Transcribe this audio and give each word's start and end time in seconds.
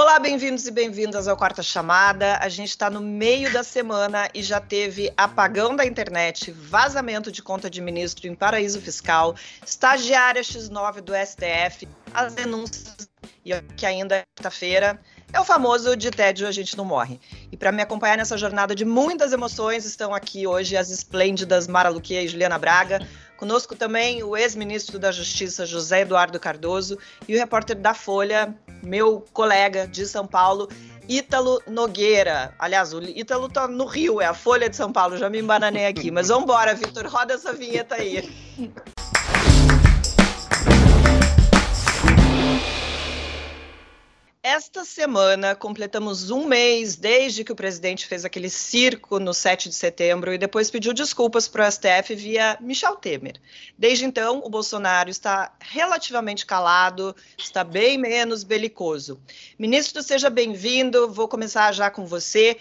Olá, 0.00 0.16
bem-vindos 0.20 0.64
e 0.64 0.70
bem-vindas 0.70 1.26
ao 1.26 1.36
Quarta 1.36 1.60
Chamada. 1.60 2.38
A 2.40 2.48
gente 2.48 2.68
está 2.68 2.88
no 2.88 3.00
meio 3.00 3.52
da 3.52 3.64
semana 3.64 4.28
e 4.32 4.44
já 4.44 4.60
teve 4.60 5.12
apagão 5.16 5.74
da 5.74 5.84
internet, 5.84 6.52
vazamento 6.52 7.32
de 7.32 7.42
conta 7.42 7.68
de 7.68 7.80
ministro 7.80 8.28
em 8.28 8.34
paraíso 8.36 8.80
fiscal, 8.80 9.34
estagiária 9.66 10.40
X9 10.40 11.00
do 11.00 11.12
STF, 11.16 11.88
as 12.14 12.32
denúncias 12.32 13.10
e 13.44 13.60
que 13.76 13.84
ainda 13.84 14.18
é 14.18 14.24
quinta-feira. 14.36 15.00
É 15.32 15.40
o 15.40 15.44
famoso 15.44 15.96
de 15.96 16.12
tédio 16.12 16.46
a 16.46 16.52
gente 16.52 16.76
não 16.76 16.84
morre. 16.84 17.20
E 17.50 17.56
para 17.56 17.72
me 17.72 17.82
acompanhar 17.82 18.16
nessa 18.16 18.38
jornada 18.38 18.76
de 18.76 18.84
muitas 18.84 19.32
emoções, 19.32 19.84
estão 19.84 20.14
aqui 20.14 20.46
hoje 20.46 20.76
as 20.76 20.90
esplêndidas 20.90 21.66
Mara 21.66 21.88
Luquia 21.88 22.22
e 22.22 22.28
Juliana 22.28 22.56
Braga. 22.56 23.04
Conosco 23.38 23.76
também 23.76 24.20
o 24.24 24.36
ex-ministro 24.36 24.98
da 24.98 25.12
Justiça 25.12 25.64
José 25.64 26.00
Eduardo 26.00 26.40
Cardoso 26.40 26.98
e 27.28 27.36
o 27.36 27.38
repórter 27.38 27.76
da 27.76 27.94
Folha, 27.94 28.52
meu 28.82 29.24
colega 29.32 29.86
de 29.86 30.04
São 30.06 30.26
Paulo, 30.26 30.68
Ítalo 31.08 31.62
Nogueira. 31.64 32.52
Aliás, 32.58 32.92
o 32.92 33.00
Ítalo 33.00 33.48
tá 33.48 33.68
no 33.68 33.86
Rio, 33.86 34.20
é 34.20 34.26
a 34.26 34.34
Folha 34.34 34.68
de 34.68 34.74
São 34.74 34.92
Paulo, 34.92 35.16
já 35.16 35.30
me 35.30 35.38
embananei 35.38 35.86
aqui. 35.86 36.10
Mas 36.10 36.26
vamos 36.26 36.42
embora, 36.42 36.74
Vitor, 36.74 37.06
roda 37.06 37.34
essa 37.34 37.52
vinheta 37.52 37.94
aí. 37.94 38.28
Esta 44.40 44.84
semana 44.84 45.56
completamos 45.56 46.30
um 46.30 46.46
mês 46.46 46.94
desde 46.94 47.42
que 47.42 47.50
o 47.50 47.56
presidente 47.56 48.06
fez 48.06 48.24
aquele 48.24 48.48
circo 48.48 49.18
no 49.18 49.34
7 49.34 49.68
de 49.68 49.74
setembro 49.74 50.32
e 50.32 50.38
depois 50.38 50.70
pediu 50.70 50.94
desculpas 50.94 51.48
para 51.48 51.66
o 51.66 51.70
STF 51.70 52.14
via 52.14 52.56
Michel 52.60 52.94
Temer. 52.94 53.40
Desde 53.76 54.04
então, 54.04 54.40
o 54.44 54.48
Bolsonaro 54.48 55.10
está 55.10 55.52
relativamente 55.58 56.46
calado, 56.46 57.16
está 57.36 57.64
bem 57.64 57.98
menos 57.98 58.44
belicoso. 58.44 59.20
Ministro, 59.58 60.04
seja 60.04 60.30
bem-vindo. 60.30 61.12
Vou 61.12 61.26
começar 61.26 61.72
já 61.72 61.90
com 61.90 62.06
você. 62.06 62.56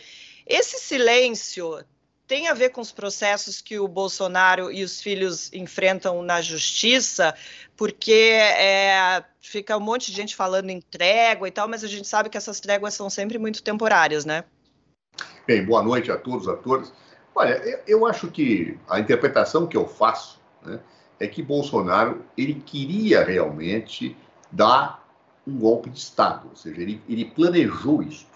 Esse 0.47 0.79
silêncio 0.79 1.85
tem 2.27 2.49
a 2.49 2.53
ver 2.53 2.71
com 2.71 2.81
os 2.81 2.91
processos 2.91 3.61
que 3.61 3.79
o 3.79 3.87
Bolsonaro 3.87 4.69
e 4.69 4.83
os 4.83 5.01
filhos 5.01 5.51
enfrentam 5.53 6.21
na 6.21 6.41
justiça, 6.41 7.33
porque 7.77 8.11
é, 8.11 9.23
fica 9.39 9.77
um 9.77 9.79
monte 9.79 10.11
de 10.11 10.17
gente 10.17 10.35
falando 10.35 10.69
em 10.69 10.81
trégua 10.81 11.47
e 11.47 11.51
tal, 11.51 11.67
mas 11.67 11.83
a 11.83 11.87
gente 11.87 12.07
sabe 12.07 12.29
que 12.29 12.37
essas 12.37 12.59
tréguas 12.59 12.93
são 12.93 13.09
sempre 13.09 13.37
muito 13.37 13.63
temporárias, 13.63 14.25
né? 14.25 14.43
Bem, 15.45 15.63
boa 15.63 15.83
noite 15.83 16.11
a 16.11 16.17
todos, 16.17 16.47
a 16.47 16.55
todas. 16.55 16.91
Olha, 17.33 17.81
eu 17.87 18.05
acho 18.05 18.29
que 18.29 18.77
a 18.89 18.99
interpretação 18.99 19.67
que 19.67 19.77
eu 19.77 19.87
faço 19.87 20.41
né, 20.65 20.79
é 21.19 21.27
que 21.27 21.41
Bolsonaro 21.43 22.25
ele 22.35 22.55
queria 22.55 23.23
realmente 23.23 24.17
dar 24.51 25.07
um 25.45 25.57
golpe 25.57 25.89
de 25.89 25.99
Estado, 25.99 26.49
ou 26.49 26.55
seja, 26.55 26.81
ele, 26.81 27.01
ele 27.07 27.25
planejou 27.25 28.01
isso. 28.01 28.27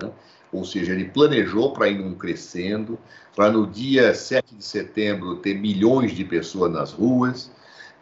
Né? 0.00 0.12
ou 0.52 0.64
seja, 0.64 0.92
ele 0.92 1.06
planejou 1.06 1.72
para 1.72 1.88
ir 1.88 1.98
num 1.98 2.14
crescendo, 2.14 2.98
para 3.34 3.50
no 3.50 3.66
dia 3.66 4.14
7 4.14 4.54
de 4.54 4.64
setembro 4.64 5.36
ter 5.36 5.54
milhões 5.54 6.12
de 6.12 6.24
pessoas 6.24 6.72
nas 6.72 6.92
ruas, 6.92 7.50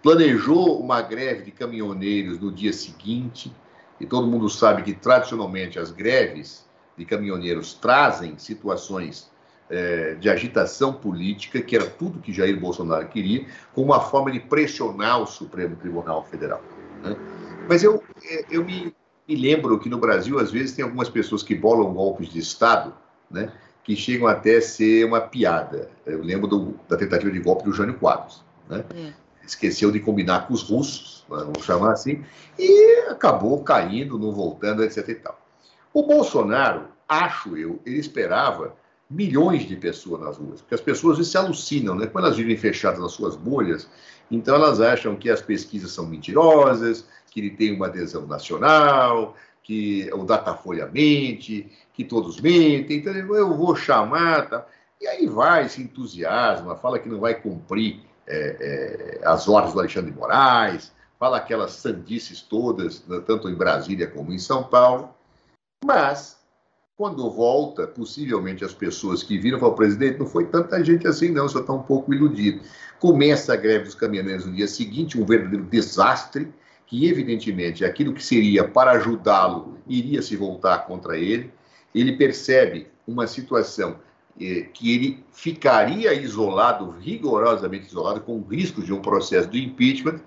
planejou 0.04 0.78
uma 0.78 1.00
greve 1.00 1.44
de 1.44 1.50
caminhoneiros 1.50 2.38
no 2.38 2.52
dia 2.52 2.74
seguinte, 2.74 3.50
e 3.98 4.04
todo 4.04 4.26
mundo 4.26 4.50
sabe 4.50 4.82
que 4.82 4.92
tradicionalmente 4.92 5.78
as 5.78 5.90
greves 5.90 6.68
de 6.94 7.06
caminhoneiros 7.06 7.72
trazem 7.72 8.36
situações 8.36 9.30
é, 9.70 10.14
de 10.16 10.28
agitação 10.28 10.92
política, 10.92 11.62
que 11.62 11.74
era 11.74 11.86
tudo 11.86 12.20
que 12.20 12.34
Jair 12.34 12.60
Bolsonaro 12.60 13.08
queria, 13.08 13.46
como 13.74 13.86
uma 13.86 14.00
forma 14.00 14.30
de 14.30 14.40
pressionar 14.40 15.22
o 15.22 15.26
Supremo 15.26 15.74
Tribunal 15.76 16.22
Federal. 16.24 16.62
Né? 17.02 17.16
Mas 17.66 17.82
eu, 17.82 18.04
é, 18.28 18.44
eu 18.50 18.62
me 18.62 18.94
e 19.26 19.34
lembro 19.34 19.78
que 19.78 19.88
no 19.88 19.96
Brasil, 19.96 20.38
às 20.38 20.50
vezes, 20.50 20.72
tem 20.72 20.84
algumas 20.84 21.08
pessoas 21.08 21.42
que 21.42 21.54
bolam 21.54 21.94
golpes 21.94 22.28
de 22.28 22.38
Estado, 22.38 22.92
né, 23.30 23.50
que 23.82 23.96
chegam 23.96 24.26
até 24.26 24.58
a 24.58 24.60
ser 24.60 25.06
uma 25.06 25.22
piada. 25.22 25.88
Eu 26.04 26.22
lembro 26.22 26.46
do, 26.46 26.78
da 26.86 26.94
tentativa 26.98 27.30
de 27.30 27.40
golpe 27.40 27.64
do 27.64 27.72
Jânio 27.72 27.94
Quadros. 27.94 28.44
Né? 28.68 28.84
Hum. 28.94 29.23
Esqueceu 29.46 29.90
de 29.90 30.00
combinar 30.00 30.46
com 30.46 30.54
os 30.54 30.62
russos, 30.62 31.24
né, 31.28 31.38
vamos 31.38 31.64
chamar 31.64 31.92
assim, 31.92 32.24
e 32.58 33.06
acabou 33.08 33.62
caindo, 33.62 34.18
não 34.18 34.32
voltando, 34.32 34.82
etc. 34.82 35.08
E 35.08 35.14
tal. 35.16 35.38
O 35.92 36.02
Bolsonaro, 36.02 36.88
acho 37.08 37.56
eu, 37.56 37.80
ele 37.84 37.98
esperava 37.98 38.74
milhões 39.08 39.66
de 39.68 39.76
pessoas 39.76 40.20
nas 40.20 40.36
ruas, 40.36 40.60
porque 40.60 40.74
as 40.74 40.80
pessoas 40.80 41.26
se 41.26 41.36
alucinam, 41.36 41.94
né? 41.94 42.06
Quando 42.06 42.24
elas 42.24 42.36
vivem 42.36 42.56
fechadas 42.56 42.98
nas 42.98 43.12
suas 43.12 43.36
bolhas, 43.36 43.88
então 44.30 44.54
elas 44.54 44.80
acham 44.80 45.14
que 45.14 45.30
as 45.30 45.42
pesquisas 45.42 45.92
são 45.92 46.06
mentirosas, 46.06 47.06
que 47.30 47.40
ele 47.40 47.50
tem 47.50 47.74
uma 47.74 47.86
adesão 47.86 48.26
nacional, 48.26 49.36
que 49.62 50.10
o 50.12 50.24
Datafolha 50.24 50.86
mente, 50.86 51.70
que 51.92 52.04
todos 52.04 52.40
mentem, 52.40 52.98
então 52.98 53.12
eu 53.14 53.56
vou 53.56 53.74
chamar, 53.74 54.48
tá? 54.48 54.66
e 55.00 55.06
aí 55.06 55.26
vai, 55.26 55.68
se 55.68 55.82
entusiasma, 55.82 56.76
fala 56.76 56.98
que 56.98 57.08
não 57.08 57.20
vai 57.20 57.34
cumprir 57.34 58.00
é, 58.26 59.20
é, 59.22 59.26
as 59.26 59.48
ordens 59.48 59.74
do 59.74 59.80
Alexandre 59.80 60.10
de 60.10 60.18
Moraes, 60.18 60.92
fala 61.18 61.38
aquelas 61.38 61.72
sandices 61.72 62.40
todas, 62.42 63.04
né, 63.06 63.22
tanto 63.26 63.48
em 63.48 63.54
Brasília 63.54 64.06
como 64.06 64.32
em 64.32 64.38
São 64.38 64.64
Paulo, 64.64 65.14
mas 65.84 66.38
quando 66.96 67.28
volta, 67.28 67.86
possivelmente 67.88 68.64
as 68.64 68.72
pessoas 68.72 69.22
que 69.22 69.36
viram 69.36 69.58
falam, 69.58 69.74
presidente, 69.74 70.18
não 70.18 70.26
foi 70.26 70.46
tanta 70.46 70.82
gente 70.84 71.08
assim 71.08 71.28
não, 71.28 71.48
só 71.48 71.60
está 71.60 71.72
um 71.72 71.82
pouco 71.82 72.14
iludido. 72.14 72.60
Começa 73.00 73.52
a 73.52 73.56
greve 73.56 73.86
dos 73.86 73.96
caminhoneiros 73.96 74.46
no 74.46 74.52
dia 74.52 74.68
seguinte, 74.68 75.20
um 75.20 75.24
verdadeiro 75.24 75.64
desastre, 75.64 76.52
que 76.86 77.08
evidentemente 77.08 77.84
aquilo 77.84 78.14
que 78.14 78.22
seria 78.22 78.68
para 78.68 78.92
ajudá-lo 78.92 79.76
iria 79.88 80.22
se 80.22 80.36
voltar 80.36 80.86
contra 80.86 81.18
ele. 81.18 81.52
Ele 81.92 82.16
percebe 82.16 82.86
uma 83.06 83.26
situação 83.26 83.96
que 84.36 84.94
ele 84.94 85.24
ficaria 85.32 86.12
isolado, 86.12 86.90
rigorosamente 87.00 87.86
isolado, 87.86 88.20
com 88.20 88.40
risco 88.42 88.82
de 88.82 88.92
um 88.92 89.00
processo 89.00 89.48
de 89.48 89.64
impeachment, 89.64 90.20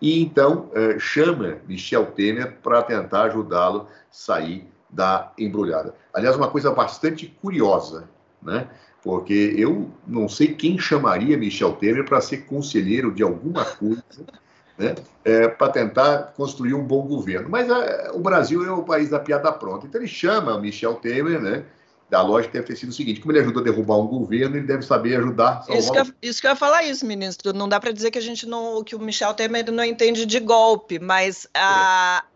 e 0.00 0.20
então 0.20 0.70
eh, 0.74 0.98
chama 0.98 1.56
Michel 1.66 2.06
Temer 2.06 2.58
para 2.62 2.82
tentar 2.82 3.22
ajudá-lo 3.24 3.88
sair 4.10 4.68
da 4.90 5.32
embrulhada. 5.38 5.94
Aliás, 6.12 6.36
uma 6.36 6.50
coisa 6.50 6.70
bastante 6.70 7.26
curiosa, 7.40 8.08
né? 8.42 8.68
porque 9.06 9.54
eu 9.56 9.88
não 10.04 10.28
sei 10.28 10.48
quem 10.48 10.76
chamaria 10.78 11.38
Michel 11.38 11.74
Temer 11.74 12.04
para 12.04 12.20
ser 12.20 12.38
conselheiro 12.38 13.14
de 13.14 13.22
alguma 13.22 13.64
coisa 13.64 14.02
né, 14.76 14.96
é, 15.24 15.46
para 15.46 15.70
tentar 15.70 16.34
construir 16.36 16.74
um 16.74 16.82
bom 16.82 17.02
governo. 17.06 17.48
Mas 17.48 17.70
a, 17.70 17.84
é, 17.84 18.10
o 18.12 18.18
Brasil 18.18 18.66
é 18.66 18.70
o 18.72 18.82
país 18.82 19.08
da 19.10 19.20
piada 19.20 19.52
pronta. 19.52 19.86
Então 19.86 20.00
ele 20.00 20.08
chama 20.08 20.58
Michel 20.58 20.94
Temer, 20.96 21.40
né? 21.40 21.64
Da 22.08 22.22
lógica 22.22 22.52
deve 22.52 22.66
ter 22.66 22.76
sido 22.76 22.90
o 22.90 22.92
seguinte: 22.92 23.20
como 23.20 23.32
ele 23.32 23.40
ajuda 23.40 23.60
a 23.60 23.64
derrubar 23.64 23.96
um 23.96 24.06
governo, 24.06 24.56
ele 24.56 24.66
deve 24.66 24.82
saber 24.82 25.16
ajudar. 25.16 25.64
Isso 25.68 25.90
que, 25.90 25.98
eu, 25.98 26.06
isso 26.22 26.40
que 26.40 26.46
eu 26.46 26.50
ia 26.50 26.56
falar 26.56 26.84
isso, 26.84 27.04
ministro. 27.04 27.52
Não 27.52 27.68
dá 27.68 27.80
para 27.80 27.92
dizer 27.92 28.10
que 28.10 28.18
a 28.18 28.22
gente 28.22 28.46
não, 28.46 28.84
que 28.84 28.94
o 28.94 29.00
Michel 29.00 29.34
Temer 29.34 29.70
não 29.72 29.82
entende 29.82 30.24
de 30.24 30.38
golpe, 30.38 30.98
mas 31.00 31.48
a, 31.52 32.22
é. 32.22 32.28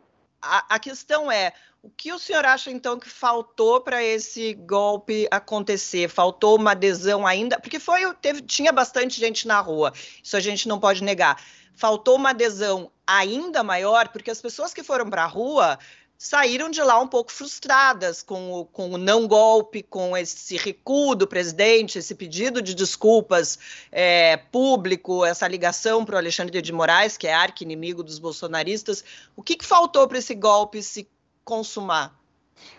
a, 0.43 0.65
a 0.71 0.79
questão 0.79 1.31
é 1.31 1.53
o 1.83 1.89
que 1.89 2.13
o 2.13 2.19
senhor 2.19 2.45
acha, 2.45 2.71
então, 2.71 2.99
que 2.99 3.09
faltou 3.09 3.81
para 3.81 4.03
esse 4.03 4.55
golpe 4.55 5.27
acontecer? 5.31 6.09
Faltou 6.09 6.57
uma 6.57 6.73
adesão 6.73 7.27
ainda? 7.27 7.59
Porque 7.59 7.79
foi, 7.79 8.01
teve, 8.21 8.43
tinha 8.43 8.73
bastante 8.73 9.19
gente 9.19 9.47
na 9.47 9.61
rua, 9.61 9.93
isso 10.23 10.37
a 10.37 10.41
gente 10.41 10.69
não 10.69 10.79
pode 10.79 11.03
negar 11.03 11.37
faltou 11.81 12.17
uma 12.17 12.31
adesão 12.31 12.93
ainda 13.07 13.63
maior, 13.63 14.09
porque 14.09 14.31
as 14.31 14.39
pessoas 14.39 14.75
que 14.75 14.83
foram 14.83 15.09
para 15.09 15.25
a 15.25 15.27
rua 15.27 15.79
saíram 16.23 16.69
de 16.69 16.83
lá 16.83 17.01
um 17.01 17.09
pouco 17.09 17.33
frustradas 17.33 18.23
com 18.23 18.53
o, 18.53 18.67
com 18.67 18.91
o 18.91 18.99
não 18.99 19.27
golpe, 19.27 19.83
com 19.83 20.15
esse 20.15 20.55
recuo 20.59 21.15
do 21.15 21.27
presidente, 21.27 21.99
esse 21.99 22.15
pedido 22.15 22.61
de 22.61 22.75
desculpas 22.75 23.59
é, 23.91 24.37
público, 24.37 25.25
essa 25.25 25.49
ligação 25.49 26.05
para 26.05 26.17
o 26.17 26.19
Alexandre 26.19 26.61
de 26.61 26.73
Moraes, 26.75 27.17
que 27.17 27.27
é 27.27 27.33
arqui-inimigo 27.33 28.03
dos 28.03 28.19
bolsonaristas. 28.19 29.03
O 29.35 29.43
que, 29.43 29.57
que 29.57 29.65
faltou 29.65 30.07
para 30.07 30.19
esse 30.19 30.35
golpe 30.35 30.83
se 30.83 31.09
consumar? 31.43 32.15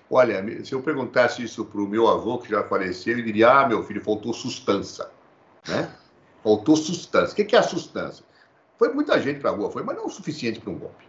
Olha, 0.07 0.63
se 0.63 0.73
eu 0.73 0.83
perguntasse 0.83 1.43
isso 1.43 1.65
para 1.65 1.81
o 1.81 1.87
meu 1.87 2.07
avô, 2.07 2.37
que 2.37 2.49
já 2.51 2.63
faleceu, 2.63 3.13
ele 3.13 3.23
diria: 3.23 3.61
Ah, 3.61 3.67
meu 3.67 3.81
filho, 3.83 4.03
faltou 4.03 4.35
sustância. 4.35 5.09
Né? 5.67 5.91
Faltou 6.43 6.75
sustância. 6.75 7.33
O 7.33 7.47
que 7.47 7.55
é 7.55 7.59
a 7.59 7.63
sustância? 7.63 8.23
Foi 8.77 8.93
muita 8.93 9.19
gente 9.19 9.39
para 9.39 9.49
a 9.49 9.53
rua, 9.53 9.71
foi, 9.71 9.81
mas 9.81 9.97
não 9.97 10.05
o 10.05 10.11
suficiente 10.11 10.59
para 10.59 10.69
um 10.69 10.77
golpe. 10.77 11.05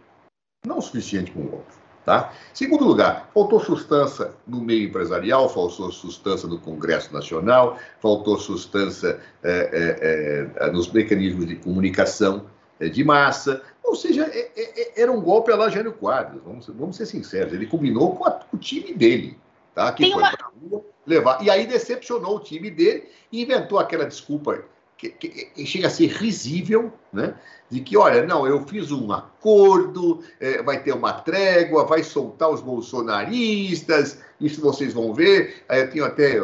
Não 0.65 0.79
o 0.79 0.81
suficiente 0.81 1.31
para 1.31 1.41
um 1.41 1.47
golpe. 1.47 1.82
Tá? 2.05 2.33
Segundo 2.53 2.83
lugar, 2.83 3.29
faltou 3.33 3.61
sustância 3.61 4.31
no 4.45 4.59
meio 4.59 4.89
empresarial, 4.89 5.47
faltou 5.47 5.89
sustância 5.89 6.49
no 6.49 6.59
Congresso 6.59 7.13
Nacional, 7.13 7.79
faltou 8.01 8.37
sustância 8.37 9.21
é, 9.41 10.49
é, 10.59 10.65
é, 10.67 10.71
nos 10.71 10.91
mecanismos 10.91 11.45
de 11.45 11.55
comunicação 11.55 12.45
é, 12.77 12.89
de 12.89 13.05
massa. 13.05 13.61
Ou 13.81 13.95
seja, 13.95 14.23
é, 14.25 14.51
é, 14.53 15.01
era 15.01 15.11
um 15.11 15.21
golpe 15.21 15.51
a 15.53 15.55
lá 15.55 15.69
Jânio 15.69 15.93
Quadros, 15.93 16.41
vamos, 16.43 16.67
vamos 16.67 16.97
ser 16.97 17.05
sinceros. 17.05 17.53
Ele 17.53 17.67
combinou 17.67 18.15
com, 18.17 18.25
a, 18.25 18.31
com 18.31 18.57
o 18.57 18.59
time 18.59 18.93
dele, 18.93 19.37
tá? 19.73 19.93
que 19.93 20.03
Tem 20.03 20.11
foi 20.11 20.21
uma... 20.21 20.31
para 20.31 20.47
a 20.47 20.49
rua 20.49 20.83
levar. 21.05 21.41
E 21.41 21.49
aí 21.49 21.65
decepcionou 21.65 22.35
o 22.35 22.39
time 22.41 22.69
dele 22.69 23.07
e 23.31 23.41
inventou 23.43 23.79
aquela 23.79 24.05
desculpa 24.05 24.63
que, 24.97 25.09
que, 25.09 25.65
chega 25.65 25.87
a 25.87 25.89
ser 25.89 26.07
risível, 26.07 26.93
né? 27.11 27.35
De 27.69 27.81
que, 27.81 27.97
olha, 27.97 28.25
não, 28.25 28.45
eu 28.45 28.65
fiz 28.67 28.91
um 28.91 29.11
acordo, 29.11 30.23
é, 30.39 30.61
vai 30.61 30.81
ter 30.81 30.93
uma 30.93 31.13
trégua, 31.13 31.85
vai 31.85 32.03
soltar 32.03 32.49
os 32.49 32.61
bolsonaristas, 32.61 34.21
isso 34.39 34.61
vocês 34.61 34.93
vão 34.93 35.13
ver. 35.13 35.63
Aí 35.67 35.81
eu 35.81 35.89
tenho 35.89 36.05
até 36.05 36.39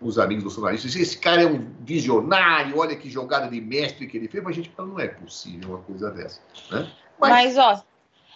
os 0.00 0.18
amigos 0.18 0.44
bolsonaristas, 0.44 0.96
esse 0.96 1.18
cara 1.18 1.42
é 1.42 1.46
um 1.46 1.66
visionário, 1.80 2.78
olha 2.78 2.96
que 2.96 3.10
jogada 3.10 3.48
de 3.48 3.60
mestre 3.60 4.06
que 4.06 4.16
ele 4.16 4.28
fez, 4.28 4.42
mas 4.42 4.52
a 4.52 4.56
gente 4.56 4.70
fala, 4.70 4.88
não 4.88 5.00
é 5.00 5.08
possível 5.08 5.70
uma 5.70 5.78
coisa 5.78 6.10
dessa. 6.10 6.40
Né? 6.70 6.90
Mas, 7.18 7.30
mas 7.30 7.58
ó, 7.58 7.82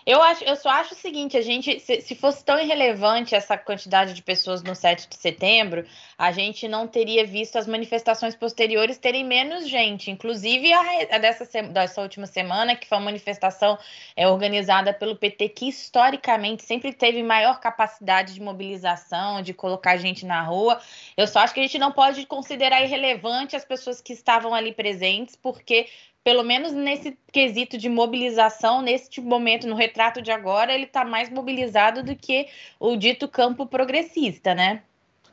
eu, 0.06 0.22
acho, 0.22 0.44
eu 0.44 0.54
só 0.56 0.68
acho 0.68 0.92
o 0.92 0.96
seguinte, 0.96 1.36
a 1.36 1.40
gente, 1.40 1.80
se, 1.80 2.00
se, 2.02 2.14
fosse 2.14 2.44
tão 2.44 2.58
irrelevante 2.60 3.34
essa 3.34 3.56
quantidade 3.56 4.12
de 4.12 4.22
pessoas 4.22 4.62
no 4.62 4.74
7 4.74 5.08
de 5.08 5.16
setembro, 5.16 5.86
a 6.18 6.30
gente 6.30 6.68
não 6.68 6.86
teria 6.86 7.26
visto 7.26 7.56
as 7.56 7.66
manifestações 7.66 8.34
posteriores 8.34 8.98
terem 8.98 9.24
menos 9.24 9.66
gente, 9.66 10.10
inclusive 10.10 10.72
a, 10.72 11.16
a 11.16 11.18
dessa, 11.18 11.62
dessa 11.62 12.02
última 12.02 12.26
semana, 12.26 12.76
que 12.76 12.86
foi 12.86 12.98
uma 12.98 13.06
manifestação 13.06 13.78
é, 14.14 14.28
organizada 14.28 14.92
pelo 14.92 15.16
PT, 15.16 15.48
que 15.48 15.68
historicamente 15.68 16.64
sempre 16.64 16.92
teve 16.92 17.22
maior 17.22 17.58
capacidade 17.58 18.34
de 18.34 18.42
mobilização, 18.42 19.40
de 19.40 19.54
colocar 19.54 19.96
gente 19.96 20.26
na 20.26 20.42
rua. 20.42 20.80
Eu 21.16 21.26
só 21.26 21.40
acho 21.40 21.54
que 21.54 21.60
a 21.60 21.62
gente 21.62 21.78
não 21.78 21.90
pode 21.90 22.26
considerar 22.26 22.82
irrelevante 22.82 23.56
as 23.56 23.64
pessoas 23.64 24.00
que 24.00 24.12
estavam 24.12 24.52
ali 24.52 24.72
presentes, 24.72 25.34
porque 25.34 25.86
pelo 26.24 26.42
menos 26.42 26.72
nesse 26.72 27.18
quesito 27.30 27.76
de 27.76 27.88
mobilização, 27.90 28.80
neste 28.80 29.20
momento, 29.20 29.66
no 29.66 29.76
retrato 29.76 30.22
de 30.22 30.30
agora, 30.30 30.72
ele 30.72 30.84
está 30.84 31.04
mais 31.04 31.28
mobilizado 31.28 32.02
do 32.02 32.16
que 32.16 32.46
o 32.80 32.96
dito 32.96 33.28
campo 33.28 33.66
progressista, 33.66 34.54
né? 34.54 34.82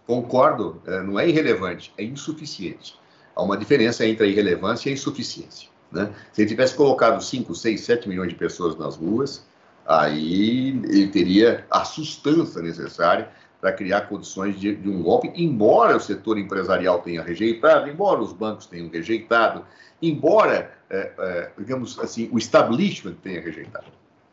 Concordo, 0.05 0.81
é, 0.85 1.01
não 1.01 1.17
é 1.17 1.29
irrelevante, 1.29 1.93
é 1.97 2.03
insuficiente. 2.03 2.99
Há 3.33 3.41
uma 3.41 3.55
diferença 3.55 4.05
entre 4.05 4.25
a 4.25 4.29
irrelevância 4.29 4.89
e 4.89 4.91
a 4.91 4.93
insuficiência. 4.93 5.69
Né? 5.89 6.13
Se 6.33 6.41
ele 6.41 6.49
tivesse 6.49 6.75
colocado 6.75 7.21
5, 7.23 7.55
6, 7.55 7.79
7 7.79 8.09
milhões 8.09 8.29
de 8.29 8.35
pessoas 8.35 8.77
nas 8.77 8.97
ruas, 8.97 9.45
aí 9.85 10.69
ele 10.69 11.07
teria 11.07 11.65
a 11.71 11.85
sustância 11.85 12.61
necessária 12.61 13.31
para 13.61 13.71
criar 13.71 14.01
condições 14.01 14.59
de, 14.59 14.75
de, 14.75 14.89
um 14.89 15.03
golpe, 15.03 15.31
embora 15.35 15.95
o 15.95 15.99
setor 15.99 16.39
empresarial 16.39 16.99
tenha 16.99 17.21
rejeitado, 17.21 17.87
embora 17.87 18.19
os 18.19 18.33
bancos 18.33 18.65
tenham 18.65 18.89
rejeitado, 18.89 19.63
embora, 20.01 20.73
é, 20.89 21.11
é, 21.17 21.51
digamos 21.55 21.99
assim, 21.99 22.27
o 22.31 22.39
establishment 22.39 23.13
tenha 23.21 23.39
rejeitado. 23.39 23.85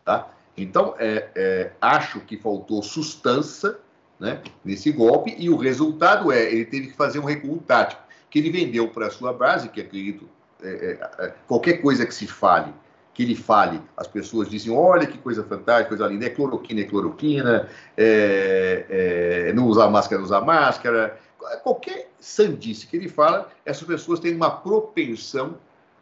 Tá? 0.03 0.31
Então, 0.57 0.95
é, 0.99 1.29
é 1.37 1.73
acho 1.79 2.21
que 2.21 2.39
faltou 2.39 2.83
sustância 2.83 3.77
né, 4.19 4.41
nesse 4.65 4.91
golpe 4.91 5.37
e 5.39 5.51
o 5.51 5.57
resultado 5.57 6.33
é 6.33 6.51
ele 6.51 6.65
teve 6.65 6.89
que 6.89 6.97
fazer 6.97 7.19
um 7.19 7.25
recuo 7.25 7.59
tático, 7.59 8.03
que 8.31 8.39
ele 8.39 8.51
vendeu 8.51 8.89
para 8.89 9.09
a 9.09 9.11
sua 9.11 9.33
base, 9.33 9.69
que 9.69 9.81
acredito, 9.81 10.27
é, 10.63 10.99
é, 11.19 11.35
qualquer 11.47 11.75
coisa 11.83 12.07
que 12.07 12.15
se 12.15 12.27
fale 12.27 12.73
que 13.19 13.25
ele 13.25 13.35
fale, 13.35 13.82
as 13.97 14.06
pessoas 14.06 14.49
dizem, 14.49 14.73
olha 14.73 15.05
que 15.05 15.19
coisa 15.19 15.43
fantástica, 15.43 15.88
coisa 15.88 16.06
linda, 16.06 16.26
é 16.26 16.31
cloroquina, 16.31 16.82
é 16.82 16.85
cloroquina, 16.85 17.69
é, 17.97 18.87
é, 19.49 19.53
não 19.55 19.67
usar 19.67 19.91
máscara, 19.91 20.20
não 20.20 20.25
usar 20.25 20.41
máscara, 20.43 21.19
qualquer 21.65 22.12
sandice 22.20 22.87
que 22.87 22.97
ele 22.97 23.09
fala, 23.09 23.49
essas 23.67 23.82
pessoas 23.82 24.20
têm 24.20 24.37
uma 24.37 24.53
propensão, 24.53 25.56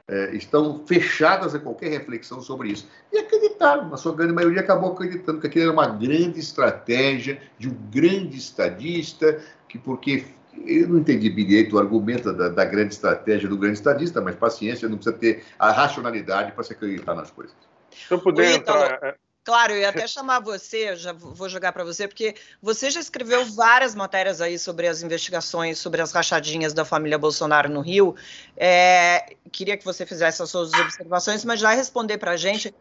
é, 0.06 0.36
estão 0.36 0.82
fechadas 0.84 1.54
a 1.54 1.58
qualquer 1.58 1.88
reflexão 1.88 2.42
sobre 2.42 2.68
isso. 2.68 2.86
E 3.10 3.16
acreditaram, 3.16 3.94
a 3.94 3.96
sua 3.96 4.14
grande 4.14 4.34
maioria 4.34 4.60
acabou 4.60 4.92
acreditando 4.92 5.40
que 5.40 5.46
aquilo 5.46 5.64
era 5.64 5.72
uma 5.72 5.86
grande 5.86 6.38
estratégia 6.38 7.40
de 7.58 7.70
um 7.70 7.76
grande 7.90 8.36
estadista, 8.36 9.40
que 9.66 9.78
porque 9.78 10.26
eu 10.64 10.88
não 10.88 10.98
entendi 10.98 11.28
direito 11.28 11.76
o 11.76 11.78
argumento 11.78 12.32
da, 12.32 12.48
da, 12.48 12.64
grande 12.64 12.94
estratégia 12.94 13.48
do 13.48 13.56
grande 13.56 13.78
estadista, 13.78 14.20
mas 14.20 14.36
paciência, 14.36 14.88
não 14.88 14.96
precisa 14.96 15.16
ter 15.16 15.44
a 15.58 15.70
racionalidade 15.70 16.52
para 16.52 16.64
se 16.64 16.72
acreditar 16.72 17.14
nas 17.14 17.30
coisas. 17.30 17.54
Se 17.90 18.12
eu 18.12 18.18
puder 18.18 18.54
entrar... 18.54 18.98
É, 19.02 19.14
claro, 19.44 19.72
eu 19.72 19.78
ia 19.78 19.88
até 19.88 20.06
chamar 20.06 20.40
você, 20.40 20.96
já 20.96 21.12
vou 21.12 21.48
jogar 21.48 21.72
para 21.72 21.84
você, 21.84 22.06
porque 22.06 22.34
você 22.60 22.90
já 22.90 23.00
escreveu 23.00 23.44
várias 23.46 23.94
matérias 23.94 24.40
aí 24.40 24.58
sobre 24.58 24.86
as 24.86 25.02
investigações, 25.02 25.78
sobre 25.78 26.00
as 26.00 26.12
rachadinhas 26.12 26.72
da 26.72 26.84
família 26.84 27.18
Bolsonaro 27.18 27.68
no 27.68 27.80
Rio. 27.80 28.14
É, 28.56 29.34
queria 29.50 29.76
que 29.76 29.84
você 29.84 30.06
fizesse 30.06 30.42
as 30.42 30.50
suas 30.50 30.72
observações, 30.72 31.44
mas 31.44 31.60
já 31.60 31.70
responder 31.70 32.18
para 32.18 32.32
a 32.32 32.36
gente. 32.36 32.74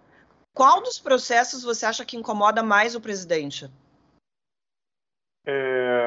Qual 0.53 0.81
dos 0.81 0.99
processos 0.99 1.63
você 1.63 1.85
acha 1.85 2.05
que 2.05 2.15
incomoda 2.15 2.63
mais 2.63 2.95
o 2.95 3.01
presidente? 3.01 3.69
É, 5.45 6.04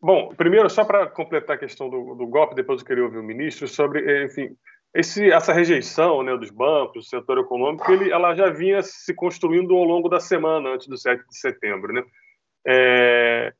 Bom, 0.00 0.32
primeiro, 0.36 0.70
só 0.70 0.84
para 0.84 1.08
completar 1.08 1.56
a 1.56 1.58
questão 1.58 1.90
do, 1.90 2.14
do, 2.14 2.26
golpe, 2.26 2.54
depois 2.54 2.80
eu 2.80 2.86
queria 2.86 3.04
ouvir 3.04 3.18
o 3.18 3.22
ministro, 3.22 3.66
sobre, 3.66 4.00
eh, 4.00 4.24
enfim, 4.24 4.56
esse, 4.94 5.30
essa 5.30 5.52
rejeição 5.52 6.22
né, 6.22 6.36
dos 6.36 6.50
bancos, 6.50 7.04
do 7.04 7.08
setor 7.08 7.38
econômico, 7.38 7.90
ele, 7.90 8.10
ela 8.10 8.34
já 8.34 8.48
vinha 8.48 8.80
se 8.80 9.12
construindo 9.12 9.74
ao 9.74 9.82
longo 9.82 10.08
da 10.08 10.20
semana, 10.20 10.70
antes 10.70 10.86
do 10.86 10.96
7 10.96 11.26
de 11.28 11.36
setembro. 11.36 11.92
Né? 11.92 12.04
É, 12.64 13.52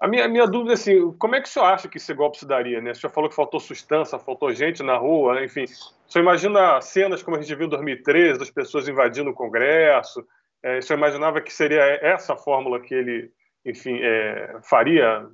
a, 0.00 0.08
minha, 0.08 0.24
a 0.24 0.28
minha 0.28 0.46
dúvida 0.46 0.72
é 0.72 0.74
assim, 0.74 1.12
como 1.18 1.36
é 1.36 1.42
que 1.42 1.48
o 1.48 1.52
senhor 1.52 1.66
acha 1.66 1.88
que 1.88 1.98
esse 1.98 2.14
golpe 2.14 2.38
se 2.38 2.46
daria? 2.46 2.80
Né? 2.80 2.92
O 2.92 2.94
senhor 2.94 3.12
falou 3.12 3.28
que 3.28 3.36
faltou 3.36 3.60
sustância, 3.60 4.18
faltou 4.18 4.52
gente 4.54 4.82
na 4.82 4.96
rua, 4.96 5.34
né? 5.34 5.44
enfim. 5.44 5.64
O 5.64 6.10
senhor 6.10 6.22
imagina 6.22 6.80
cenas 6.80 7.22
como 7.22 7.36
a 7.36 7.40
gente 7.40 7.54
viu 7.54 7.66
em 7.66 7.70
2013, 7.70 8.38
das 8.38 8.50
pessoas 8.50 8.88
invadindo 8.88 9.28
o 9.28 9.34
Congresso? 9.34 10.26
É, 10.62 10.78
o 10.78 10.82
senhor 10.82 10.98
imaginava 10.98 11.40
que 11.42 11.52
seria 11.52 11.82
essa 12.02 12.32
a 12.32 12.36
fórmula 12.36 12.80
que 12.80 12.94
ele 12.94 13.30
enfim, 13.64 13.98
é, 14.02 14.58
faria 14.62 15.26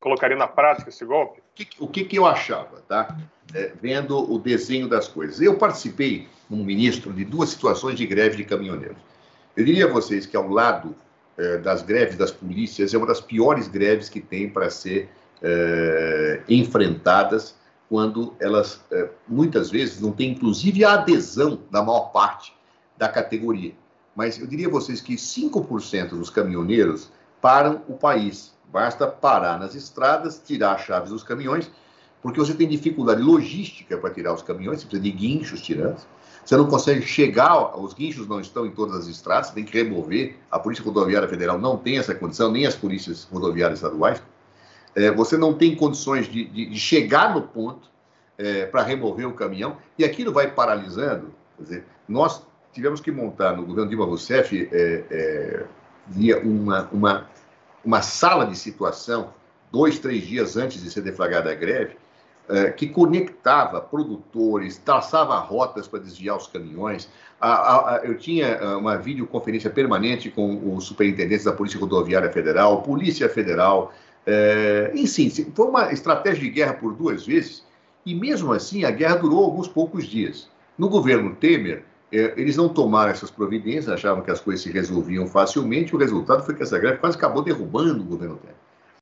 colocaria 0.00 0.36
na 0.36 0.46
prática 0.48 0.88
esse 0.88 1.04
golpe? 1.04 1.42
O 1.78 1.86
que, 1.86 2.04
que 2.04 2.16
eu 2.16 2.26
achava, 2.26 2.82
tá? 2.88 3.16
É, 3.54 3.72
vendo 3.80 4.16
o 4.32 4.38
desenho 4.38 4.88
das 4.88 5.06
coisas. 5.06 5.40
Eu 5.40 5.56
participei, 5.56 6.26
como 6.48 6.64
ministro, 6.64 7.12
de 7.12 7.24
duas 7.24 7.50
situações 7.50 7.96
de 7.96 8.06
greve 8.06 8.36
de 8.36 8.44
caminhoneiros. 8.44 8.96
Eu 9.56 9.64
diria 9.64 9.84
a 9.84 9.88
vocês 9.88 10.24
que, 10.24 10.36
ao 10.36 10.48
lado 10.48 10.96
é, 11.36 11.58
das 11.58 11.82
greves 11.82 12.16
das 12.16 12.30
polícias, 12.30 12.94
é 12.94 12.96
uma 12.96 13.06
das 13.06 13.20
piores 13.20 13.68
greves 13.68 14.08
que 14.08 14.20
tem 14.20 14.48
para 14.48 14.70
ser 14.70 15.10
é, 15.42 16.42
enfrentadas 16.48 17.58
quando 17.88 18.34
elas, 18.38 18.84
é, 18.92 19.08
muitas 19.26 19.70
vezes, 19.70 20.00
não 20.00 20.12
têm, 20.12 20.30
inclusive, 20.30 20.84
a 20.84 20.94
adesão 20.94 21.60
da 21.70 21.82
maior 21.82 22.12
parte 22.12 22.54
da 22.96 23.08
categoria. 23.08 23.74
Mas 24.14 24.38
eu 24.38 24.46
diria 24.46 24.68
a 24.68 24.70
vocês 24.70 25.00
que 25.00 25.14
5% 25.14 26.10
dos 26.10 26.30
caminhoneiros 26.30 27.10
param 27.40 27.82
o 27.88 27.94
país 27.94 28.54
Basta 28.72 29.06
parar 29.06 29.58
nas 29.58 29.74
estradas, 29.74 30.40
tirar 30.44 30.74
as 30.74 30.82
chaves 30.82 31.10
dos 31.10 31.22
caminhões, 31.22 31.70
porque 32.22 32.38
você 32.38 32.54
tem 32.54 32.68
dificuldade 32.68 33.20
logística 33.20 33.96
para 33.96 34.10
tirar 34.10 34.32
os 34.32 34.42
caminhões, 34.42 34.80
você 34.80 34.86
precisa 34.86 35.02
de 35.02 35.10
guinchos 35.10 35.60
tirando. 35.60 36.00
Você 36.44 36.56
não 36.56 36.66
consegue 36.66 37.02
chegar, 37.02 37.78
os 37.78 37.92
guinchos 37.92 38.26
não 38.26 38.40
estão 38.40 38.66
em 38.66 38.70
todas 38.70 38.96
as 38.96 39.06
estradas, 39.06 39.48
você 39.48 39.54
tem 39.54 39.64
que 39.64 39.76
remover. 39.76 40.36
A 40.50 40.58
Polícia 40.58 40.84
Rodoviária 40.84 41.28
Federal 41.28 41.58
não 41.58 41.76
tem 41.76 41.98
essa 41.98 42.14
condição, 42.14 42.50
nem 42.50 42.66
as 42.66 42.74
polícias 42.74 43.24
rodoviárias 43.30 43.78
estaduais. 43.78 44.22
É, 44.94 45.10
você 45.10 45.36
não 45.36 45.54
tem 45.54 45.74
condições 45.76 46.26
de, 46.26 46.44
de, 46.44 46.66
de 46.66 46.78
chegar 46.78 47.34
no 47.34 47.42
ponto 47.42 47.88
é, 48.38 48.66
para 48.66 48.82
remover 48.82 49.26
o 49.26 49.34
caminhão, 49.34 49.76
e 49.98 50.04
aquilo 50.04 50.32
vai 50.32 50.50
paralisando. 50.50 51.32
Quer 51.56 51.62
dizer, 51.62 51.84
nós 52.08 52.42
tivemos 52.72 53.00
que 53.00 53.10
montar 53.10 53.56
no 53.56 53.64
governo 53.64 53.88
Dilma 53.88 54.04
Rousseff 54.04 54.68
é, 54.72 55.04
é, 55.10 55.66
uma, 56.42 56.88
uma 56.90 57.28
uma 57.84 58.02
sala 58.02 58.46
de 58.46 58.56
situação, 58.56 59.32
dois, 59.70 59.98
três 59.98 60.26
dias 60.26 60.56
antes 60.56 60.82
de 60.82 60.90
ser 60.90 61.02
deflagrada 61.02 61.50
a 61.50 61.54
greve, 61.54 61.96
eh, 62.48 62.70
que 62.72 62.88
conectava 62.88 63.80
produtores, 63.80 64.76
traçava 64.76 65.38
rotas 65.38 65.86
para 65.86 66.00
desviar 66.00 66.36
os 66.36 66.48
caminhões. 66.48 67.08
eu 68.02 68.18
tinha 68.18 68.46
eh, 68.46 68.74
uma 68.74 68.96
videoconferência 68.96 69.70
permanente 69.70 70.30
com 70.30 70.74
os 70.74 70.84
superintendentes 70.84 71.44
da 71.44 71.52
Polícia 71.52 71.78
Rodoviária 71.78 72.30
Federal, 72.30 72.82
Polícia 72.82 73.28
Federal. 73.28 73.92
É, 74.26 74.90
enfim, 74.94 75.30
foi 75.30 75.66
uma 75.66 75.92
estratégia 75.92 76.42
de 76.42 76.50
guerra 76.50 76.74
por 76.74 76.92
duas 76.92 77.24
vezes, 77.24 77.64
e 78.04 78.14
mesmo 78.14 78.52
assim 78.52 78.84
a 78.84 78.90
guerra 78.90 79.16
durou 79.16 79.44
alguns 79.44 79.68
poucos 79.68 80.04
dias. 80.04 80.48
No 80.76 80.88
governo 80.88 81.34
Temer, 81.36 81.78
é, 81.78 81.89
eles 82.12 82.56
não 82.56 82.68
tomaram 82.68 83.10
essas 83.10 83.30
providências, 83.30 83.88
achavam 83.88 84.22
que 84.22 84.30
as 84.30 84.40
coisas 84.40 84.62
se 84.62 84.70
resolviam 84.70 85.26
facilmente, 85.26 85.94
o 85.94 85.98
resultado 85.98 86.42
foi 86.42 86.54
que 86.54 86.62
essa 86.62 86.78
greve 86.78 86.98
quase 86.98 87.16
acabou 87.16 87.42
derrubando 87.42 88.00
o 88.00 88.04
governo 88.04 88.36
Temer. 88.36 88.56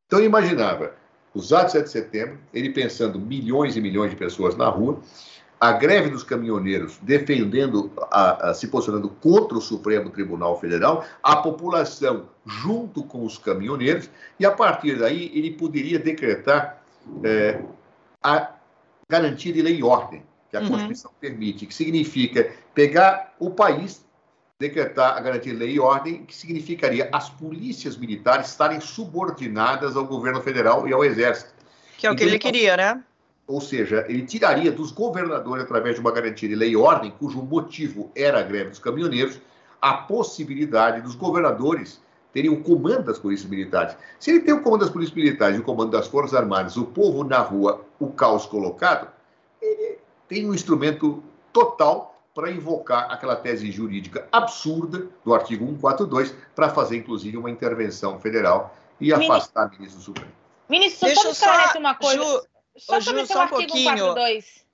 Então, 0.06 0.20
imaginava 0.20 0.92
os 1.34 1.52
atos 1.52 1.72
7 1.72 1.84
de 1.84 1.90
setembro, 1.90 2.38
ele 2.52 2.70
pensando 2.70 3.18
milhões 3.18 3.76
e 3.76 3.80
milhões 3.80 4.10
de 4.10 4.16
pessoas 4.16 4.56
na 4.56 4.68
rua, 4.68 5.00
a 5.60 5.72
greve 5.72 6.10
dos 6.10 6.22
caminhoneiros 6.22 6.98
defendendo, 7.02 7.90
a, 8.10 8.50
a, 8.50 8.54
se 8.54 8.68
posicionando 8.68 9.08
contra 9.08 9.58
o 9.58 9.60
Supremo 9.60 10.10
Tribunal 10.10 10.58
Federal, 10.60 11.04
a 11.22 11.36
população 11.36 12.28
junto 12.46 13.02
com 13.02 13.24
os 13.24 13.38
caminhoneiros, 13.38 14.08
e 14.38 14.46
a 14.46 14.52
partir 14.52 14.98
daí 14.98 15.32
ele 15.34 15.52
poderia 15.52 15.98
decretar 15.98 16.82
é, 17.24 17.60
a 18.22 18.52
garantia 19.08 19.52
de 19.52 19.62
lei 19.62 19.78
e 19.78 19.82
ordem 19.82 20.22
que 20.50 20.56
a 20.56 20.60
uhum. 20.60 20.68
Constituição 20.68 21.10
permite, 21.20 21.66
que 21.66 21.74
significa 21.74 22.50
pegar 22.74 23.34
o 23.38 23.50
país, 23.50 24.04
decretar 24.58 25.16
a 25.16 25.20
garantia 25.20 25.52
de 25.52 25.58
lei 25.58 25.72
e 25.72 25.80
ordem, 25.80 26.24
que 26.24 26.34
significaria 26.34 27.08
as 27.12 27.28
polícias 27.28 27.96
militares 27.96 28.48
estarem 28.48 28.80
subordinadas 28.80 29.96
ao 29.96 30.04
governo 30.04 30.40
federal 30.40 30.88
e 30.88 30.92
ao 30.92 31.04
exército. 31.04 31.52
Que 31.96 32.06
é 32.06 32.10
o 32.10 32.16
que 32.16 32.22
então, 32.22 32.34
ele 32.34 32.38
queria, 32.38 32.76
né? 32.76 33.02
ou 33.48 33.62
seja, 33.62 34.04
ele 34.08 34.26
tiraria 34.26 34.70
dos 34.70 34.92
governadores, 34.92 35.64
através 35.64 35.94
de 35.94 36.02
uma 36.02 36.12
garantia 36.12 36.46
de 36.46 36.54
lei 36.54 36.72
e 36.72 36.76
ordem, 36.76 37.10
cujo 37.18 37.42
motivo 37.42 38.12
era 38.14 38.40
a 38.40 38.42
greve 38.42 38.68
dos 38.68 38.78
caminhoneiros, 38.78 39.40
a 39.80 39.94
possibilidade 39.94 41.00
dos 41.00 41.14
governadores 41.14 41.98
terem 42.30 42.50
o 42.50 42.62
comando 42.62 43.04
das 43.04 43.18
polícias 43.18 43.48
militares. 43.48 43.96
Se 44.20 44.30
ele 44.30 44.40
tem 44.40 44.52
o 44.52 44.62
comando 44.62 44.82
das 44.82 44.90
polícias 44.90 45.16
militares 45.16 45.56
e 45.56 45.60
o 45.60 45.64
comando 45.64 45.92
das 45.92 46.06
Forças 46.06 46.38
Armadas, 46.38 46.76
o 46.76 46.84
povo 46.84 47.24
na 47.24 47.38
rua, 47.38 47.86
o 47.98 48.08
caos 48.08 48.44
colocado, 48.44 49.08
tem 50.28 50.48
um 50.48 50.54
instrumento 50.54 51.22
total 51.52 52.14
para 52.34 52.52
invocar 52.52 53.10
aquela 53.10 53.34
tese 53.34 53.70
jurídica 53.72 54.28
absurda 54.30 55.08
do 55.24 55.34
artigo 55.34 55.66
142 55.66 56.32
para 56.54 56.68
fazer, 56.68 56.98
inclusive, 56.98 57.36
uma 57.36 57.50
intervenção 57.50 58.20
federal 58.20 58.76
e 59.00 59.12
afastar 59.12 59.66
o 59.66 59.70
ministro 59.72 60.00
Supremo. 60.00 60.30
Ministro, 60.68 61.06
Deixa 61.06 61.34
só 61.34 61.72
uma 61.78 61.94
coisa. 61.94 62.22
Ju, 62.22 62.42
só 62.76 63.00
Ju, 63.00 63.26
só 63.26 63.44
um 63.44 63.48
pouquinho. 63.48 63.96
142. 63.96 64.68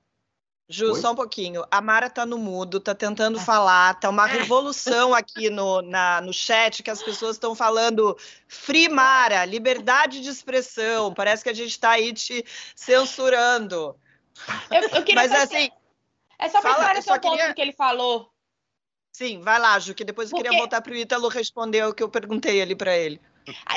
Ju, 0.69 0.93
Oi? 0.93 1.01
só 1.01 1.13
um 1.13 1.15
pouquinho. 1.15 1.65
A 1.71 1.81
Mara 1.81 2.09
tá 2.09 2.25
no 2.25 2.39
mudo, 2.39 2.81
tá 2.81 2.95
tentando 2.95 3.39
ah. 3.39 3.43
falar, 3.43 4.01
tá 4.01 4.09
uma 4.09 4.27
revolução 4.27 5.15
aqui 5.15 5.51
no, 5.51 5.83
na, 5.83 6.21
no 6.21 6.33
chat 6.33 6.83
que 6.83 6.91
as 6.91 7.03
pessoas 7.03 7.37
estão 7.37 7.55
falando 7.55 8.17
Free 8.49 8.89
Mara, 8.89 9.45
liberdade 9.45 10.21
de 10.21 10.29
expressão. 10.29 11.13
Parece 11.13 11.45
que 11.45 11.51
a 11.51 11.55
gente 11.55 11.71
está 11.71 11.91
aí 11.91 12.13
te 12.13 12.45
censurando. 12.75 13.95
Eu, 14.71 14.81
eu 14.83 15.05
Mas 15.15 15.33
fazer... 15.33 15.57
assim. 15.57 15.71
É 16.39 16.49
só 16.49 16.61
para 16.61 16.71
esclarecer 16.71 17.13
um 17.13 17.21
ponto 17.21 17.37
queria... 17.37 17.55
que 17.55 17.63
ele 17.63 17.73
falou. 17.73 18.31
Sim, 19.13 19.41
vai 19.41 19.61
lá, 19.61 19.79
Ju, 19.79 19.95
que 19.95 20.05
depois 20.05 20.29
eu 20.29 20.37
Porque... 20.37 20.49
queria 20.49 20.59
voltar 20.59 20.81
para 20.81 20.93
o 20.93 20.97
Ítalo 20.97 21.29
responder 21.29 21.85
o 21.85 21.95
que 21.95 22.03
eu 22.03 22.09
perguntei 22.09 22.61
ali 22.61 22.75
para 22.75 22.97
ele. 22.97 23.21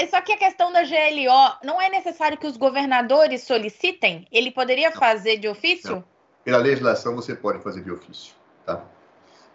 Só 0.10 0.22
que 0.22 0.32
a 0.32 0.38
questão 0.38 0.72
da 0.72 0.82
GLO, 0.82 1.58
não 1.64 1.80
é 1.80 1.90
necessário 1.90 2.38
que 2.38 2.48
os 2.48 2.58
governadores 2.58 3.44
solicitem? 3.44 4.26
Ele 4.32 4.50
poderia 4.50 4.92
fazer 4.92 5.38
de 5.38 5.48
ofício? 5.48 5.98
Não. 5.98 6.04
Pela 6.44 6.58
legislação, 6.60 7.14
você 7.14 7.36
pode 7.36 7.62
fazer 7.62 7.84
de 7.84 7.92
ofício, 7.92 8.34
tá? 8.66 8.84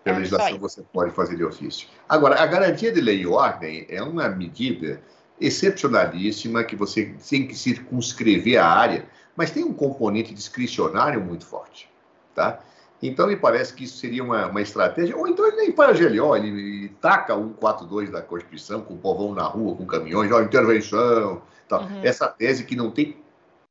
Pela 0.05 0.17
é, 0.17 0.19
legislação, 0.21 0.59
você 0.59 0.83
pode 0.83 1.13
fazer 1.15 1.37
de 1.37 1.45
ofício. 1.45 1.89
Agora, 2.09 2.41
a 2.41 2.47
garantia 2.47 2.93
de 2.93 3.01
lei 3.01 3.21
e 3.21 3.27
ordem 3.27 3.87
é 3.89 4.03
uma 4.03 4.29
medida 4.29 5.03
excepcionalíssima 5.41 6.63
que 6.63 6.77
você 6.77 7.15
tem 7.29 7.47
que 7.47 7.55
circunscrever 7.55 8.61
a 8.63 8.67
área, 8.67 9.09
mas 9.37 9.51
tem 9.51 9.65
um 9.65 9.73
componente 9.73 10.35
discricionário 10.35 11.21
muito 11.21 11.47
forte, 11.47 11.89
tá? 12.35 12.61
Então, 13.03 13.27
me 13.27 13.37
parece 13.37 13.75
que 13.75 13.83
isso 13.85 13.97
seria 13.97 14.23
uma, 14.23 14.47
uma 14.47 14.63
estratégia. 14.63 15.17
Ou 15.17 15.27
então 15.27 15.45
ele 15.47 15.57
nem 15.57 15.73
para 15.73 15.91
a 15.91 15.95
GLO, 15.95 16.37
ele, 16.37 16.49
ele 16.49 16.89
taca 17.01 17.35
o 17.35 17.49
142 17.49 18.11
da 18.11 18.23
Constituição, 18.23 18.81
com 18.81 18.95
o 18.95 18.99
povão 18.99 19.35
na 19.35 19.43
rua, 19.43 19.75
com 19.75 19.85
caminhões, 19.85 20.31
ó, 20.31 20.41
intervenção, 20.41 21.43
tal. 21.69 21.83
Uhum. 21.83 22.01
Essa 22.05 22.29
tese 22.29 22.65
que 22.65 22.77
não 22.77 22.93
tem 22.93 23.17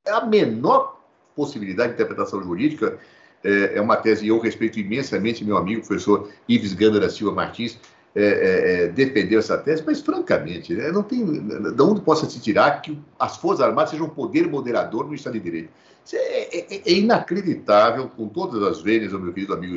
a 0.05 0.25
menor 0.25 0.99
possibilidade 1.33 1.89
de 1.89 1.93
interpretação 1.95 2.43
jurídica, 2.43 2.99
é, 3.43 3.77
é 3.77 3.81
uma 3.81 3.95
tese, 3.95 4.27
eu 4.27 4.37
respeito 4.37 4.79
imensamente 4.79 5.45
meu 5.45 5.55
amigo, 5.55 5.85
professor 5.87 6.29
Ives 6.47 6.73
Ganda 6.73 6.99
da 6.99 7.09
Silva 7.09 7.33
Martins, 7.33 7.79
é, 8.13 8.23
é, 8.23 8.83
é, 8.83 8.87
defendeu 8.89 9.39
essa 9.39 9.57
tese, 9.57 9.83
mas 9.85 10.01
francamente, 10.01 10.73
né, 10.73 10.91
não 10.91 11.01
tem 11.01 11.23
de 11.25 11.81
onde 11.81 12.01
possa 12.01 12.29
se 12.29 12.41
tirar 12.41 12.81
que 12.81 12.99
as 13.17 13.37
Forças 13.37 13.65
Armadas 13.65 13.91
sejam 13.91 14.07
um 14.07 14.09
poder 14.09 14.49
moderador 14.49 15.07
no 15.07 15.15
Estado 15.15 15.33
de 15.33 15.39
Direito. 15.39 15.69
Isso 16.03 16.15
é, 16.17 16.57
é, 16.57 16.81
é 16.85 16.91
inacreditável, 16.91 18.09
com 18.09 18.27
todas 18.27 18.61
as 18.63 18.81
vênias, 18.81 19.13
meu 19.13 19.31
querido 19.31 19.53
amigo 19.53 19.75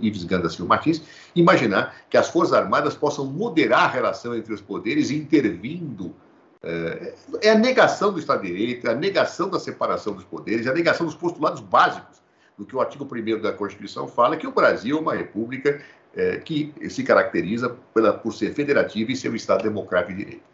Ives 0.00 0.24
Ganda 0.24 0.48
Silva 0.48 0.70
Martins, 0.70 1.02
imaginar 1.36 1.94
que 2.10 2.16
as 2.16 2.28
Forças 2.28 2.54
Armadas 2.54 2.94
possam 2.94 3.26
moderar 3.26 3.84
a 3.84 3.88
relação 3.88 4.34
entre 4.34 4.52
os 4.52 4.60
poderes, 4.60 5.10
intervindo 5.10 6.14
é, 6.62 7.14
é, 7.42 7.50
a 7.50 7.54
negação 7.54 8.12
do 8.12 8.18
Estado 8.18 8.42
de 8.42 8.48
Direito, 8.48 8.88
é 8.88 8.90
a 8.90 8.94
negação 8.94 9.48
da 9.48 9.60
separação 9.60 10.14
dos 10.14 10.24
poderes, 10.24 10.66
é 10.66 10.70
a 10.70 10.74
negação 10.74 11.06
dos 11.06 11.14
postulados 11.14 11.60
básicos 11.60 12.18
do 12.56 12.66
que 12.66 12.74
o 12.74 12.80
artigo 12.80 13.04
1 13.04 13.40
da 13.40 13.52
Constituição 13.52 14.08
fala, 14.08 14.36
que 14.36 14.46
o 14.46 14.50
Brasil 14.50 14.98
é 14.98 15.00
uma 15.00 15.14
república 15.14 15.80
é, 16.18 16.38
que 16.38 16.74
se 16.90 17.04
caracteriza 17.04 17.70
pela, 17.94 18.12
por 18.12 18.32
ser 18.32 18.52
federativa 18.52 19.12
e 19.12 19.16
ser 19.16 19.30
um 19.30 19.36
Estado 19.36 19.62
democrático 19.62 20.12
de 20.12 20.24
direito. 20.24 20.48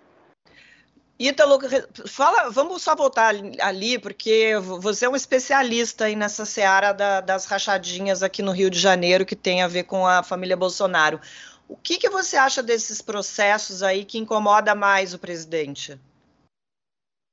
Ítalo, 1.18 1.58
fala, 2.06 2.50
vamos 2.50 2.82
só 2.82 2.94
voltar 2.94 3.34
ali, 3.60 3.98
porque 3.98 4.58
você 4.58 5.06
é 5.06 5.08
um 5.08 5.16
especialista 5.16 6.04
aí 6.04 6.16
nessa 6.16 6.44
seara 6.44 6.92
da, 6.92 7.20
das 7.20 7.46
rachadinhas 7.46 8.22
aqui 8.22 8.42
no 8.42 8.50
Rio 8.50 8.68
de 8.68 8.78
Janeiro, 8.78 9.24
que 9.24 9.36
tem 9.36 9.62
a 9.62 9.68
ver 9.68 9.84
com 9.84 10.06
a 10.06 10.22
família 10.22 10.56
Bolsonaro. 10.56 11.20
O 11.68 11.76
que, 11.76 11.96
que 11.98 12.10
você 12.10 12.36
acha 12.36 12.62
desses 12.62 13.00
processos 13.00 13.82
aí 13.82 14.04
que 14.04 14.18
incomoda 14.18 14.74
mais 14.74 15.14
o 15.14 15.18
presidente? 15.18 15.98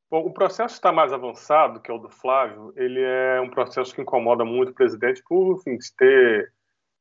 Bom, 0.10 0.26
o 0.26 0.32
processo 0.32 0.76
está 0.76 0.92
mais 0.92 1.12
avançado, 1.12 1.80
que 1.80 1.90
é 1.90 1.94
o 1.94 1.98
do 1.98 2.10
Flávio, 2.10 2.72
ele 2.78 3.02
é 3.02 3.42
um 3.42 3.50
processo 3.50 3.96
que 3.96 4.02
incomoda 4.02 4.46
muito 4.46 4.70
o 4.70 4.76
presidente 4.76 5.24
por 5.28 5.58
enfim, 5.58 5.78
ter 5.98 6.54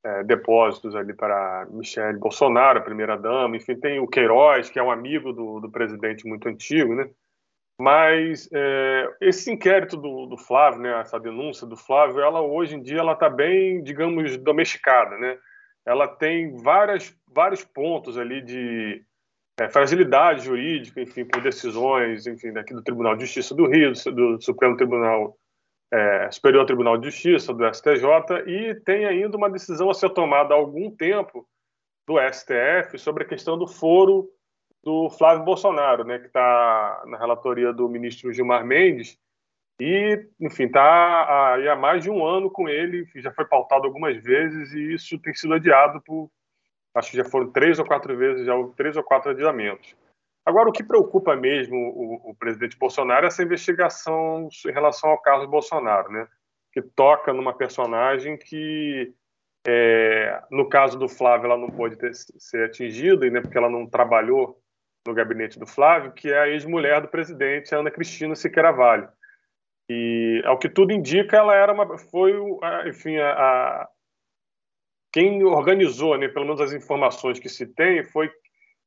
é, 0.04 0.25
depósitos 0.25 0.95
ali 0.97 1.12
para 1.14 1.66
Michele 1.71 2.19
Bolsonaro, 2.19 2.78
a 2.78 2.83
primeira-dama, 2.83 3.57
enfim, 3.57 3.76
tem 3.76 4.00
o 4.00 4.09
Queiroz, 4.09 4.71
que 4.71 4.78
é 4.78 4.83
um 4.83 4.90
amigo 4.90 5.33
do, 5.33 5.61
do 5.61 5.71
presidente 5.71 6.26
muito 6.26 6.49
antigo, 6.49 6.95
né? 6.95 7.09
Mas 7.80 8.49
é, 8.52 9.11
esse 9.21 9.50
inquérito 9.50 9.97
do, 9.97 10.26
do, 10.26 10.37
Flávio, 10.37 10.80
né, 10.80 11.00
essa 11.00 11.19
denúncia 11.19 11.66
do 11.66 11.76
Flávio, 11.76 12.21
ela 12.21 12.42
hoje 12.42 12.76
em 12.76 12.83
dia 12.83 12.99
ela 12.99 13.14
está 13.14 13.28
bem, 13.28 13.83
digamos, 13.83 14.37
domesticada, 14.37 15.16
né? 15.16 15.38
Ela 15.87 16.07
tem 16.07 16.57
várias, 16.59 17.14
vários 17.26 17.64
pontos 17.64 18.19
ali 18.19 18.42
de 18.42 19.02
é, 19.59 19.69
fragilidade 19.69 20.45
jurídica, 20.45 21.00
enfim, 21.00 21.25
por 21.25 21.40
decisões, 21.40 22.26
enfim, 22.26 22.52
daqui 22.52 22.75
do 22.75 22.83
Tribunal 22.83 23.16
de 23.16 23.25
Justiça 23.25 23.54
do 23.54 23.66
Rio, 23.66 23.92
do, 23.92 24.37
do 24.37 24.42
Supremo 24.42 24.76
Tribunal 24.76 25.37
é, 25.92 26.30
Superior 26.30 26.64
Tribunal 26.64 26.97
de 26.99 27.11
Justiça, 27.11 27.52
do 27.52 27.64
STJ, 27.75 28.04
e 28.47 28.75
tem 28.76 29.04
ainda 29.06 29.37
uma 29.37 29.50
decisão 29.50 29.90
a 29.90 29.94
ser 29.94 30.11
tomada 30.11 30.54
há 30.54 30.56
algum 30.56 30.90
tempo 30.90 31.47
do 32.06 32.16
STF 32.32 32.99
sobre 32.99 33.25
a 33.25 33.26
questão 33.26 33.59
do 33.59 33.66
foro 33.66 34.28
do 34.82 35.11
Flávio 35.11 35.44
Bolsonaro, 35.44 36.04
né, 36.04 36.18
que 36.18 36.26
está 36.26 37.02
na 37.06 37.18
relatoria 37.18 37.73
do 37.73 37.88
ministro 37.88 38.32
Gilmar 38.32 38.64
Mendes, 38.64 39.18
e, 39.80 40.26
enfim, 40.38 40.64
está 40.64 41.54
há 41.54 41.76
mais 41.76 42.02
de 42.02 42.11
um 42.11 42.25
ano 42.25 42.50
com 42.50 42.68
ele, 42.68 43.06
já 43.16 43.32
foi 43.32 43.47
pautado 43.47 43.87
algumas 43.87 44.16
vezes, 44.23 44.73
e 44.73 44.94
isso 44.94 45.18
tem 45.18 45.35
sido 45.35 45.54
adiado 45.54 46.02
por, 46.02 46.30
acho 46.94 47.11
que 47.11 47.16
já 47.16 47.25
foram 47.25 47.50
três 47.50 47.78
ou 47.78 47.87
quatro 47.87 48.16
vezes, 48.16 48.47
já 48.47 48.54
houve 48.54 48.75
três 48.75 48.97
ou 48.97 49.02
quatro 49.02 49.30
adiamentos. 49.30 49.94
Agora, 50.44 50.68
o 50.68 50.73
que 50.73 50.82
preocupa 50.82 51.37
mesmo 51.37 51.76
o, 51.76 52.30
o, 52.30 52.35
presidente 52.35 52.78
Bolsonaro 52.78 53.25
é 53.25 53.28
essa 53.28 53.42
investigação 53.42 54.49
em 54.66 54.73
relação 54.73 55.11
ao 55.11 55.20
Carlos 55.20 55.49
Bolsonaro, 55.49 56.11
né? 56.11 56.26
que 56.73 56.80
toca 56.80 57.32
numa 57.32 57.52
personagem 57.52 58.37
que, 58.37 59.12
é, 59.66 60.42
no 60.50 60.68
caso 60.68 60.99
do 60.99 61.09
Flávio, 61.09 61.47
ela 61.47 61.59
não 61.59 61.68
pôde 61.68 61.97
ter, 61.97 62.12
ser 62.14 62.64
atingida, 62.64 63.28
né? 63.28 63.40
porque 63.40 63.59
ela 63.59 63.68
não 63.68 63.87
trabalhou 63.87 64.61
no 65.06 65.14
gabinete 65.14 65.59
do 65.59 65.66
Flávio, 65.66 66.12
que 66.12 66.30
é 66.30 66.38
a 66.38 66.49
ex-mulher 66.49 67.00
do 67.00 67.09
presidente, 67.09 67.75
Ana 67.75 67.90
Cristina 67.90 68.35
Siqueira 68.35 68.73
Vale. 68.73 69.09
E, 69.88 70.40
ao 70.44 70.59
que 70.59 70.68
tudo 70.68 70.92
indica, 70.92 71.37
ela 71.37 71.54
era 71.54 71.73
uma, 71.73 71.99
foi, 71.99 72.32
enfim, 72.87 73.18
a, 73.18 73.32
a 73.32 73.88
quem 75.12 75.42
organizou, 75.42 76.16
né, 76.16 76.28
pelo 76.28 76.47
menos 76.47 76.61
as 76.61 76.73
informações 76.73 77.40
que 77.40 77.49
se 77.49 77.66
tem, 77.66 78.04
foi 78.04 78.30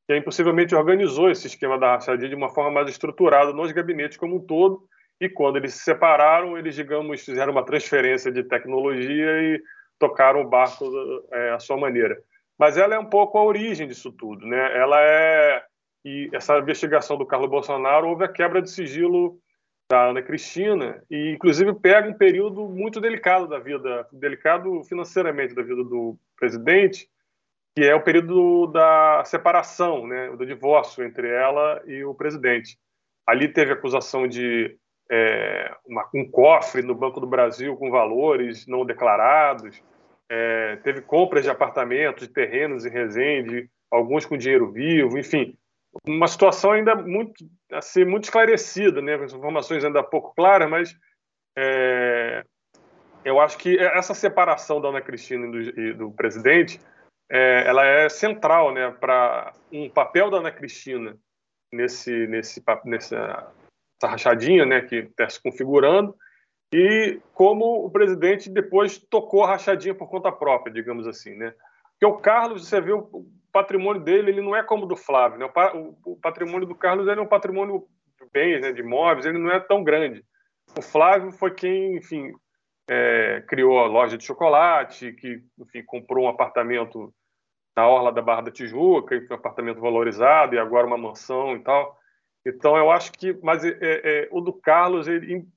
quem 0.07 0.21
possivelmente 0.21 0.75
organizou 0.75 1.29
esse 1.29 1.47
esquema 1.47 1.77
da 1.77 1.93
rachadinha 1.93 2.29
de 2.29 2.35
uma 2.35 2.49
forma 2.49 2.71
mais 2.71 2.89
estruturada 2.89 3.53
nos 3.53 3.71
gabinetes 3.71 4.17
como 4.17 4.35
um 4.35 4.39
todo. 4.39 4.87
E 5.19 5.29
quando 5.29 5.57
eles 5.57 5.73
se 5.73 5.83
separaram, 5.83 6.57
eles, 6.57 6.75
digamos, 6.75 7.23
fizeram 7.23 7.51
uma 7.51 7.65
transferência 7.65 8.31
de 8.31 8.43
tecnologia 8.43 9.41
e 9.41 9.61
tocaram 9.97 10.41
o 10.41 10.49
barco 10.49 10.85
é, 11.31 11.51
à 11.51 11.59
sua 11.59 11.77
maneira. 11.77 12.21
Mas 12.57 12.77
ela 12.77 12.95
é 12.95 12.99
um 12.99 13.05
pouco 13.05 13.37
a 13.37 13.43
origem 13.43 13.87
disso 13.87 14.11
tudo, 14.11 14.45
né? 14.45 14.77
Ela 14.77 14.99
é 15.01 15.63
e 16.05 16.29
essa 16.33 16.57
investigação 16.57 17.17
do 17.17 17.25
Carlos 17.25 17.49
Bolsonaro 17.49 18.09
houve 18.09 18.25
a 18.25 18.27
quebra 18.27 18.61
de 18.61 18.69
sigilo 18.69 19.39
da 19.89 20.09
Ana 20.09 20.21
Cristina 20.21 21.01
e 21.09 21.31
inclusive 21.31 21.73
pega 21.75 22.09
um 22.09 22.13
período 22.13 22.67
muito 22.67 22.99
delicado 22.99 23.47
da 23.47 23.59
vida, 23.59 24.07
delicado 24.11 24.83
financeiramente 24.83 25.55
da 25.55 25.61
vida 25.61 25.83
do 25.83 26.17
presidente, 26.35 27.07
que 27.75 27.83
é 27.83 27.95
o 27.95 28.03
período 28.03 28.67
da 28.67 29.23
separação, 29.25 30.05
né, 30.05 30.29
do 30.35 30.45
divórcio 30.45 31.03
entre 31.03 31.27
ela 31.27 31.81
e 31.85 32.03
o 32.03 32.13
presidente. 32.13 32.77
Ali 33.25 33.47
teve 33.47 33.71
acusação 33.71 34.27
de 34.27 34.77
é, 35.11 35.75
uma, 35.85 36.07
um 36.13 36.29
cofre 36.29 36.81
no 36.81 36.93
Banco 36.93 37.19
do 37.19 37.27
Brasil 37.27 37.75
com 37.75 37.89
valores 37.89 38.67
não 38.67 38.85
declarados, 38.85 39.81
é, 40.29 40.77
teve 40.77 41.01
compras 41.01 41.43
de 41.43 41.49
apartamentos, 41.49 42.27
de 42.27 42.33
terrenos 42.33 42.85
em 42.85 42.89
Resende, 42.89 43.69
alguns 43.91 44.25
com 44.25 44.37
dinheiro 44.37 44.71
vivo, 44.71 45.17
enfim, 45.17 45.55
uma 46.07 46.27
situação 46.27 46.71
ainda 46.71 46.95
muito 46.95 47.45
assim, 47.71 48.05
muito 48.05 48.25
esclarecida, 48.25 49.01
né, 49.01 49.17
com 49.17 49.25
informações 49.25 49.83
ainda 49.83 50.03
pouco 50.03 50.33
claras, 50.35 50.69
mas 50.69 50.95
é, 51.57 52.43
eu 53.25 53.39
acho 53.39 53.57
que 53.57 53.77
essa 53.79 54.13
separação 54.13 54.81
da 54.81 54.89
Ana 54.89 55.01
Cristina 55.01 55.47
e 55.47 55.51
do, 55.51 55.79
e 55.79 55.93
do 55.93 56.11
presidente 56.11 56.79
é, 57.29 57.67
ela 57.67 57.85
é 57.85 58.09
central 58.09 58.73
né, 58.73 58.91
para 58.91 59.53
um 59.71 59.89
papel 59.89 60.29
da 60.29 60.37
Ana 60.37 60.51
Cristina 60.51 61.17
nesse, 61.71 62.27
nesse, 62.27 62.63
nessa, 62.85 63.51
rachadinha 64.03 64.65
né, 64.65 64.81
que 64.81 64.95
está 64.95 65.29
se 65.29 65.41
configurando 65.41 66.15
e 66.73 67.19
como 67.33 67.85
o 67.85 67.89
presidente 67.89 68.49
depois 68.49 68.97
tocou 68.97 69.43
a 69.43 69.47
rachadinha 69.47 69.93
por 69.93 70.09
conta 70.09 70.31
própria, 70.31 70.73
digamos 70.73 71.07
assim, 71.07 71.35
né? 71.35 71.53
Porque 71.91 72.05
o 72.05 72.19
Carlos, 72.19 72.67
você 72.67 72.81
vê 72.81 72.91
o 72.91 73.25
patrimônio 73.51 74.01
dele, 74.01 74.31
ele 74.31 74.41
não 74.41 74.55
é 74.55 74.63
como 74.63 74.85
o 74.85 74.87
do 74.87 74.95
Flávio, 74.95 75.37
né? 75.37 75.45
O 76.03 76.17
patrimônio 76.17 76.67
do 76.67 76.73
Carlos 76.73 77.07
é 77.07 77.21
um 77.21 77.27
patrimônio 77.27 77.85
de 78.19 78.27
bens, 78.31 78.61
né, 78.61 78.71
de 78.71 78.81
imóveis, 78.81 79.25
ele 79.25 79.37
não 79.37 79.51
é 79.51 79.59
tão 79.59 79.83
grande. 79.83 80.25
O 80.75 80.81
Flávio 80.81 81.31
foi 81.31 81.53
quem, 81.53 81.97
enfim, 81.97 82.33
é, 82.89 83.41
criou 83.47 83.79
a 83.79 83.87
loja 83.87 84.17
de 84.17 84.25
chocolate, 84.25 85.13
que, 85.13 85.41
enfim, 85.59 85.83
comprou 85.83 86.25
um 86.25 86.29
apartamento 86.29 87.13
na 87.75 87.87
orla 87.87 88.11
da 88.11 88.21
Barra 88.21 88.41
da 88.41 88.51
Tijuca, 88.51 89.15
um 89.15 89.33
apartamento 89.33 89.79
valorizado 89.79 90.55
e 90.55 90.59
agora 90.59 90.85
uma 90.85 90.97
mansão 90.97 91.55
e 91.55 91.59
tal. 91.59 91.97
Então, 92.45 92.77
eu 92.77 92.91
acho 92.91 93.11
que, 93.13 93.33
mas 93.41 93.63
é, 93.63 93.77
é, 93.81 94.27
o 94.31 94.41
do 94.41 94.53
Carlos, 94.53 95.07
ele 95.07 95.47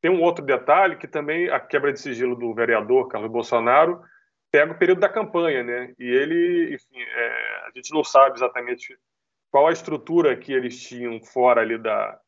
tem 0.00 0.10
um 0.10 0.22
outro 0.22 0.44
detalhe 0.44 0.96
que 0.96 1.06
também 1.06 1.48
a 1.50 1.60
quebra 1.60 1.92
de 1.92 2.00
sigilo 2.00 2.34
do 2.34 2.52
vereador 2.54 3.08
Carlos 3.08 3.30
Bolsonaro 3.30 4.02
pega 4.50 4.72
o 4.72 4.78
período 4.78 5.00
da 5.00 5.08
campanha, 5.08 5.62
né? 5.62 5.94
E 5.98 6.04
ele, 6.04 6.74
enfim, 6.74 7.00
é, 7.00 7.66
a 7.66 7.70
gente 7.74 7.92
não 7.92 8.04
sabe 8.04 8.36
exatamente 8.36 8.96
qual 9.50 9.66
a 9.66 9.72
estrutura 9.72 10.36
que 10.36 10.52
eles 10.52 10.80
tinham 10.80 11.20
fora 11.22 11.60
ali 11.60 11.76
da, 11.76 12.20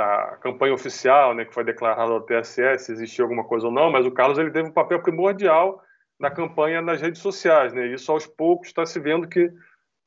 da 0.00 0.38
campanha 0.40 0.72
oficial, 0.72 1.34
né, 1.34 1.44
que 1.44 1.52
foi 1.52 1.62
declarada 1.62 2.10
ao 2.10 2.22
TSE, 2.22 2.78
se 2.78 2.92
existia 2.92 3.22
alguma 3.22 3.44
coisa 3.44 3.66
ou 3.66 3.72
não, 3.72 3.90
mas 3.90 4.06
o 4.06 4.10
Carlos 4.10 4.38
ele 4.38 4.50
teve 4.50 4.70
um 4.70 4.72
papel 4.72 5.02
primordial 5.02 5.82
na 6.18 6.30
campanha 6.30 6.80
nas 6.80 7.00
redes 7.00 7.20
sociais, 7.20 7.74
né? 7.74 7.86
Isso 7.86 8.10
aos 8.10 8.26
poucos 8.26 8.68
está 8.68 8.86
se 8.86 8.98
vendo 8.98 9.28
que 9.28 9.50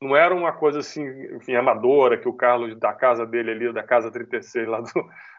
não 0.02 0.16
era 0.16 0.34
uma 0.34 0.52
coisa 0.52 0.80
assim, 0.80 1.04
enfim, 1.36 1.54
amadora 1.54 2.18
que 2.18 2.28
o 2.28 2.32
Carlos 2.32 2.76
da 2.76 2.92
casa 2.92 3.24
dele 3.24 3.52
ali, 3.52 3.72
da 3.72 3.82
casa 3.82 4.10
36 4.10 4.66
lá 4.66 4.80
do, 4.80 4.90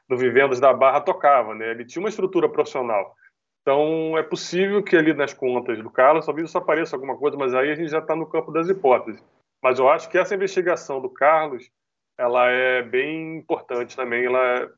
do 0.09 0.17
Vivendas 0.17 0.59
da 0.59 0.74
Barra 0.74 1.01
tocava, 1.01 1.53
né? 1.53 1.71
Ele 1.71 1.85
tinha 1.85 2.01
uma 2.01 2.09
estrutura 2.09 2.47
profissional. 2.47 3.13
Então, 3.62 4.17
é 4.17 4.24
possível 4.24 4.81
que 4.83 4.95
ali 4.95 5.13
nas 5.13 5.33
contas 5.33 5.81
do 5.81 5.89
Carlos, 5.89 6.25
talvez 6.25 6.47
isso 6.47 6.57
apareça 6.57 6.95
alguma 6.95 7.17
coisa, 7.17 7.35
mas 7.35 7.53
aí 7.53 7.71
a 7.71 7.75
gente 7.75 7.89
já 7.89 8.00
está 8.00 8.15
no 8.15 8.27
campo 8.27 8.51
das 8.51 8.69
hipóteses. 8.69 9.21
Mas 9.62 9.79
eu 9.79 9.89
acho 9.89 10.09
que 10.09 10.17
essa 10.17 10.35
investigação 10.35 11.01
do 11.01 11.09
Carlos, 11.09 11.69
ela 12.17 12.50
é 12.50 12.81
bem 12.81 13.38
importante 13.38 13.95
também, 13.95 14.25
ela 14.25 14.72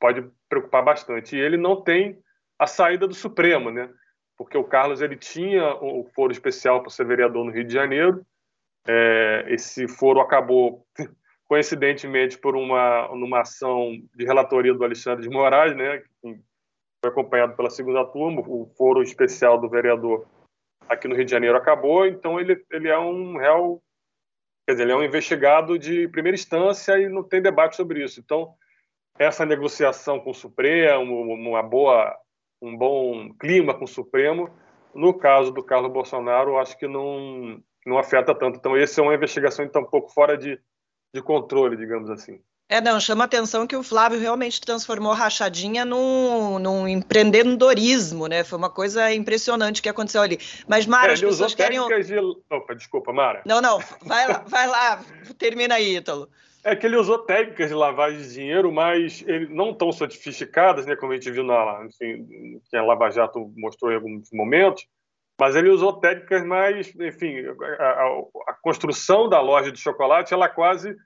pode 0.00 0.28
preocupar 0.48 0.84
bastante. 0.84 1.36
E 1.36 1.40
ele 1.40 1.56
não 1.56 1.80
tem 1.80 2.18
a 2.58 2.66
saída 2.66 3.06
do 3.06 3.14
Supremo, 3.14 3.70
né? 3.70 3.90
Porque 4.36 4.56
o 4.56 4.64
Carlos 4.64 5.00
ele 5.00 5.16
tinha 5.16 5.74
o 5.76 6.04
foro 6.14 6.32
especial 6.32 6.80
para 6.80 6.90
ser 6.90 7.06
vereador 7.06 7.44
no 7.44 7.52
Rio 7.52 7.64
de 7.64 7.72
Janeiro. 7.72 8.24
É, 8.86 9.44
esse 9.48 9.86
foro 9.86 10.20
acabou 10.20 10.84
coincidentemente 11.46 12.38
por 12.38 12.56
uma, 12.56 13.08
uma 13.10 13.40
ação 13.40 13.92
de 14.14 14.24
relatoria 14.24 14.74
do 14.74 14.82
Alexandre 14.82 15.22
de 15.22 15.28
Moraes, 15.28 15.76
né, 15.76 16.02
foi 17.02 17.10
acompanhado 17.10 17.56
pela 17.56 17.68
segunda 17.68 18.04
turma, 18.04 18.40
o 18.40 18.72
foro 18.76 19.02
especial 19.02 19.60
do 19.60 19.68
vereador 19.68 20.26
aqui 20.88 21.08
no 21.08 21.14
Rio 21.16 21.24
de 21.24 21.30
Janeiro 21.30 21.56
acabou, 21.56 22.06
então 22.06 22.38
ele, 22.38 22.64
ele 22.70 22.88
é 22.88 22.98
um 22.98 23.36
réu, 23.36 23.82
quer 24.72 24.74
dizer, 24.74 24.82
ele 24.84 24.92
é 24.92 24.96
um 24.96 25.04
investigado 25.04 25.78
de 25.78 26.08
primeira 26.08 26.34
instância 26.34 26.98
e 26.98 27.08
não 27.08 27.22
tem 27.22 27.42
debate 27.42 27.76
sobre 27.76 28.02
isso. 28.02 28.20
Então, 28.20 28.54
essa 29.18 29.44
negociação 29.44 30.18
com 30.18 30.30
o 30.30 30.34
Supremo, 30.34 31.22
uma 31.34 31.62
boa, 31.62 32.16
um 32.60 32.76
bom 32.76 33.32
clima 33.34 33.74
com 33.74 33.84
o 33.84 33.88
Supremo, 33.88 34.50
no 34.94 35.14
caso 35.14 35.52
do 35.52 35.62
Carlos 35.62 35.92
Bolsonaro, 35.92 36.58
acho 36.58 36.76
que 36.78 36.88
não, 36.88 37.62
não 37.86 37.98
afeta 37.98 38.34
tanto. 38.34 38.58
Então, 38.58 38.76
essa 38.76 39.00
é 39.00 39.04
uma 39.04 39.14
investigação 39.14 39.64
então, 39.64 39.82
um 39.82 39.86
pouco 39.86 40.10
fora 40.10 40.36
de, 40.36 40.58
de 41.14 41.22
controle, 41.22 41.76
digamos 41.76 42.10
assim. 42.10 42.40
É, 42.72 42.80
não, 42.80 42.98
chama 42.98 43.24
atenção 43.24 43.66
que 43.66 43.76
o 43.76 43.82
Flávio 43.82 44.18
realmente 44.18 44.58
transformou 44.58 45.12
a 45.12 45.14
rachadinha 45.14 45.84
num, 45.84 46.58
num 46.58 46.88
empreendedorismo, 46.88 48.26
né? 48.26 48.42
Foi 48.44 48.58
uma 48.58 48.70
coisa 48.70 49.12
impressionante 49.12 49.82
que 49.82 49.90
aconteceu 49.90 50.22
ali. 50.22 50.38
Mas, 50.66 50.86
Mara, 50.86 51.10
é, 51.10 51.12
as 51.12 51.20
pessoas 51.20 51.54
querem. 51.54 51.78
De... 52.02 52.18
Opa, 52.48 52.74
desculpa, 52.74 53.12
Mara. 53.12 53.42
Não, 53.44 53.60
não, 53.60 53.78
vai 54.00 54.26
lá, 54.26 54.42
vai 54.48 54.66
lá, 54.66 55.04
termina 55.36 55.74
aí, 55.74 55.96
Ítalo. 55.96 56.30
É 56.64 56.74
que 56.74 56.86
ele 56.86 56.96
usou 56.96 57.18
técnicas 57.18 57.68
de 57.68 57.74
lavagem 57.74 58.22
de 58.22 58.32
dinheiro, 58.32 58.72
mas 58.72 59.22
ele, 59.26 59.54
não 59.54 59.74
tão 59.74 59.92
sofisticadas, 59.92 60.86
né, 60.86 60.96
como 60.96 61.12
a 61.12 61.16
gente 61.16 61.30
viu 61.30 61.44
na, 61.44 61.84
enfim, 61.84 62.58
que 62.70 62.74
a 62.74 62.82
Lava 62.82 63.10
Jato 63.10 63.52
mostrou 63.54 63.92
em 63.92 63.96
alguns 63.96 64.30
momentos, 64.32 64.86
mas 65.38 65.56
ele 65.56 65.68
usou 65.68 66.00
técnicas 66.00 66.42
mais, 66.42 66.90
enfim, 66.98 67.34
a, 67.78 67.84
a, 67.84 68.22
a 68.48 68.54
construção 68.62 69.28
da 69.28 69.42
loja 69.42 69.70
de 69.70 69.78
chocolate, 69.78 70.32
ela 70.32 70.48
quase 70.48 70.96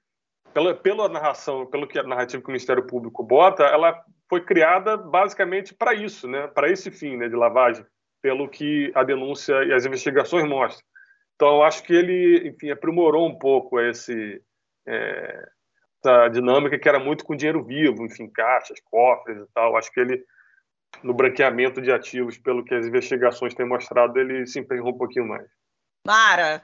pela, 0.56 0.74
pela 0.74 1.06
narração, 1.06 1.66
pelo 1.66 1.86
que 1.86 1.98
a 1.98 2.02
narrativa 2.02 2.42
que 2.42 2.48
o 2.48 2.50
Ministério 2.50 2.86
Público 2.86 3.22
bota, 3.22 3.62
ela 3.64 4.02
foi 4.26 4.42
criada 4.42 4.96
basicamente 4.96 5.74
para 5.74 5.92
isso, 5.92 6.26
né? 6.26 6.46
Para 6.46 6.70
esse 6.70 6.90
fim, 6.90 7.14
né, 7.14 7.28
de 7.28 7.36
lavagem, 7.36 7.84
pelo 8.22 8.48
que 8.48 8.90
a 8.94 9.04
denúncia 9.04 9.52
e 9.64 9.74
as 9.74 9.84
investigações 9.84 10.48
mostram. 10.48 10.82
Então, 11.34 11.56
eu 11.56 11.62
acho 11.62 11.82
que 11.82 11.92
ele, 11.92 12.48
enfim, 12.48 12.70
aprimorou 12.70 13.28
um 13.28 13.38
pouco 13.38 13.78
esse 13.78 14.40
é, 14.88 15.46
essa 16.02 16.28
dinâmica 16.28 16.78
que 16.78 16.88
era 16.88 16.98
muito 16.98 17.22
com 17.26 17.36
dinheiro 17.36 17.62
vivo, 17.62 18.06
enfim, 18.06 18.26
caixas, 18.26 18.80
cofres 18.86 19.36
e 19.36 19.46
tal. 19.52 19.76
Acho 19.76 19.92
que 19.92 20.00
ele 20.00 20.24
no 21.02 21.12
branqueamento 21.12 21.82
de 21.82 21.92
ativos, 21.92 22.38
pelo 22.38 22.64
que 22.64 22.74
as 22.74 22.86
investigações 22.86 23.54
têm 23.54 23.68
mostrado, 23.68 24.18
ele 24.18 24.46
se 24.46 24.58
empenhou 24.58 24.88
um 24.88 24.96
pouquinho 24.96 25.28
mais. 25.28 25.46
Mara, 26.06 26.62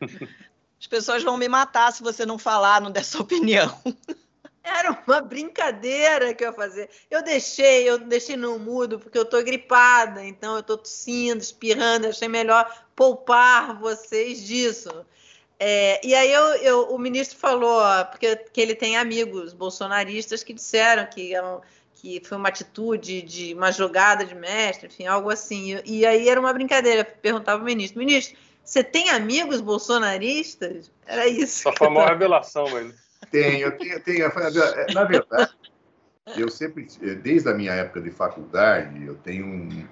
As 0.84 0.86
pessoas 0.86 1.22
vão 1.22 1.38
me 1.38 1.48
matar 1.48 1.90
se 1.94 2.02
você 2.02 2.26
não 2.26 2.38
falar, 2.38 2.78
não 2.78 2.90
der 2.90 3.06
sua 3.06 3.22
opinião. 3.22 3.74
Era 4.62 5.02
uma 5.06 5.22
brincadeira 5.22 6.34
que 6.34 6.44
eu 6.44 6.48
ia 6.48 6.52
fazer. 6.52 6.90
Eu 7.10 7.22
deixei, 7.22 7.88
eu 7.88 7.96
deixei 7.96 8.36
no 8.36 8.58
mudo 8.58 8.98
porque 8.98 9.16
eu 9.16 9.24
tô 9.24 9.42
gripada, 9.42 10.22
então 10.22 10.56
eu 10.56 10.62
tô 10.62 10.76
tossindo, 10.76 11.40
espirrando. 11.40 12.08
Achei 12.08 12.28
melhor 12.28 12.70
poupar 12.94 13.78
vocês 13.80 14.44
disso. 14.44 14.90
É, 15.58 16.06
e 16.06 16.14
aí 16.14 16.30
eu, 16.30 16.44
eu, 16.56 16.82
o 16.90 16.98
ministro 16.98 17.38
falou 17.38 17.80
porque 18.10 18.36
que 18.36 18.60
ele 18.60 18.74
tem 18.74 18.98
amigos 18.98 19.54
bolsonaristas 19.54 20.42
que 20.42 20.52
disseram 20.52 21.06
que, 21.06 21.34
é 21.34 21.42
que 21.94 22.20
foi 22.22 22.36
uma 22.36 22.50
atitude 22.50 23.22
de 23.22 23.54
uma 23.54 23.72
jogada 23.72 24.22
de 24.22 24.34
mestre, 24.34 24.88
enfim, 24.88 25.06
algo 25.06 25.30
assim. 25.30 25.80
E 25.86 26.04
aí 26.04 26.28
era 26.28 26.38
uma 26.38 26.52
brincadeira. 26.52 27.06
Perguntava 27.06 27.62
o 27.62 27.64
ministro, 27.64 27.98
ministro, 27.98 28.36
você 28.64 28.82
tem 28.82 29.10
amigos 29.10 29.60
bolsonaristas? 29.60 30.90
Era 31.06 31.28
isso. 31.28 31.64
Só 31.64 31.72
foi 31.76 31.88
uma 31.88 32.06
revelação, 32.06 32.68
mano. 32.70 32.92
Tenho, 33.30 33.76
tenho, 33.76 34.00
tenho. 34.00 34.32
Na 34.94 35.04
verdade, 35.04 35.52
eu 36.36 36.48
sempre, 36.48 36.86
desde 37.22 37.48
a 37.48 37.54
minha 37.54 37.72
época 37.72 38.00
de 38.00 38.10
faculdade, 38.10 39.04
eu 39.04 39.14
tenho 39.16 39.44
um, 39.44 39.86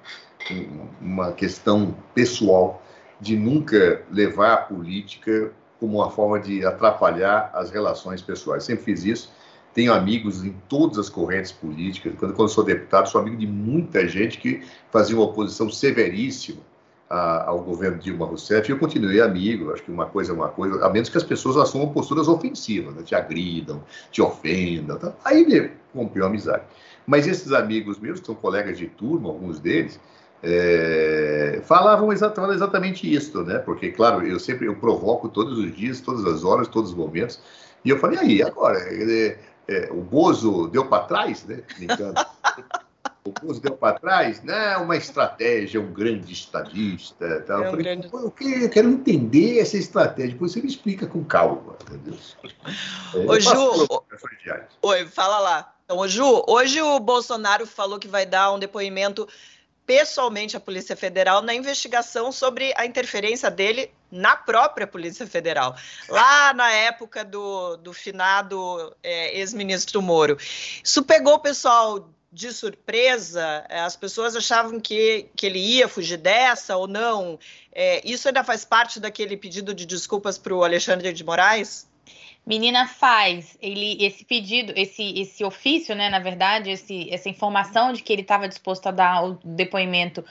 um, 0.51 0.89
uma 1.01 1.33
questão 1.33 1.95
pessoal 2.15 2.83
de 3.21 3.37
nunca 3.37 4.03
levar 4.11 4.55
a 4.55 4.57
política 4.57 5.53
como 5.79 5.99
uma 5.99 6.11
forma 6.11 6.41
de 6.41 6.65
atrapalhar 6.65 7.51
as 7.53 7.71
relações 7.71 8.23
pessoais. 8.23 8.65
Sempre 8.65 8.85
fiz 8.85 9.05
isso. 9.05 9.33
Tenho 9.75 9.93
amigos 9.93 10.45
em 10.45 10.53
todas 10.69 10.99
as 10.99 11.09
correntes 11.09 11.53
políticas. 11.53 12.15
Quando, 12.19 12.35
quando 12.35 12.49
sou 12.49 12.65
deputado, 12.65 13.09
sou 13.09 13.21
amigo 13.21 13.37
de 13.37 13.47
muita 13.47 14.07
gente 14.09 14.39
que 14.39 14.63
fazia 14.91 15.17
uma 15.17 15.25
oposição 15.25 15.71
severíssima 15.71 16.61
a, 17.13 17.51
ao 17.51 17.59
governo 17.59 17.99
Dilma 17.99 18.25
Rousseff, 18.25 18.71
eu 18.71 18.79
continuei 18.79 19.21
amigo, 19.21 19.71
acho 19.71 19.83
que 19.83 19.91
uma 19.91 20.07
coisa 20.07 20.33
é 20.33 20.35
uma 20.35 20.49
coisa, 20.49 20.83
a 20.83 20.89
menos 20.89 21.11
que 21.11 21.19
as 21.19 21.23
pessoas 21.23 21.59
assumam 21.59 21.93
posturas 21.93 22.27
ofensivas, 22.27 22.95
né? 22.95 23.03
te 23.03 23.15
agridam, 23.15 23.85
te 24.11 24.23
ofendam, 24.23 24.97
tá? 24.97 25.13
aí 25.23 25.47
me 25.47 25.71
rompeu 25.95 26.25
a 26.25 26.29
amizade. 26.29 26.63
Mas 27.07 27.27
esses 27.27 27.53
amigos 27.53 27.99
meus, 27.99 28.19
que 28.19 28.27
são 28.27 28.35
colegas 28.35 28.79
de 28.79 28.87
turma, 28.87 29.29
alguns 29.29 29.61
deles, 29.61 30.01
é, 30.43 31.61
falavam 31.65 32.11
exatamente, 32.13 32.55
exatamente 32.55 33.15
isso, 33.15 33.43
né? 33.43 33.59
Porque, 33.59 33.91
claro, 33.91 34.27
eu 34.27 34.41
sempre 34.41 34.67
eu 34.67 34.75
provoco 34.77 35.29
todos 35.29 35.59
os 35.59 35.77
dias, 35.77 36.01
todas 36.01 36.25
as 36.25 36.45
horas, 36.45 36.67
todos 36.67 36.91
os 36.91 36.97
momentos, 36.97 37.41
e 37.85 37.91
eu 37.91 37.99
falei, 37.99 38.19
aí, 38.19 38.43
agora, 38.43 38.79
é, 38.79 39.89
o 39.91 40.01
Bozo 40.01 40.69
deu 40.69 40.87
para 40.87 41.05
trás, 41.05 41.45
né? 41.45 41.61
o 43.25 43.31
Bozo 43.31 43.61
deu 43.61 43.77
para 43.77 43.99
trás, 43.99 44.43
né? 44.43 44.77
Uma 44.79 44.97
estratégia, 44.97 45.81
um 45.81 45.93
grande 45.93 46.33
estadista. 46.33 47.41
Tal. 47.47 47.59
É 47.59 47.61
um 47.61 47.65
eu, 47.65 47.71
falei, 47.71 47.85
grande... 47.85 48.11
eu, 48.13 48.31
quero, 48.31 48.65
eu, 48.65 48.71
quero, 48.71 48.89
entender 48.89 49.61
essa 49.61 49.77
estratégia, 49.77 50.33
depois 50.33 50.53
você 50.53 50.61
me 50.61 50.69
explica 50.69 51.07
com 51.07 51.25
calma, 51.25 51.77
entendeu? 51.83 52.19
É, 53.15 53.19
Ô, 53.19 53.39
Ju, 53.39 53.89
oi, 54.83 55.07
fala 55.07 55.39
lá. 55.39 55.75
Então, 55.85 56.09
Ju, 56.09 56.45
hoje 56.49 56.83
o 56.83 56.99
Bolsonaro 56.99 57.67
falou 57.67 57.99
que 57.99 58.09
vai 58.09 58.27
dar 58.27 58.53
um 58.53 58.59
depoimento 58.59 59.29
pessoalmente 59.87 60.57
à 60.57 60.61
Polícia 60.61 60.97
Federal 60.97 61.43
na 61.43 61.55
investigação 61.55 62.33
sobre 62.33 62.73
a 62.77 62.87
interferência 62.87 63.51
dele 63.51 63.93
na 64.11 64.37
própria 64.37 64.87
Polícia 64.87 65.27
Federal, 65.27 65.75
lá 66.09 66.53
na 66.53 66.71
época 66.71 67.25
do, 67.25 67.77
do 67.77 67.93
finado 67.93 68.95
é, 69.03 69.39
ex-ministro 69.39 70.01
Moro. 70.03 70.37
Isso 70.83 71.03
pegou 71.03 71.35
o 71.35 71.41
pessoal 71.41 72.09
de 72.33 72.51
surpresa, 72.53 73.65
é, 73.69 73.81
as 73.81 73.95
pessoas 73.95 74.35
achavam 74.35 74.81
que, 74.81 75.27
que 75.37 75.45
ele 75.45 75.59
ia 75.59 75.87
fugir 75.87 76.17
dessa 76.17 76.77
ou 76.77 76.89
não. 76.89 77.39
É, 77.71 78.01
isso 78.09 78.27
ainda 78.27 78.43
faz 78.43 78.65
parte 78.65 78.99
daquele 78.99 79.37
pedido 79.37 79.75
de 79.75 79.85
desculpas 79.85 80.39
para 80.39 80.55
o 80.55 80.65
Alexandre 80.65 81.13
de 81.13 81.23
Moraes? 81.23 81.91
menina 82.45 82.89
faz 82.89 83.57
ele 83.63 84.05
esse 84.05 84.25
pedido, 84.25 84.73
esse, 84.77 85.21
esse 85.21 85.45
ofício, 85.45 85.95
né? 85.95 86.11
Na 86.11 86.19
verdade, 86.19 86.71
esse, 86.71 87.09
essa 87.09 87.29
informação 87.29 87.93
de 87.93 88.03
que 88.03 88.13
ele 88.13 88.23
estava 88.23 88.49
disposto 88.49 88.89
a 88.89 88.91
dar 88.91 89.25
o 89.25 89.39
depoimento 89.45 90.25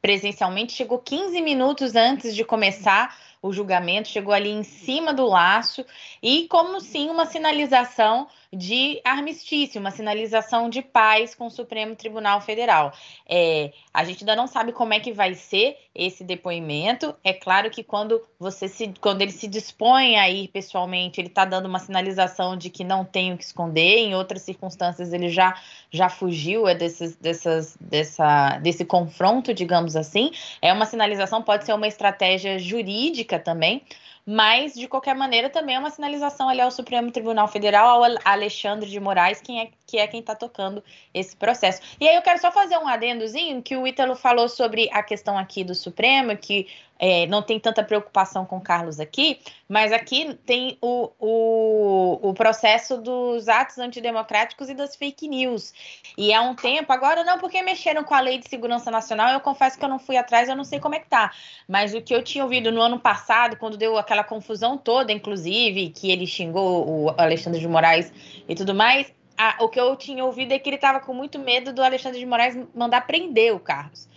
presencialmente 0.00 0.72
chegou 0.72 0.98
15 0.98 1.40
minutos 1.42 1.94
antes 1.94 2.34
de 2.34 2.44
começar 2.44 3.18
o 3.42 3.52
julgamento, 3.52 4.08
chegou 4.08 4.32
ali 4.32 4.50
em 4.50 4.62
cima 4.62 5.12
do 5.12 5.26
laço 5.26 5.84
e 6.22 6.46
como 6.48 6.80
sim 6.80 7.10
uma 7.10 7.26
sinalização 7.26 8.28
de 8.52 9.00
armistício, 9.04 9.78
uma 9.80 9.90
sinalização 9.90 10.70
de 10.70 10.80
paz 10.80 11.34
com 11.34 11.46
o 11.46 11.50
Supremo 11.50 11.94
Tribunal 11.94 12.40
Federal. 12.40 12.92
É, 13.28 13.72
a 13.92 14.04
gente 14.04 14.22
ainda 14.22 14.34
não 14.34 14.46
sabe 14.46 14.72
como 14.72 14.94
é 14.94 15.00
que 15.00 15.12
vai 15.12 15.34
ser 15.34 15.76
esse 15.94 16.24
depoimento. 16.24 17.14
É 17.22 17.34
claro 17.34 17.70
que 17.70 17.82
quando 17.82 18.22
você 18.38 18.66
se, 18.66 18.94
quando 19.00 19.20
ele 19.20 19.32
se 19.32 19.46
dispõe 19.46 20.16
a 20.16 20.30
ir 20.30 20.48
pessoalmente, 20.48 21.20
ele 21.20 21.28
está 21.28 21.44
dando 21.44 21.66
uma 21.66 21.78
sinalização 21.78 22.56
de 22.56 22.70
que 22.70 22.84
não 22.84 23.04
tem 23.04 23.34
o 23.34 23.36
que 23.36 23.44
esconder. 23.44 23.98
Em 23.98 24.14
outras 24.14 24.42
circunstâncias, 24.42 25.12
ele 25.12 25.28
já 25.28 25.54
já 25.90 26.08
fugiu 26.08 26.68
é 26.68 26.74
desses, 26.74 27.16
dessas, 27.16 27.76
dessa, 27.80 28.58
desse 28.58 28.84
confronto, 28.84 29.52
digamos 29.52 29.96
assim. 29.96 30.30
É 30.62 30.72
uma 30.72 30.86
sinalização, 30.86 31.42
pode 31.42 31.64
ser 31.64 31.74
uma 31.74 31.86
estratégia 31.86 32.58
jurídica 32.58 33.38
também 33.38 33.82
mas 34.30 34.74
de 34.74 34.86
qualquer 34.86 35.14
maneira 35.14 35.48
também 35.48 35.76
é 35.76 35.78
uma 35.78 35.88
sinalização 35.88 36.50
ali 36.50 36.60
ao 36.60 36.70
Supremo 36.70 37.10
Tribunal 37.10 37.48
Federal, 37.48 38.04
ao 38.04 38.18
Alexandre 38.26 38.90
de 38.90 39.00
Moraes, 39.00 39.40
quem 39.40 39.58
é, 39.58 39.70
que 39.86 39.96
é 39.96 40.06
quem 40.06 40.20
está 40.20 40.34
tocando 40.34 40.84
esse 41.14 41.34
processo. 41.34 41.80
E 41.98 42.06
aí 42.06 42.14
eu 42.14 42.20
quero 42.20 42.38
só 42.38 42.52
fazer 42.52 42.76
um 42.76 42.86
adendozinho 42.86 43.62
que 43.62 43.74
o 43.74 43.86
Ítalo 43.86 44.14
falou 44.14 44.46
sobre 44.46 44.90
a 44.92 45.02
questão 45.02 45.38
aqui 45.38 45.64
do 45.64 45.74
Supremo, 45.74 46.36
que 46.36 46.66
é, 46.98 47.26
não 47.26 47.42
tem 47.42 47.60
tanta 47.60 47.82
preocupação 47.84 48.44
com 48.44 48.60
Carlos 48.60 48.98
aqui, 48.98 49.38
mas 49.68 49.92
aqui 49.92 50.34
tem 50.44 50.76
o, 50.80 51.10
o, 51.18 52.30
o, 52.30 52.34
processo 52.34 52.96
dos 52.98 53.48
atos 53.48 53.78
antidemocráticos 53.78 54.68
e 54.68 54.74
das 54.74 54.96
fake 54.96 55.28
news. 55.28 55.72
E 56.16 56.32
há 56.34 56.42
um 56.42 56.54
tempo, 56.54 56.92
agora 56.92 57.22
não, 57.22 57.38
porque 57.38 57.62
mexeram 57.62 58.02
com 58.02 58.14
a 58.14 58.20
lei 58.20 58.38
de 58.38 58.48
segurança 58.48 58.90
nacional, 58.90 59.32
eu 59.32 59.40
confesso 59.40 59.78
que 59.78 59.84
eu 59.84 59.88
não 59.88 59.98
fui 59.98 60.16
atrás, 60.16 60.48
eu 60.48 60.56
não 60.56 60.64
sei 60.64 60.80
como 60.80 60.96
é 60.96 60.98
que 60.98 61.08
tá. 61.08 61.32
Mas 61.68 61.94
o 61.94 62.02
que 62.02 62.14
eu 62.14 62.22
tinha 62.22 62.42
ouvido 62.42 62.72
no 62.72 62.80
ano 62.80 62.98
passado, 62.98 63.56
quando 63.56 63.76
deu 63.76 63.96
aquela 63.96 64.24
confusão 64.24 64.76
toda, 64.76 65.12
inclusive, 65.12 65.90
que 65.90 66.10
ele 66.10 66.26
xingou 66.26 66.88
o 66.88 67.14
Alexandre 67.16 67.60
de 67.60 67.68
Moraes 67.68 68.12
e 68.48 68.54
tudo 68.54 68.74
mais, 68.74 69.12
o 69.60 69.68
que 69.68 69.80
eu 69.80 69.94
tinha 69.94 70.24
ouvido 70.24 70.52
é 70.52 70.58
que 70.58 70.68
ele 70.68 70.76
estava 70.76 70.98
com 70.98 71.14
muito 71.14 71.38
medo 71.38 71.72
do 71.72 71.80
Alexandre 71.80 72.18
de 72.18 72.26
Moraes 72.26 72.58
mandar 72.74 73.06
prender 73.06 73.54
o 73.54 73.60
Carlos 73.60 74.08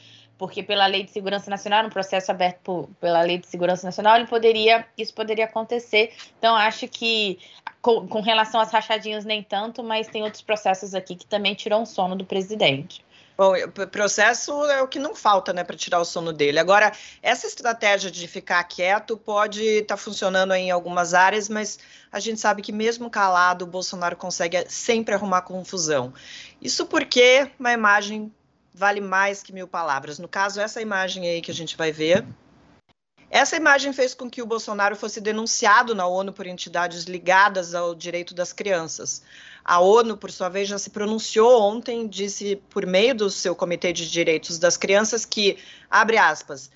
porque 0.42 0.64
pela 0.64 0.88
Lei 0.88 1.04
de 1.04 1.12
Segurança 1.12 1.52
Nacional, 1.52 1.86
um 1.86 1.90
processo 1.92 2.32
aberto 2.32 2.58
por, 2.64 2.90
pela 3.00 3.22
Lei 3.22 3.38
de 3.38 3.46
Segurança 3.46 3.86
Nacional, 3.86 4.16
ele 4.16 4.26
poderia, 4.26 4.84
isso 4.98 5.14
poderia 5.14 5.46
acontecer. 5.46 6.16
Então, 6.40 6.56
acho 6.56 6.88
que 6.88 7.38
com, 7.80 8.08
com, 8.08 8.22
relação 8.22 8.60
às 8.60 8.72
rachadinhas, 8.72 9.24
nem 9.24 9.44
tanto, 9.44 9.84
mas 9.84 10.08
tem 10.08 10.24
outros 10.24 10.42
processos 10.42 10.96
aqui 10.96 11.16
que 11.16 11.28
também 11.28 11.54
tiram 11.54 11.84
o 11.84 11.86
sono 11.86 12.16
do 12.16 12.26
presidente. 12.26 13.06
Bom, 13.38 13.54
processo 13.92 14.66
é 14.66 14.82
o 14.82 14.88
que 14.88 14.98
não 14.98 15.14
falta, 15.14 15.54
né, 15.54 15.64
para 15.64 15.78
tirar 15.78 16.00
o 16.00 16.06
sono 16.06 16.34
dele. 16.34 16.58
Agora, 16.58 16.92
essa 17.22 17.46
estratégia 17.46 18.10
de 18.10 18.28
ficar 18.28 18.64
quieto 18.64 19.16
pode 19.18 19.62
estar 19.62 19.96
tá 19.96 19.98
funcionando 19.98 20.56
em 20.56 20.72
algumas 20.72 21.14
áreas, 21.14 21.50
mas 21.50 21.78
a 22.12 22.20
gente 22.20 22.42
sabe 22.42 22.64
que 22.64 22.72
mesmo 22.72 23.12
calado, 23.12 23.66
o 23.66 23.68
Bolsonaro 23.68 24.16
consegue 24.16 24.66
sempre 24.68 25.14
arrumar 25.14 25.44
confusão. 25.44 26.12
Isso 26.60 26.88
porque 26.88 27.48
uma 27.60 27.72
imagem 27.72 28.34
vale 28.74 29.02
mais 29.02 29.44
que 29.44 29.54
mil 29.54 29.68
palavras. 29.68 30.20
No 30.20 30.28
caso, 30.28 30.62
essa 30.62 30.82
imagem 30.82 31.28
aí 31.28 31.42
que 31.42 31.52
a 31.52 31.54
gente 31.54 31.76
vai 31.78 31.92
ver. 31.92 32.26
Essa 33.30 33.56
imagem 33.56 33.94
fez 33.94 34.14
com 34.14 34.30
que 34.30 34.42
o 34.42 34.46
Bolsonaro 34.46 34.96
fosse 34.96 35.22
denunciado 35.22 35.96
na 35.96 36.06
ONU 36.06 36.34
por 36.34 36.46
entidades 36.46 37.06
ligadas 37.06 37.74
ao 37.74 37.96
direito 37.96 38.34
das 38.34 38.52
crianças. 38.52 39.24
A 39.64 39.80
ONU, 39.80 40.18
por 40.18 40.32
sua 40.32 40.50
vez, 40.50 40.68
já 40.68 40.78
se 40.78 40.90
pronunciou 40.90 41.62
ontem, 41.62 42.08
disse 42.08 42.58
por 42.70 42.86
meio 42.86 43.16
do 43.16 43.30
seu 43.30 43.56
Comitê 43.56 43.94
de 43.94 44.10
Direitos 44.10 44.60
das 44.60 44.76
Crianças 44.76 45.24
que, 45.24 45.58
abre 45.90 46.18
aspas, 46.18 46.70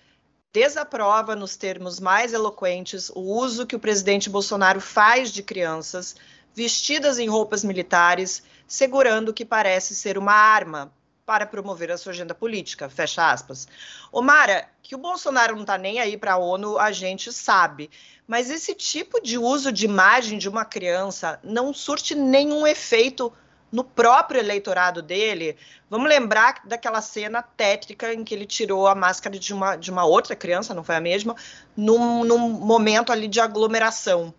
desaprova 0.54 1.36
nos 1.36 1.58
termos 1.58 2.00
mais 2.00 2.32
eloquentes 2.32 3.10
o 3.10 3.20
uso 3.20 3.68
que 3.68 3.76
o 3.76 3.80
presidente 3.80 4.30
Bolsonaro 4.30 4.80
faz 4.80 5.32
de 5.32 5.44
crianças 5.44 6.16
vestidas 6.54 7.20
em 7.20 7.28
roupas 7.28 7.66
militares, 7.66 8.42
segurando 8.66 9.30
o 9.30 9.34
que 9.34 9.44
parece 9.44 9.94
ser 9.94 10.18
uma 10.18 10.32
arma 10.32 10.90
para 11.26 11.46
promover 11.46 11.92
a 11.92 11.98
sua 11.98 12.12
agenda 12.12 12.36
política, 12.36 12.88
fecha 12.90 13.32
aspas. 13.32 13.68
Omara, 14.12 14.70
que 14.84 14.94
o 14.94 15.00
Bolsonaro 15.00 15.56
não 15.56 15.64
está 15.64 15.78
nem 15.78 16.00
aí 16.00 16.16
para 16.16 16.34
a 16.34 16.38
ONU, 16.38 16.78
a 16.78 16.92
gente 16.92 17.34
sabe. 17.34 17.90
Mas 18.28 18.50
esse 18.50 18.76
tipo 18.76 19.20
de 19.22 19.38
uso 19.38 19.72
de 19.72 19.86
imagem 19.86 20.38
de 20.38 20.48
uma 20.48 20.64
criança 20.64 21.40
não 21.44 21.74
surte 21.74 22.14
nenhum 22.14 22.68
efeito 22.68 23.34
no 23.72 23.84
próprio 23.84 24.40
eleitorado 24.40 25.02
dele. 25.02 25.58
Vamos 25.90 26.08
lembrar 26.08 26.62
daquela 26.66 27.02
cena 27.02 27.42
tétrica 27.42 28.14
em 28.14 28.24
que 28.24 28.34
ele 28.34 28.46
tirou 28.46 28.88
a 28.88 28.96
máscara 28.96 29.38
de 29.38 29.54
uma, 29.54 29.76
de 29.76 29.90
uma 29.92 30.06
outra 30.06 30.36
criança, 30.36 30.74
não 30.74 30.84
foi 30.84 30.96
a 30.96 31.02
mesma, 31.02 31.36
num, 31.76 32.24
num 32.24 32.38
momento 32.38 33.12
ali 33.12 33.28
de 33.28 33.40
aglomeração. 33.40 34.34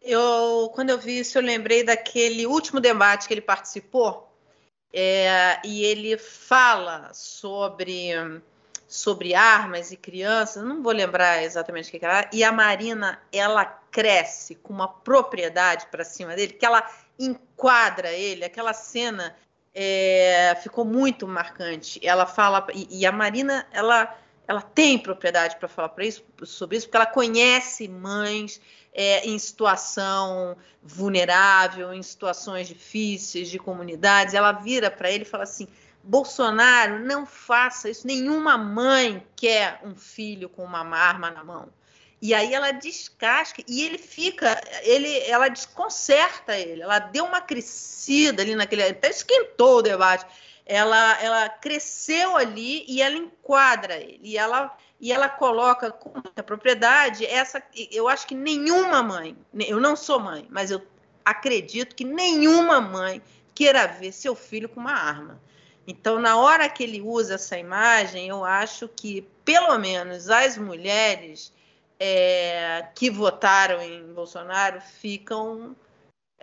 Eu, 0.00 0.70
quando 0.74 0.90
eu 0.90 0.98
vi 0.98 1.20
isso, 1.20 1.38
eu 1.38 1.42
lembrei 1.42 1.82
daquele 1.82 2.46
último 2.46 2.78
debate 2.78 3.26
que 3.26 3.32
ele 3.32 3.40
participou, 3.40 4.33
é, 4.94 5.60
e 5.64 5.84
ele 5.84 6.16
fala 6.16 7.10
sobre, 7.12 8.12
sobre 8.86 9.34
armas 9.34 9.90
e 9.90 9.96
crianças, 9.96 10.62
não 10.62 10.84
vou 10.84 10.92
lembrar 10.92 11.42
exatamente 11.42 11.88
o 11.88 11.90
que, 11.98 12.04
era, 12.04 12.30
e 12.32 12.44
a 12.44 12.52
Marina, 12.52 13.20
ela 13.32 13.64
cresce 13.64 14.54
com 14.54 14.72
uma 14.72 14.86
propriedade 14.86 15.86
para 15.90 16.04
cima 16.04 16.36
dele, 16.36 16.52
que 16.52 16.64
ela 16.64 16.88
enquadra 17.18 18.12
ele, 18.12 18.44
aquela 18.44 18.72
cena 18.72 19.34
é, 19.74 20.56
ficou 20.62 20.84
muito 20.84 21.26
marcante. 21.26 21.98
Ela 22.06 22.26
fala, 22.26 22.64
e, 22.72 23.00
e 23.00 23.04
a 23.04 23.10
Marina, 23.10 23.66
ela, 23.72 24.16
ela 24.46 24.60
tem 24.60 24.98
propriedade 24.98 25.56
para 25.56 25.68
falar 25.68 25.92
isso, 26.00 26.24
sobre 26.44 26.76
isso, 26.76 26.86
porque 26.86 26.96
ela 26.96 27.06
conhece 27.06 27.88
mães, 27.88 28.60
é, 28.92 29.26
em 29.26 29.38
situação 29.38 30.56
vulnerável, 30.82 31.92
em 31.92 32.02
situações 32.02 32.68
difíceis 32.68 33.50
de 33.50 33.58
comunidades, 33.58 34.34
ela 34.34 34.52
vira 34.52 34.90
para 34.90 35.10
ele 35.10 35.22
e 35.22 35.26
fala 35.26 35.44
assim: 35.44 35.66
Bolsonaro, 36.02 37.00
não 37.00 37.24
faça 37.26 37.88
isso. 37.88 38.06
Nenhuma 38.06 38.58
mãe 38.58 39.26
quer 39.34 39.80
um 39.82 39.96
filho 39.96 40.48
com 40.48 40.62
uma 40.62 40.80
arma 40.96 41.30
na 41.30 41.42
mão. 41.42 41.68
E 42.20 42.32
aí 42.32 42.54
ela 42.54 42.70
descasca 42.70 43.62
e 43.68 43.82
ele 43.82 43.98
fica, 43.98 44.58
ele, 44.82 45.18
ela 45.24 45.48
desconcerta 45.48 46.56
ele. 46.56 46.82
Ela 46.82 46.98
deu 46.98 47.24
uma 47.24 47.40
crescida 47.40 48.42
ali 48.42 48.54
naquele, 48.54 48.82
até 48.82 49.10
esquentou 49.10 49.78
o 49.78 49.82
debate. 49.82 50.24
Ela, 50.66 51.22
ela 51.22 51.48
cresceu 51.48 52.36
ali 52.36 52.84
e 52.88 53.02
ela 53.02 53.16
enquadra 53.16 53.96
ele. 53.96 54.20
E 54.22 54.38
ela 54.38 54.76
e 55.00 55.12
ela 55.12 55.28
coloca 55.28 55.90
com 55.90 56.10
muita 56.10 56.42
propriedade 56.42 57.26
essa. 57.26 57.62
Eu 57.90 58.08
acho 58.08 58.26
que 58.26 58.34
nenhuma 58.34 59.02
mãe, 59.02 59.36
eu 59.68 59.78
não 59.78 59.94
sou 59.94 60.18
mãe, 60.18 60.46
mas 60.48 60.70
eu 60.70 60.80
acredito 61.24 61.94
que 61.94 62.04
nenhuma 62.04 62.80
mãe 62.80 63.20
queira 63.54 63.86
ver 63.86 64.12
seu 64.12 64.34
filho 64.34 64.68
com 64.68 64.80
uma 64.80 64.94
arma. 64.94 65.40
Então, 65.86 66.18
na 66.18 66.38
hora 66.38 66.68
que 66.68 66.82
ele 66.82 67.00
usa 67.02 67.34
essa 67.34 67.58
imagem, 67.58 68.28
eu 68.28 68.44
acho 68.44 68.88
que, 68.88 69.28
pelo 69.44 69.76
menos, 69.78 70.30
as 70.30 70.56
mulheres 70.56 71.52
é, 72.00 72.86
que 72.94 73.10
votaram 73.10 73.82
em 73.82 74.12
Bolsonaro 74.12 74.80
ficam 74.80 75.76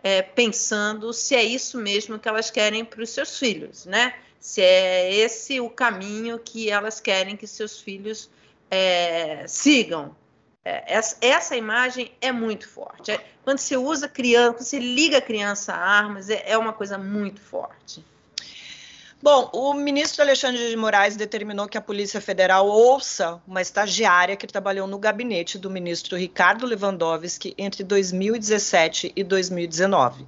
é, 0.04 0.22
pensando 0.22 1.14
se 1.14 1.36
é 1.36 1.44
isso 1.44 1.78
mesmo 1.78 2.18
que 2.20 2.28
elas 2.28 2.50
querem 2.50 2.84
para 2.84 3.02
os 3.02 3.10
seus 3.10 3.38
filhos, 3.38 3.86
né? 3.86 4.14
Se 4.40 4.62
é 4.62 5.14
esse 5.14 5.60
o 5.60 5.70
caminho 5.70 6.40
que 6.40 6.70
elas 6.70 7.00
querem 7.00 7.38
que 7.38 7.46
seus 7.46 7.80
filhos 7.80 8.30
é, 8.70 9.46
sigam. 9.48 10.16
É, 10.64 10.96
essa, 10.96 11.18
essa, 11.22 11.56
imagem 11.56 12.12
é 12.22 12.32
muito 12.32 12.68
forte. 12.68 13.12
É, 13.12 13.24
quando 13.44 13.60
você 13.60 13.78
usa 13.78 14.08
criança, 14.08 14.54
quando 14.54 14.64
você 14.64 14.80
liga 14.80 15.18
a 15.18 15.22
criança 15.22 15.74
a 15.74 15.78
armas, 15.78 16.30
é, 16.30 16.44
é 16.46 16.58
uma 16.58 16.74
coisa 16.74 16.98
muito 16.98 17.42
forte. 17.42 18.04
Bom, 19.24 19.52
o 19.54 19.76
ministro 19.76 20.24
Alexandre 20.24 20.68
de 20.68 20.76
Moraes 20.76 21.16
determinou 21.16 21.68
que 21.68 21.78
a 21.78 21.82
Polícia 21.82 22.20
Federal 22.20 22.68
ouça 22.68 23.40
uma 23.46 23.62
estagiária 23.62 24.36
que 24.36 24.48
trabalhou 24.48 24.88
no 24.88 24.98
gabinete 24.98 25.60
do 25.60 25.70
ministro 25.70 26.18
Ricardo 26.18 26.66
Lewandowski 26.66 27.54
entre 27.56 27.84
2017 27.84 29.14
e 29.16 29.24
2019. 29.24 30.26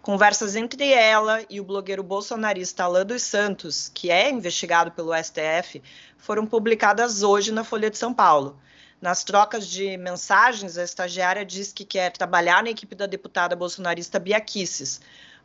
Conversas 0.00 0.54
entre 0.54 0.92
ela 0.92 1.44
e 1.50 1.60
o 1.60 1.64
blogueiro 1.64 2.04
bolsonarista 2.04 2.84
Alain 2.84 3.04
dos 3.04 3.22
Santos, 3.22 3.90
que 3.92 4.12
é 4.12 4.30
investigado 4.30 4.92
pelo 4.92 5.12
STF, 5.12 5.82
foram 6.16 6.46
publicadas 6.46 7.24
hoje 7.24 7.50
na 7.50 7.64
Folha 7.64 7.90
de 7.90 7.98
São 7.98 8.14
Paulo. 8.14 8.60
Nas 9.00 9.24
trocas 9.24 9.66
de 9.66 9.96
mensagens, 9.96 10.78
a 10.78 10.84
estagiária 10.84 11.44
diz 11.44 11.72
que 11.72 11.84
quer 11.84 12.12
trabalhar 12.12 12.62
na 12.62 12.70
equipe 12.70 12.94
da 12.94 13.06
deputada 13.06 13.56
bolsonarista 13.56 14.20
Bia 14.20 14.40
Kicis. 14.40 15.00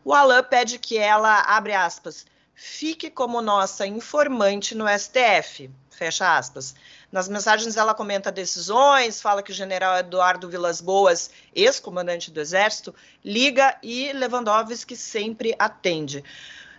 O 0.06 0.14
Alain 0.14 0.44
pede 0.44 0.78
que 0.78 1.00
ela, 1.00 1.42
abre 1.42 1.74
aspas, 1.74 2.30
fique 2.54 3.10
como 3.10 3.42
nossa 3.42 3.86
informante 3.86 4.76
no 4.76 4.86
STF. 4.88 5.70
Fecha 5.90 6.38
aspas. 6.38 6.74
Nas 7.12 7.28
mensagens 7.28 7.78
ela 7.78 7.94
comenta 7.94 8.32
decisões, 8.32 9.22
fala 9.22 9.44
que 9.44 9.52
o 9.52 9.56
general 9.56 9.98
Eduardo 9.98 10.50
Vilas 10.50 10.82
Boas, 10.82 11.30
ex-comandante 11.54 12.32
do 12.32 12.40
Exército, 12.40 12.96
liga 13.24 13.78
e 13.84 14.12
Lewandowski 14.14 14.96
sempre 14.96 15.56
atende. 15.60 16.24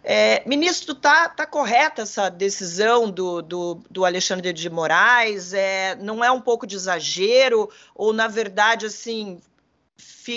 É, 0.04 0.42
ministro, 0.48 0.92
está 0.94 1.28
tá 1.28 1.46
correta 1.46 2.02
essa 2.02 2.28
decisão 2.28 3.08
do, 3.08 3.40
do, 3.40 3.80
do, 3.88 4.04
Alexandre 4.04 4.52
de 4.52 4.68
Moraes? 4.68 5.54
É, 5.54 5.94
não 5.94 6.24
é 6.24 6.30
um 6.30 6.40
pouco 6.40 6.66
de 6.66 6.74
exagero? 6.74 7.70
Ou, 7.94 8.12
na 8.12 8.26
verdade, 8.26 8.86
assim, 8.86 9.40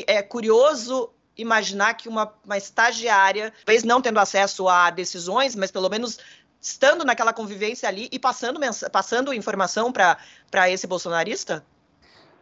é 0.06 0.22
curioso 0.22 1.10
imaginar 1.38 1.94
que 1.96 2.08
uma, 2.08 2.34
uma 2.44 2.58
estagiária, 2.58 3.54
talvez 3.66 3.84
não 3.84 4.02
tendo 4.02 4.20
acesso 4.20 4.68
a 4.68 4.90
decisões, 4.90 5.56
mas 5.56 5.72
pelo 5.72 5.90
menos 5.90 6.20
estando 6.62 7.06
naquela 7.06 7.34
convivência 7.34 7.88
ali 7.88 8.10
e 8.12 8.18
passando, 8.18 8.60
passando 8.92 9.34
informação 9.34 9.92
para 9.92 10.70
esse 10.70 10.88
bolsonarista? 10.88 11.64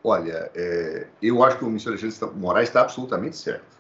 Olha, 0.04 0.52
é, 0.56 1.08
eu 1.22 1.44
acho 1.44 1.58
que 1.58 1.64
o 1.64 1.68
ministro 1.68 1.94
Alexandre 1.94 2.38
Moraes 2.38 2.70
está 2.70 2.82
absolutamente 2.82 3.38
certo. 3.38 3.78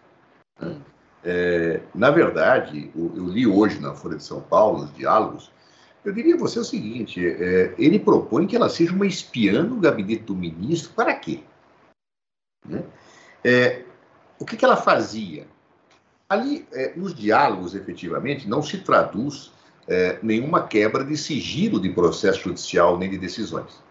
Né? 0.59 0.67
Hum. 0.67 0.81
É, 1.25 1.79
na 1.95 2.11
verdade, 2.11 2.91
eu 2.93 3.27
li 3.27 3.47
hoje 3.47 3.79
na 3.79 3.93
Folha 3.93 4.17
de 4.17 4.23
São 4.23 4.41
Paulo, 4.41 4.83
os 4.83 4.93
diálogos, 4.93 5.49
eu 6.03 6.11
diria 6.11 6.35
a 6.35 6.37
você 6.37 6.59
o 6.59 6.65
seguinte: 6.65 7.25
é, 7.25 7.73
ele 7.77 7.97
propõe 7.97 8.45
que 8.45 8.55
ela 8.55 8.69
seja 8.69 8.93
uma 8.93 9.07
espiã 9.07 9.63
no 9.63 9.79
gabinete 9.79 10.23
do 10.23 10.35
ministro, 10.35 10.91
para 10.93 11.13
quê? 11.15 11.41
Né? 12.67 12.83
É, 13.43 13.83
o 14.39 14.45
que, 14.45 14.57
que, 14.57 14.65
ela 14.65 14.75
fazia? 14.75 15.45
Ali, 16.27 16.67
é, 16.73 16.93
nos 16.95 17.13
diálogos, 17.13 17.75
efetivamente, 17.75 18.47
não 18.47 18.61
se 18.61 18.79
traduz 18.79 19.51
é, 19.87 20.17
nenhuma 20.23 20.67
quebra 20.67 21.03
de 21.03 21.15
sigilo 21.17 21.79
de 21.79 21.89
processo 21.89 22.41
judicial 22.41 22.97
nem 22.97 23.09
de 23.09 23.17
decisões. 23.17 23.81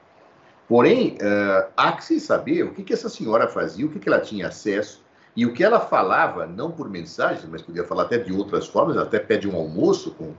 Porém, 0.68 1.16
é, 1.20 1.68
há 1.76 1.92
que 1.92 2.04
se 2.04 2.18
saber 2.18 2.64
o 2.64 2.72
que, 2.72 2.82
que 2.82 2.92
essa 2.92 3.08
senhora 3.08 3.48
fazia, 3.48 3.86
o 3.86 3.90
que, 3.90 3.98
que 3.98 4.08
ela 4.08 4.20
tinha 4.20 4.48
acesso, 4.48 5.02
e 5.34 5.46
o 5.46 5.52
que 5.52 5.64
ela 5.64 5.80
falava, 5.80 6.46
não 6.46 6.70
por 6.70 6.88
mensagens, 6.88 7.46
mas 7.50 7.62
podia 7.62 7.84
falar 7.84 8.04
até 8.04 8.18
de 8.18 8.32
outras 8.32 8.66
formas, 8.66 8.96
até 8.96 9.18
pede 9.18 9.48
um 9.48 9.56
almoço 9.56 10.12
com, 10.12 10.34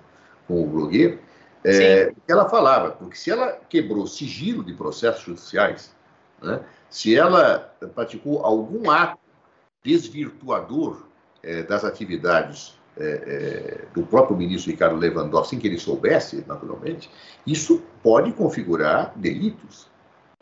com 0.47 0.63
o 0.63 0.67
blogueiro, 0.67 1.19
é, 1.63 2.11
o 2.15 2.21
que 2.21 2.31
ela 2.31 2.47
falava, 2.49 2.91
porque 2.91 3.15
se 3.15 3.31
ela 3.31 3.59
quebrou 3.69 4.05
sigilo 4.05 4.63
de 4.63 4.73
processos 4.73 5.23
judiciais, 5.23 5.95
né, 6.41 6.59
se 6.89 7.15
ela 7.15 7.73
praticou 7.95 8.43
algum 8.43 8.91
ato 8.91 9.17
desvirtuador 9.83 11.03
é, 11.41 11.63
das 11.63 11.83
atividades 11.83 12.79
é, 12.95 13.05
é, 13.05 13.85
do 13.93 14.05
próprio 14.05 14.37
ministro 14.37 14.71
Ricardo 14.71 14.95
Lewandowski, 14.95 15.51
sem 15.51 15.59
que 15.59 15.67
ele 15.67 15.79
soubesse, 15.79 16.43
naturalmente, 16.47 17.09
isso 17.45 17.81
pode 18.01 18.31
configurar 18.33 19.13
delitos. 19.15 19.87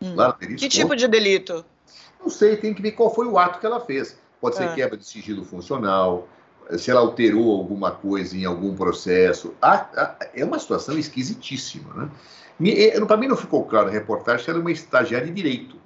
Hum. 0.00 0.14
Delitos 0.38 0.62
que 0.62 0.68
tipo 0.68 0.94
de 0.94 1.08
delito? 1.08 1.64
Não 2.20 2.28
sei, 2.28 2.56
tem 2.56 2.72
que 2.72 2.82
ver 2.82 2.92
qual 2.92 3.12
foi 3.12 3.26
o 3.26 3.38
ato 3.38 3.58
que 3.58 3.66
ela 3.66 3.80
fez 3.80 4.16
pode 4.42 4.56
ser 4.56 4.64
é. 4.64 4.74
quebra 4.74 4.96
de 4.98 5.06
sigilo 5.06 5.44
funcional, 5.44 6.28
se 6.76 6.90
ela 6.90 7.00
alterou 7.00 7.52
alguma 7.52 7.92
coisa 7.92 8.36
em 8.36 8.44
algum 8.44 8.74
processo. 8.74 9.54
Ah, 9.62 9.86
ah, 9.96 10.16
é 10.34 10.44
uma 10.44 10.58
situação 10.58 10.98
esquisitíssima. 10.98 12.10
Né? 12.58 13.04
Para 13.06 13.16
mim 13.16 13.28
não 13.28 13.36
ficou 13.36 13.64
claro 13.64 13.86
na 13.86 13.92
reportagem 13.92 14.44
se 14.44 14.50
ela 14.50 14.58
é 14.58 14.60
uma 14.60 14.72
estagiária 14.72 15.28
de 15.28 15.32
direito. 15.32 15.76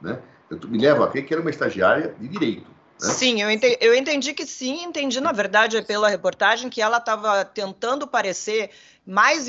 Né? 0.00 0.18
Eu 0.50 0.58
me 0.68 0.76
levo 0.76 1.02
a 1.02 1.08
crer 1.08 1.24
que 1.24 1.32
era 1.32 1.40
uma 1.40 1.50
estagiária 1.50 2.14
de 2.20 2.28
direito. 2.28 2.70
Né? 3.00 3.10
Sim, 3.12 3.42
eu 3.42 3.50
entendi, 3.50 3.76
eu 3.80 3.94
entendi 3.94 4.32
que 4.32 4.46
sim, 4.46 4.84
entendi, 4.84 5.20
na 5.20 5.32
verdade, 5.32 5.80
pela 5.82 6.08
reportagem, 6.08 6.70
que 6.70 6.80
ela 6.80 6.96
estava 6.96 7.44
tentando 7.44 8.06
parecer 8.06 8.70
mais 9.06 9.46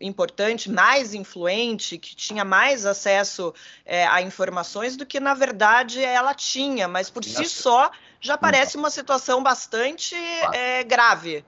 importante, 0.00 0.70
mais 0.70 1.14
influente, 1.14 1.96
que 1.96 2.14
tinha 2.14 2.44
mais 2.44 2.84
acesso 2.84 3.54
é, 3.86 4.06
a 4.06 4.20
informações 4.20 4.96
do 4.96 5.06
que, 5.06 5.18
na 5.18 5.32
verdade, 5.32 6.04
ela 6.04 6.34
tinha, 6.34 6.86
mas 6.86 7.08
por 7.08 7.24
si 7.24 7.46
só 7.46 7.90
já 8.20 8.36
parece 8.36 8.76
uma 8.76 8.90
situação 8.90 9.42
bastante 9.42 10.14
é, 10.52 10.84
grave. 10.84 11.42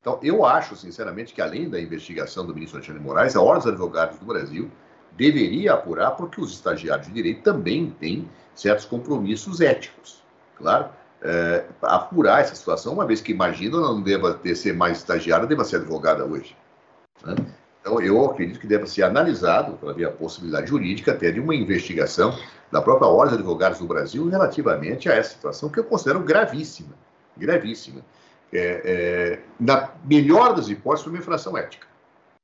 Então, 0.00 0.18
eu 0.22 0.46
acho, 0.46 0.76
sinceramente, 0.76 1.34
que 1.34 1.42
além 1.42 1.68
da 1.68 1.80
investigação 1.80 2.46
do 2.46 2.54
ministro 2.54 2.78
Alexandre 2.78 3.02
Moraes, 3.02 3.36
a 3.36 3.42
Ordem 3.42 3.64
dos 3.64 3.72
Advogados 3.72 4.18
do 4.18 4.24
Brasil 4.24 4.70
deveria 5.12 5.74
apurar, 5.74 6.12
porque 6.12 6.40
os 6.40 6.52
estagiários 6.52 7.06
de 7.06 7.12
direito 7.12 7.42
também 7.42 7.90
têm 7.90 8.28
certos 8.54 8.86
compromissos 8.86 9.60
éticos, 9.60 10.23
claro, 10.56 10.88
é, 11.22 11.64
apurar 11.82 12.40
essa 12.40 12.54
situação, 12.54 12.92
uma 12.92 13.06
vez 13.06 13.20
que 13.20 13.32
imagino 13.32 13.80
não 13.80 14.02
deva 14.02 14.34
ter 14.34 14.54
ser 14.54 14.74
mais 14.74 14.98
estagiária, 14.98 15.46
deva 15.46 15.64
ser 15.64 15.76
advogada 15.76 16.24
hoje. 16.24 16.56
Né? 17.24 17.34
Então, 17.80 18.00
eu 18.00 18.24
acredito 18.24 18.58
que 18.58 18.66
deve 18.66 18.86
ser 18.86 19.02
analisado, 19.02 19.74
para 19.74 19.92
ver 19.92 20.06
a 20.06 20.10
possibilidade 20.10 20.68
jurídica, 20.68 21.12
até 21.12 21.30
de 21.30 21.40
uma 21.40 21.54
investigação 21.54 22.34
da 22.72 22.80
própria 22.80 23.08
Ordem 23.08 23.36
de 23.36 23.42
Advogados 23.42 23.78
do 23.78 23.86
Brasil 23.86 24.28
relativamente 24.28 25.08
a 25.08 25.14
essa 25.14 25.30
situação, 25.30 25.68
que 25.68 25.78
eu 25.78 25.84
considero 25.84 26.20
gravíssima. 26.20 26.94
Gravíssima. 27.36 28.00
É, 28.52 28.82
é, 28.84 29.40
na 29.60 29.90
melhor 30.04 30.54
das 30.54 30.68
hipóteses, 30.68 31.06
uma 31.06 31.18
infração 31.18 31.58
ética. 31.58 31.86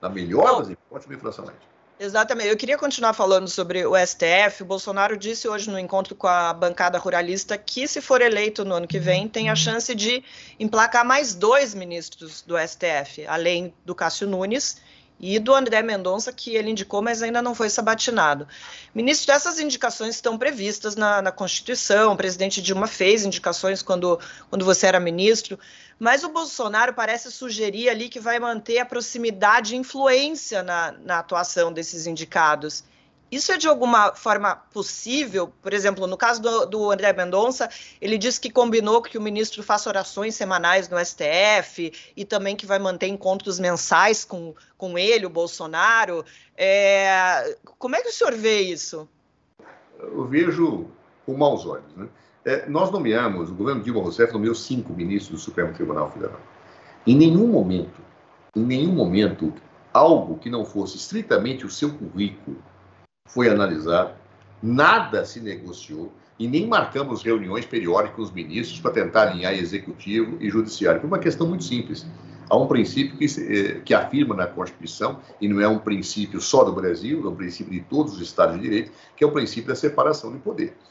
Na 0.01 0.09
melhor 0.09 0.59
das 0.59 0.71
hipóteses, 0.71 1.07
uma 1.07 1.17
infração 1.17 1.45
ética. 1.45 1.71
Exatamente. 2.03 2.49
Eu 2.49 2.57
queria 2.57 2.79
continuar 2.79 3.13
falando 3.13 3.47
sobre 3.47 3.85
o 3.85 3.93
STF. 3.95 4.63
O 4.63 4.65
Bolsonaro 4.65 5.19
disse 5.19 5.47
hoje 5.47 5.69
no 5.71 5.79
encontro 5.79 6.15
com 6.15 6.27
a 6.27 6.51
bancada 6.51 6.97
ruralista 6.97 7.59
que, 7.59 7.87
se 7.87 8.01
for 8.01 8.23
eleito 8.23 8.65
no 8.65 8.75
ano 8.75 8.89
que 8.89 8.99
vem, 8.99 9.29
tem 9.29 9.51
a 9.51 9.55
chance 9.55 9.95
de 9.95 10.25
emplacar 10.59 11.05
mais 11.05 11.35
dois 11.35 11.75
ministros 11.75 12.41
do 12.41 12.57
STF, 12.57 13.27
além 13.27 13.75
do 13.85 13.95
Cássio 13.95 14.27
Nunes 14.27 14.81
e 15.21 15.39
do 15.39 15.55
André 15.55 15.83
Mendonça, 15.83 16.33
que 16.33 16.57
ele 16.57 16.71
indicou, 16.71 17.03
mas 17.03 17.23
ainda 17.23 17.43
não 17.43 17.55
foi 17.55 17.69
sabatinado. 17.69 18.49
Ministro, 18.95 19.33
essas 19.33 19.61
indicações 19.61 20.15
estão 20.15 20.39
previstas 20.39 20.97
na, 20.97 21.21
na, 21.21 21.31
Constituição, 21.31 22.13
o 22.13 22.17
presidente 22.17 22.63
Dilma 22.63 22.87
fez 22.87 23.25
indicações 23.25 23.83
quando, 23.83 24.19
quando 24.49 24.65
você 24.65 24.87
era 24.87 24.99
ministro, 24.99 25.59
mas 25.99 26.25
o 26.25 26.31
Bolsonaro 26.31 26.95
parece 26.95 27.31
sugerir 27.31 27.91
ali 27.91 28.09
que 28.09 28.19
vai 28.19 28.39
manter 28.39 28.79
a 28.79 28.87
proximidade 28.87 29.75
e 29.75 29.79
influência 29.79 30.63
na, 30.63 30.93
na 30.93 31.19
atuação 31.19 31.71
desses 31.71 32.07
indicados. 32.07 32.83
Isso 33.31 33.53
é 33.53 33.57
de 33.57 33.69
alguma 33.69 34.13
forma 34.15 34.57
possível? 34.73 35.53
Por 35.63 35.73
exemplo, 35.73 36.07
no 36.07 36.17
caso 36.17 36.43
do, 36.43 36.67
do, 36.67 36.91
André 36.91 37.13
Mendonça, 37.13 37.69
ele 38.01 38.19
disse 38.19 38.41
que 38.41 38.51
combinou 38.51 39.01
que 39.01 39.17
o 39.17 39.23
ministro 39.23 39.63
faça 39.63 39.89
orações 39.89 40.35
semanais 40.35 40.89
no 40.89 40.99
STF 40.99 41.93
e 42.17 42.25
também 42.25 42.57
que 42.57 42.67
vai 42.67 42.79
manter 42.79 43.07
encontros 43.07 43.61
mensais 43.61 44.25
com, 44.25 44.55
com 44.77 44.99
ele, 44.99 45.27
o 45.27 45.31
Bolsonaro. 45.31 46.25
É, 46.57 47.57
como 47.79 47.95
é 47.95 48.03
que 48.03 48.09
o 48.09 48.13
senhor 48.13 48.35
vê 48.35 48.63
isso? 48.63 49.09
Eu 49.99 50.27
vejo 50.27 50.89
com 51.25 51.37
maus 51.37 51.65
olhos. 51.65 51.95
Né? 51.95 52.09
É, 52.45 52.69
nós 52.69 52.91
nomeamos, 52.91 53.51
o 53.51 53.55
governo 53.55 53.83
Dilma 53.83 54.01
Rousseff 54.01 54.33
nomeou 54.33 54.55
cinco 54.55 54.93
ministros 54.93 55.41
do 55.41 55.45
Supremo 55.45 55.73
Tribunal 55.73 56.11
Federal. 56.11 56.41
Em 57.07 57.15
nenhum 57.15 57.47
momento, 57.47 58.01
em 58.57 58.63
nenhum 58.63 58.93
momento, 58.93 59.55
algo 59.93 60.39
que 60.39 60.51
não 60.51 60.65
fosse 60.65 60.97
estritamente 60.97 61.65
o 61.65 61.71
seu 61.71 61.93
currículo 61.93 62.57
foi 63.31 63.49
analisado, 63.49 64.13
nada 64.63 65.25
se 65.25 65.41
negociou 65.41 66.13
e 66.39 66.49
nem 66.49 66.67
marcamos 66.67 67.23
reuniões 67.23 67.65
periódicas 67.65 68.17
com 68.17 68.23
os 68.23 68.33
ministros 68.33 68.81
para 68.81 68.93
tentar 68.93 69.29
alinhar 69.29 69.53
executivo 69.53 70.37
e 70.41 70.49
judiciário, 70.49 71.01
por 71.01 71.07
uma 71.07 71.19
questão 71.19 71.47
muito 71.47 71.65
simples. 71.65 72.07
Há 72.49 72.57
um 72.57 72.67
princípio 72.67 73.17
que, 73.17 73.27
eh, 73.27 73.81
que 73.85 73.95
afirma 73.95 74.35
na 74.35 74.47
Constituição, 74.47 75.21
e 75.41 75.47
não 75.47 75.61
é 75.61 75.69
um 75.69 75.79
princípio 75.79 76.41
só 76.41 76.65
do 76.65 76.73
Brasil, 76.73 77.25
é 77.25 77.29
um 77.29 77.37
princípio 77.37 77.73
de 77.73 77.81
todos 77.81 78.15
os 78.15 78.21
Estados 78.21 78.57
de 78.57 78.63
Direito, 78.63 78.91
que 79.17 79.23
é 79.23 79.27
o 79.27 79.31
princípio 79.31 79.69
da 79.69 79.77
separação 79.77 80.33
de 80.33 80.39
poderes. 80.39 80.91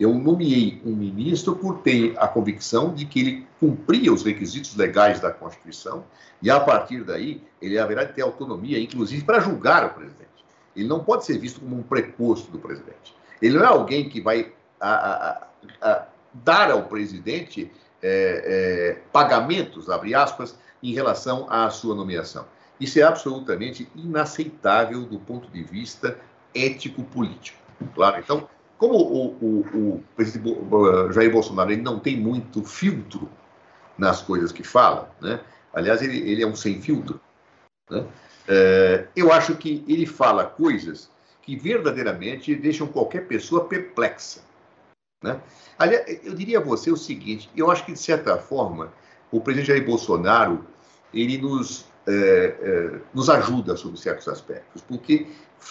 Eu 0.00 0.14
nomeei 0.14 0.80
um 0.84 0.96
ministro 0.96 1.54
por 1.54 1.78
ter 1.78 2.14
a 2.18 2.26
convicção 2.26 2.94
de 2.94 3.04
que 3.04 3.20
ele 3.20 3.46
cumpria 3.60 4.12
os 4.12 4.22
requisitos 4.22 4.74
legais 4.74 5.20
da 5.20 5.30
Constituição 5.30 6.04
e, 6.40 6.50
a 6.50 6.58
partir 6.58 7.04
daí, 7.04 7.42
ele 7.60 7.78
haverá 7.78 8.04
de 8.04 8.14
ter 8.14 8.22
autonomia, 8.22 8.80
inclusive, 8.80 9.22
para 9.22 9.40
julgar 9.40 9.84
o 9.84 9.90
presidente. 9.90 10.37
Ele 10.80 10.88
não 10.88 11.02
pode 11.02 11.24
ser 11.24 11.38
visto 11.38 11.60
como 11.60 11.76
um 11.76 11.82
preposto 11.82 12.50
do 12.50 12.58
presidente. 12.58 13.14
Ele 13.40 13.56
não 13.56 13.64
é 13.64 13.68
alguém 13.68 14.08
que 14.08 14.20
vai 14.20 14.52
a, 14.80 14.90
a, 14.90 15.46
a, 15.82 16.06
dar 16.32 16.70
ao 16.70 16.84
presidente 16.84 17.70
é, 18.02 18.96
é, 19.00 19.02
pagamentos, 19.12 19.90
abre 19.90 20.14
aspas, 20.14 20.56
em 20.82 20.92
relação 20.92 21.46
à 21.50 21.68
sua 21.70 21.94
nomeação. 21.94 22.46
Isso 22.80 22.98
é 22.98 23.02
absolutamente 23.02 23.88
inaceitável 23.94 25.04
do 25.04 25.18
ponto 25.18 25.50
de 25.50 25.62
vista 25.62 26.18
ético-político. 26.54 27.58
Claro, 27.94 28.20
então, 28.20 28.48
como 28.76 28.94
o, 28.94 29.26
o, 29.40 29.60
o, 29.96 30.04
presidente 30.14 30.56
Jair 31.12 31.32
Bolsonaro 31.32 31.72
ele 31.72 31.82
não 31.82 31.98
tem 31.98 32.16
muito 32.16 32.62
filtro 32.62 33.28
nas 33.96 34.22
coisas 34.22 34.52
que 34.52 34.62
fala, 34.62 35.10
né? 35.20 35.40
aliás, 35.72 36.02
ele, 36.02 36.18
ele 36.18 36.42
é 36.42 36.46
um 36.46 36.54
sem 36.54 36.80
filtro, 36.80 37.20
né? 37.90 38.06
É, 38.48 39.06
eu 39.14 39.30
acho 39.30 39.54
que 39.56 39.84
ele 39.86 40.06
fala 40.06 40.44
coisas 40.44 41.10
que 41.42 41.54
verdadeiramente 41.56 42.54
deixam 42.54 42.86
qualquer 42.86 43.26
pessoa 43.26 43.66
perplexa. 43.66 44.40
Né? 45.22 45.40
Aliás, 45.78 46.20
eu 46.24 46.34
diria 46.34 46.58
a 46.58 46.62
você 46.62 46.90
o 46.90 46.96
seguinte: 46.96 47.50
eu 47.54 47.70
acho 47.70 47.84
que, 47.84 47.92
de 47.92 47.98
certa 47.98 48.38
forma, 48.38 48.92
o 49.30 49.40
presidente 49.40 49.68
Jair 49.68 49.84
Bolsonaro 49.84 50.64
ele 51.12 51.38
nos 51.38 51.86
é, 52.06 52.10
é, 52.10 53.00
nos 53.12 53.28
ajuda 53.28 53.76
sobre 53.76 53.98
certos 53.98 54.28
aspectos, 54.28 54.80
porque 54.80 55.26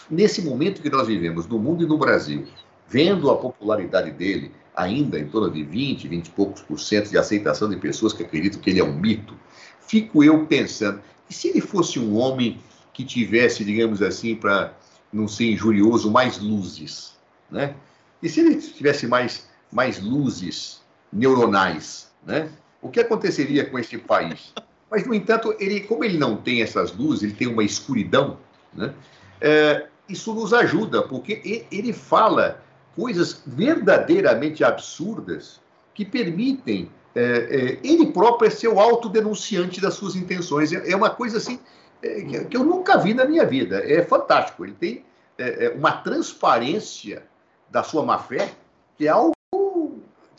nesse 0.07 0.43
momento 0.43 0.83
que 0.83 0.89
nós 0.89 1.07
vivemos, 1.07 1.47
no 1.47 1.57
mundo 1.57 1.83
e 1.83 1.87
no 1.87 1.97
Brasil, 1.97 2.45
vendo 2.87 3.31
a 3.31 3.37
popularidade 3.37 4.11
dele 4.11 4.51
ainda 4.75 5.17
em 5.17 5.27
torno 5.27 5.49
de 5.49 5.63
20, 5.63 6.07
20 6.07 6.27
e 6.27 6.31
poucos 6.31 6.61
por 6.61 6.79
cento 6.79 7.09
de 7.09 7.17
aceitação 7.17 7.67
de 7.67 7.77
pessoas 7.77 8.13
que 8.13 8.21
acreditam 8.21 8.61
que 8.61 8.69
ele 8.69 8.79
é 8.79 8.83
um 8.83 8.93
mito, 8.93 9.33
fico 9.79 10.23
eu 10.23 10.45
pensando, 10.45 11.01
e 11.29 11.33
se 11.33 11.49
ele 11.49 11.61
fosse 11.61 11.99
um 11.99 12.17
homem 12.17 12.59
que 12.93 13.03
tivesse, 13.03 13.63
digamos 13.63 14.01
assim, 14.01 14.35
para 14.35 14.73
não 15.11 15.27
ser 15.27 15.51
injurioso, 15.51 16.09
mais 16.11 16.37
luzes, 16.37 17.13
né? 17.49 17.75
E 18.21 18.29
se 18.29 18.39
ele 18.39 18.55
tivesse 18.55 19.07
mais, 19.07 19.47
mais 19.71 20.01
luzes 20.01 20.81
neuronais, 21.11 22.11
né? 22.25 22.49
O 22.81 22.89
que 22.89 22.99
aconteceria 22.99 23.65
com 23.65 23.77
este 23.77 23.97
país? 23.97 24.53
Mas, 24.89 25.05
no 25.05 25.13
entanto, 25.13 25.55
ele, 25.59 25.81
como 25.81 26.03
ele 26.03 26.17
não 26.17 26.37
tem 26.37 26.61
essas 26.61 26.95
luzes, 26.95 27.23
ele 27.23 27.33
tem 27.33 27.47
uma 27.47 27.63
escuridão, 27.63 28.37
né? 28.73 28.93
É, 29.39 29.87
isso 30.09 30.33
nos 30.33 30.53
ajuda, 30.53 31.03
porque 31.03 31.65
ele 31.69 31.93
fala 31.93 32.63
coisas 32.95 33.43
verdadeiramente 33.45 34.63
absurdas 34.63 35.59
que 35.93 36.05
permitem 36.05 36.89
é, 37.17 37.19
é, 37.19 37.79
ele 37.83 38.11
próprio 38.11 38.47
é 38.47 38.51
ser 38.51 38.67
o 38.67 38.79
autodenunciante 38.79 39.81
das 39.81 39.95
suas 39.95 40.15
intenções. 40.15 40.71
É, 40.71 40.91
é 40.91 40.95
uma 40.95 41.09
coisa 41.09 41.37
assim 41.37 41.59
é, 42.03 42.43
que 42.43 42.55
eu 42.55 42.63
nunca 42.63 42.95
vi 42.99 43.15
na 43.15 43.25
minha 43.25 43.43
vida. 43.43 43.83
É 43.91 44.03
fantástico. 44.03 44.63
Ele 44.63 44.73
tem 44.73 45.03
é, 45.35 45.65
é, 45.65 45.69
uma 45.69 45.91
transparência 45.93 47.23
da 47.71 47.81
sua 47.81 48.05
má-fé 48.05 48.53
que 48.95 49.07
é 49.07 49.09
algo 49.09 49.33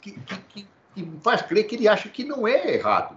que, 0.00 0.12
que, 0.12 0.68
que, 0.94 1.12
faz 1.20 1.42
crer 1.42 1.66
que 1.66 1.74
ele 1.74 1.88
acha 1.88 2.08
que 2.08 2.22
não 2.22 2.46
é 2.46 2.74
errado. 2.74 3.16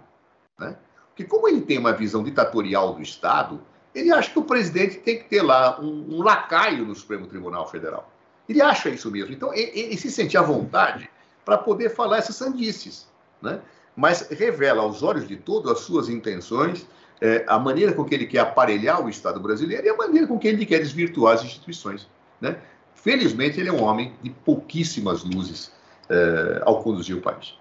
Né? 0.57 0.75
Porque 1.09 1.25
como 1.25 1.47
ele 1.47 1.61
tem 1.61 1.77
uma 1.77 1.93
visão 1.93 2.23
ditatorial 2.23 2.95
do 2.95 3.01
Estado, 3.03 3.61
ele 3.93 4.11
acha 4.11 4.31
que 4.31 4.39
o 4.39 4.43
presidente 4.43 4.97
tem 4.97 5.19
que 5.19 5.25
ter 5.25 5.43
lá 5.43 5.79
um, 5.79 6.17
um 6.17 6.23
lacaio 6.23 6.83
no 6.83 6.95
Supremo 6.95 7.27
Tribunal 7.27 7.69
Federal. 7.69 8.11
Ele 8.49 8.59
acha 8.59 8.89
isso 8.89 9.11
mesmo. 9.11 9.31
Então, 9.31 9.53
ele, 9.53 9.71
ele 9.71 9.97
se 9.97 10.09
sente 10.09 10.35
à 10.35 10.41
vontade 10.41 11.07
para 11.45 11.59
poder 11.59 11.91
falar 11.91 12.17
essas 12.17 12.35
sandices. 12.35 13.10
Né? 13.41 13.59
Mas 13.95 14.29
revela 14.29 14.81
aos 14.83 15.03
olhos 15.03 15.27
de 15.27 15.35
todos 15.35 15.71
as 15.71 15.79
suas 15.79 16.09
intenções, 16.09 16.85
é, 17.19 17.43
a 17.47 17.59
maneira 17.59 17.93
com 17.93 18.03
que 18.03 18.15
ele 18.15 18.25
quer 18.25 18.39
aparelhar 18.39 19.03
o 19.03 19.09
Estado 19.09 19.39
brasileiro 19.39 19.85
e 19.85 19.89
a 19.89 19.95
maneira 19.95 20.27
com 20.27 20.39
que 20.39 20.47
ele 20.47 20.65
quer 20.65 20.79
desvirtuar 20.79 21.35
as 21.35 21.43
instituições. 21.43 22.07
Né? 22.39 22.57
Felizmente, 22.95 23.59
ele 23.59 23.69
é 23.69 23.73
um 23.73 23.83
homem 23.83 24.13
de 24.21 24.29
pouquíssimas 24.29 25.23
luzes 25.23 25.71
é, 26.09 26.61
ao 26.65 26.81
conduzir 26.81 27.15
o 27.15 27.21
país. 27.21 27.53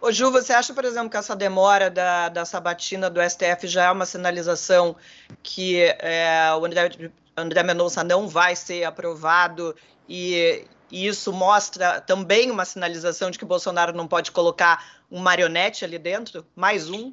Ô 0.00 0.12
Ju, 0.12 0.30
você 0.30 0.52
acha, 0.52 0.72
por 0.72 0.84
exemplo, 0.84 1.10
que 1.10 1.16
essa 1.16 1.34
demora 1.34 1.90
da, 1.90 2.28
da 2.28 2.44
sabatina 2.44 3.10
do 3.10 3.20
STF 3.20 3.66
já 3.66 3.86
é 3.86 3.90
uma 3.90 4.06
sinalização 4.06 4.94
que 5.42 5.82
é, 5.82 6.52
o 6.58 6.64
André, 6.64 7.10
André 7.36 7.62
Mendonça 7.62 8.04
não 8.04 8.28
vai 8.28 8.54
ser 8.54 8.84
aprovado 8.84 9.74
e, 10.08 10.64
e 10.90 11.06
isso 11.06 11.32
mostra 11.32 12.00
também 12.00 12.50
uma 12.50 12.64
sinalização 12.64 13.30
de 13.30 13.38
que 13.38 13.44
Bolsonaro 13.44 13.92
não 13.92 14.06
pode 14.06 14.30
colocar 14.30 14.84
um 15.10 15.20
marionete 15.20 15.84
ali 15.84 15.98
dentro? 15.98 16.46
Mais 16.54 16.88
um? 16.90 17.12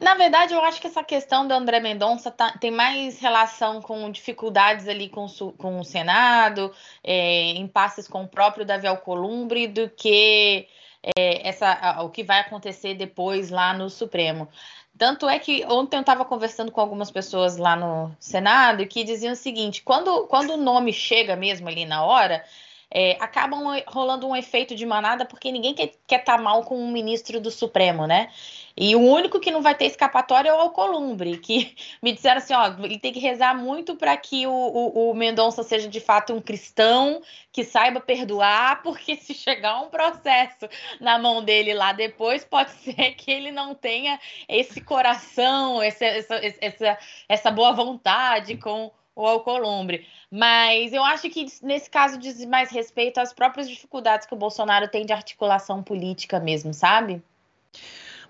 Na 0.00 0.14
verdade, 0.14 0.54
eu 0.54 0.64
acho 0.64 0.80
que 0.80 0.86
essa 0.86 1.04
questão 1.04 1.46
do 1.46 1.52
André 1.52 1.78
Mendonça 1.78 2.30
tá, 2.30 2.56
tem 2.58 2.70
mais 2.70 3.20
relação 3.20 3.82
com 3.82 4.10
dificuldades 4.10 4.88
ali 4.88 5.10
com, 5.10 5.26
com 5.58 5.78
o 5.78 5.84
Senado, 5.84 6.72
é, 7.04 7.50
impasses 7.50 8.08
com 8.08 8.22
o 8.22 8.28
próprio 8.28 8.64
Davi 8.64 8.86
Alcolumbre, 8.86 9.68
do 9.68 9.90
que 9.90 10.66
é, 11.02 11.46
essa, 11.46 12.02
o 12.02 12.08
que 12.08 12.24
vai 12.24 12.40
acontecer 12.40 12.94
depois 12.94 13.50
lá 13.50 13.74
no 13.74 13.90
Supremo. 13.90 14.48
Tanto 14.96 15.28
é 15.28 15.38
que 15.38 15.64
ontem 15.66 15.96
eu 15.96 16.00
estava 16.00 16.24
conversando 16.24 16.72
com 16.72 16.80
algumas 16.80 17.10
pessoas 17.10 17.58
lá 17.58 17.76
no 17.76 18.14
Senado 18.18 18.86
que 18.86 19.04
diziam 19.04 19.32
o 19.32 19.36
seguinte: 19.36 19.82
quando, 19.82 20.26
quando 20.28 20.54
o 20.54 20.56
nome 20.58 20.92
chega 20.94 21.36
mesmo 21.36 21.68
ali 21.68 21.84
na 21.84 22.04
hora, 22.04 22.42
é, 22.90 23.16
acabam 23.20 23.80
rolando 23.86 24.26
um 24.26 24.34
efeito 24.34 24.74
de 24.74 24.84
manada 24.84 25.24
porque 25.24 25.52
ninguém 25.52 25.74
quer 25.74 25.92
estar 26.08 26.36
tá 26.36 26.38
mal 26.38 26.64
com 26.64 26.76
um 26.76 26.90
ministro 26.90 27.40
do 27.40 27.50
Supremo, 27.50 28.06
né? 28.06 28.30
E 28.76 28.96
o 28.96 29.00
único 29.00 29.38
que 29.38 29.50
não 29.50 29.62
vai 29.62 29.74
ter 29.74 29.86
escapatória 29.86 30.48
é 30.48 30.52
o 30.52 30.56
Alcolumbre, 30.56 31.38
que 31.38 31.74
me 32.02 32.12
disseram 32.12 32.38
assim, 32.38 32.54
ó, 32.54 32.74
ele 32.82 32.98
tem 32.98 33.12
que 33.12 33.20
rezar 33.20 33.54
muito 33.54 33.94
para 33.94 34.16
que 34.16 34.46
o, 34.46 34.52
o, 34.52 35.10
o 35.10 35.14
Mendonça 35.14 35.62
seja 35.62 35.88
de 35.88 36.00
fato 36.00 36.32
um 36.32 36.40
cristão, 36.40 37.22
que 37.52 37.64
saiba 37.64 38.00
perdoar, 38.00 38.82
porque 38.82 39.16
se 39.16 39.34
chegar 39.34 39.80
um 39.82 39.88
processo 39.88 40.68
na 41.00 41.18
mão 41.18 41.44
dele 41.44 41.74
lá 41.74 41.92
depois, 41.92 42.44
pode 42.44 42.70
ser 42.82 43.12
que 43.12 43.30
ele 43.30 43.52
não 43.52 43.74
tenha 43.74 44.18
esse 44.48 44.80
coração, 44.80 45.82
esse, 45.82 46.04
essa, 46.04 46.40
essa, 46.60 46.98
essa 47.28 47.50
boa 47.50 47.72
vontade 47.72 48.56
com 48.56 48.90
o 49.22 49.26
Alcolumbre. 49.26 50.06
Mas 50.30 50.92
eu 50.92 51.02
acho 51.04 51.28
que 51.28 51.46
nesse 51.62 51.90
caso 51.90 52.18
diz 52.18 52.44
mais 52.44 52.70
respeito 52.70 53.18
às 53.18 53.32
próprias 53.32 53.68
dificuldades 53.68 54.26
que 54.26 54.34
o 54.34 54.38
Bolsonaro 54.38 54.88
tem 54.88 55.04
de 55.04 55.12
articulação 55.12 55.82
política 55.82 56.38
mesmo, 56.38 56.72
sabe? 56.72 57.22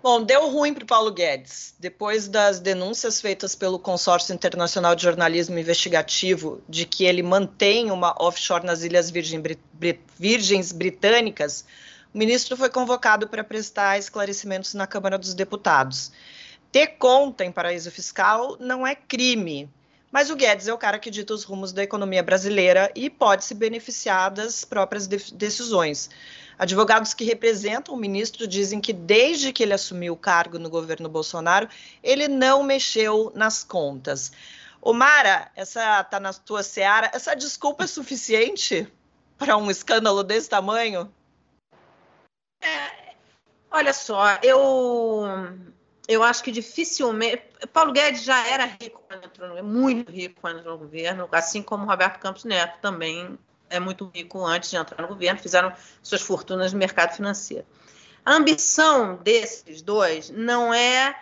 Bom, 0.02 0.22
deu 0.22 0.48
ruim 0.48 0.72
para 0.72 0.84
o 0.84 0.86
Paulo 0.86 1.12
Guedes. 1.12 1.74
Depois 1.78 2.26
das 2.26 2.58
denúncias 2.58 3.20
feitas 3.20 3.54
pelo 3.54 3.78
Consórcio 3.78 4.34
Internacional 4.34 4.94
de 4.94 5.02
Jornalismo 5.02 5.58
Investigativo 5.58 6.62
de 6.66 6.86
que 6.86 7.04
ele 7.04 7.22
mantém 7.22 7.90
uma 7.90 8.14
offshore 8.18 8.64
nas 8.64 8.82
Ilhas 8.82 9.10
Virgem, 9.10 9.42
Virgens 10.18 10.72
Britânicas, 10.72 11.66
o 12.14 12.18
ministro 12.18 12.56
foi 12.56 12.70
convocado 12.70 13.28
para 13.28 13.44
prestar 13.44 13.98
esclarecimentos 13.98 14.72
na 14.72 14.86
Câmara 14.86 15.18
dos 15.18 15.34
Deputados. 15.34 16.10
Ter 16.72 16.86
conta 16.98 17.44
em 17.44 17.52
paraíso 17.52 17.90
fiscal 17.90 18.56
não 18.58 18.86
é 18.86 18.94
crime, 18.94 19.68
mas 20.10 20.30
o 20.30 20.36
Guedes 20.36 20.68
é 20.68 20.72
o 20.72 20.78
cara 20.78 20.98
que 20.98 21.10
dita 21.10 21.32
os 21.32 21.44
rumos 21.44 21.72
da 21.72 21.82
economia 21.82 22.22
brasileira 22.22 22.90
e 22.94 23.08
pode 23.08 23.44
se 23.44 23.54
beneficiar 23.54 24.30
das 24.30 24.64
próprias 24.64 25.06
de 25.06 25.16
decisões. 25.34 26.10
Advogados 26.58 27.14
que 27.14 27.24
representam 27.24 27.94
o 27.94 27.98
ministro 27.98 28.46
dizem 28.46 28.80
que 28.80 28.92
desde 28.92 29.52
que 29.52 29.62
ele 29.62 29.72
assumiu 29.72 30.12
o 30.12 30.16
cargo 30.16 30.58
no 30.58 30.68
governo 30.68 31.08
Bolsonaro, 31.08 31.68
ele 32.02 32.28
não 32.28 32.62
mexeu 32.62 33.32
nas 33.34 33.64
contas. 33.64 34.32
Mara, 34.84 35.50
essa 35.54 36.02
tá 36.04 36.18
na 36.18 36.32
tua 36.32 36.62
seara, 36.62 37.10
essa 37.14 37.34
desculpa 37.34 37.84
é 37.84 37.86
suficiente 37.86 38.86
para 39.38 39.56
um 39.56 39.70
escândalo 39.70 40.22
desse 40.22 40.50
tamanho? 40.50 41.10
É, 42.62 43.14
olha 43.70 43.92
só, 43.94 44.38
eu 44.42 45.24
eu 46.10 46.24
acho 46.24 46.42
que 46.42 46.50
dificilmente. 46.50 47.42
Paulo 47.72 47.92
Guedes 47.92 48.24
já 48.24 48.44
era 48.48 48.64
rico 48.64 49.00
quando 49.06 49.24
entrou, 49.24 49.62
muito 49.62 50.10
rico 50.10 50.40
quando 50.40 50.58
entrou 50.58 50.74
no 50.74 50.80
governo, 50.80 51.28
assim 51.30 51.62
como 51.62 51.86
Roberto 51.86 52.18
Campos 52.18 52.44
Neto 52.44 52.80
também 52.80 53.38
é 53.70 53.78
muito 53.78 54.10
rico 54.12 54.44
antes 54.44 54.68
de 54.68 54.76
entrar 54.76 55.00
no 55.00 55.06
governo, 55.06 55.38
fizeram 55.38 55.72
suas 56.02 56.20
fortunas 56.20 56.72
no 56.72 56.78
mercado 56.80 57.14
financeiro. 57.14 57.64
A 58.24 58.34
ambição 58.34 59.20
desses 59.22 59.80
dois 59.82 60.30
não 60.30 60.74
é, 60.74 61.16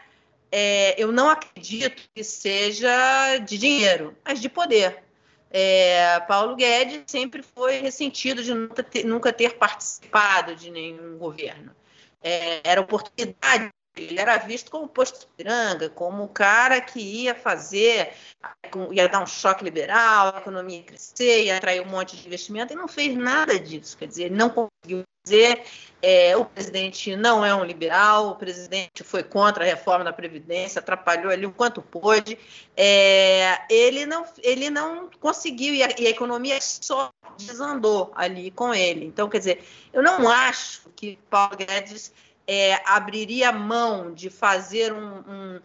é 0.50 0.94
eu 0.96 1.12
não 1.12 1.28
acredito 1.28 2.02
que 2.14 2.24
seja 2.24 3.36
de 3.46 3.58
dinheiro, 3.58 4.16
mas 4.24 4.40
de 4.40 4.48
poder. 4.48 5.04
É, 5.50 6.18
Paulo 6.20 6.56
Guedes 6.56 7.02
sempre 7.06 7.42
foi 7.42 7.78
ressentido 7.78 8.42
de 8.42 8.54
nunca 8.54 8.82
ter, 8.82 9.04
nunca 9.04 9.32
ter 9.34 9.58
participado 9.58 10.54
de 10.54 10.70
nenhum 10.70 11.18
governo. 11.18 11.76
É, 12.22 12.62
era 12.64 12.80
oportunidade 12.80 13.70
ele 14.04 14.20
era 14.20 14.36
visto 14.38 14.70
como 14.70 14.88
posto 14.88 15.26
piranga, 15.36 15.88
como 15.88 16.24
o 16.24 16.28
cara 16.28 16.80
que 16.80 17.00
ia 17.00 17.34
fazer, 17.34 18.12
ia 18.92 19.08
dar 19.08 19.22
um 19.22 19.26
choque 19.26 19.64
liberal, 19.64 20.32
a 20.34 20.38
economia 20.38 20.78
ia 20.78 20.84
crescer, 20.84 21.44
ia 21.44 21.56
atrair 21.56 21.80
um 21.80 21.90
monte 21.90 22.16
de 22.16 22.26
investimento, 22.26 22.72
e 22.72 22.76
não 22.76 22.88
fez 22.88 23.16
nada 23.16 23.58
disso. 23.58 23.96
Quer 23.96 24.06
dizer, 24.06 24.24
ele 24.24 24.36
não 24.36 24.50
conseguiu 24.50 25.02
dizer, 25.24 25.62
é, 26.00 26.36
o 26.36 26.44
presidente 26.44 27.14
não 27.16 27.44
é 27.44 27.54
um 27.54 27.64
liberal, 27.64 28.30
o 28.30 28.36
presidente 28.36 29.02
foi 29.04 29.22
contra 29.22 29.64
a 29.64 29.66
reforma 29.66 30.04
da 30.04 30.12
Previdência, 30.12 30.78
atrapalhou 30.78 31.30
ali 31.30 31.44
o 31.44 31.52
quanto 31.52 31.82
pôde. 31.82 32.38
É, 32.76 33.60
ele, 33.68 34.06
não, 34.06 34.24
ele 34.42 34.70
não 34.70 35.10
conseguiu, 35.20 35.74
e 35.74 35.82
a, 35.82 35.88
e 35.98 36.06
a 36.06 36.10
economia 36.10 36.58
só 36.60 37.10
desandou 37.36 38.12
ali 38.14 38.50
com 38.50 38.72
ele. 38.72 39.04
Então, 39.04 39.28
quer 39.28 39.38
dizer, 39.38 39.64
eu 39.92 40.02
não 40.02 40.28
acho 40.28 40.88
que 40.96 41.18
Paulo 41.28 41.56
Guedes 41.56 42.12
é, 42.48 42.80
abriria 42.86 43.52
mão 43.52 44.14
de 44.14 44.30
fazer 44.30 44.90
um, 44.90 45.18
um, 45.18 45.60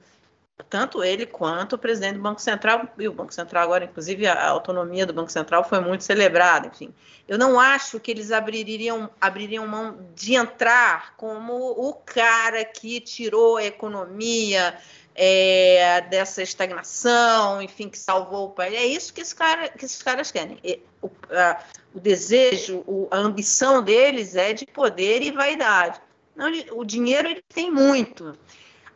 tanto 0.69 1.01
ele 1.01 1.25
quanto 1.25 1.73
o 1.73 1.77
presidente 1.77 2.15
do 2.15 2.21
Banco 2.21 2.41
Central, 2.41 2.89
e 2.99 3.07
o 3.07 3.13
Banco 3.13 3.33
Central 3.33 3.63
agora, 3.63 3.85
inclusive, 3.85 4.27
a 4.27 4.49
autonomia 4.49 5.05
do 5.05 5.13
Banco 5.13 5.31
Central 5.31 5.63
foi 5.63 5.79
muito 5.79 6.03
celebrada, 6.03 6.67
enfim. 6.67 6.93
Eu 7.25 7.37
não 7.37 7.57
acho 7.57 8.01
que 8.01 8.11
eles 8.11 8.33
abririam, 8.33 9.09
abririam 9.21 9.65
mão 9.65 9.97
de 10.13 10.35
entrar 10.35 11.15
como 11.15 11.53
o 11.53 11.93
cara 11.93 12.65
que 12.65 12.99
tirou 12.99 13.55
a 13.55 13.63
economia 13.63 14.77
é, 15.15 16.01
dessa 16.01 16.41
estagnação, 16.43 17.61
enfim, 17.61 17.87
que 17.87 17.97
salvou 17.97 18.47
o 18.47 18.51
país. 18.51 18.73
É 18.73 18.85
isso 18.85 19.13
que, 19.13 19.21
esse 19.21 19.33
cara, 19.33 19.69
que 19.69 19.85
esses 19.85 20.03
caras 20.03 20.31
querem. 20.31 20.59
O, 21.01 21.09
a, 21.31 21.63
o 21.95 21.99
desejo, 21.99 22.83
a 23.09 23.17
ambição 23.19 23.81
deles 23.81 24.35
é 24.35 24.51
de 24.51 24.65
poder 24.65 25.21
e 25.21 25.31
vaidade. 25.31 26.01
Não, 26.35 26.51
o 26.71 26.83
dinheiro 26.83 27.27
ele 27.27 27.43
tem 27.47 27.71
muito. 27.71 28.37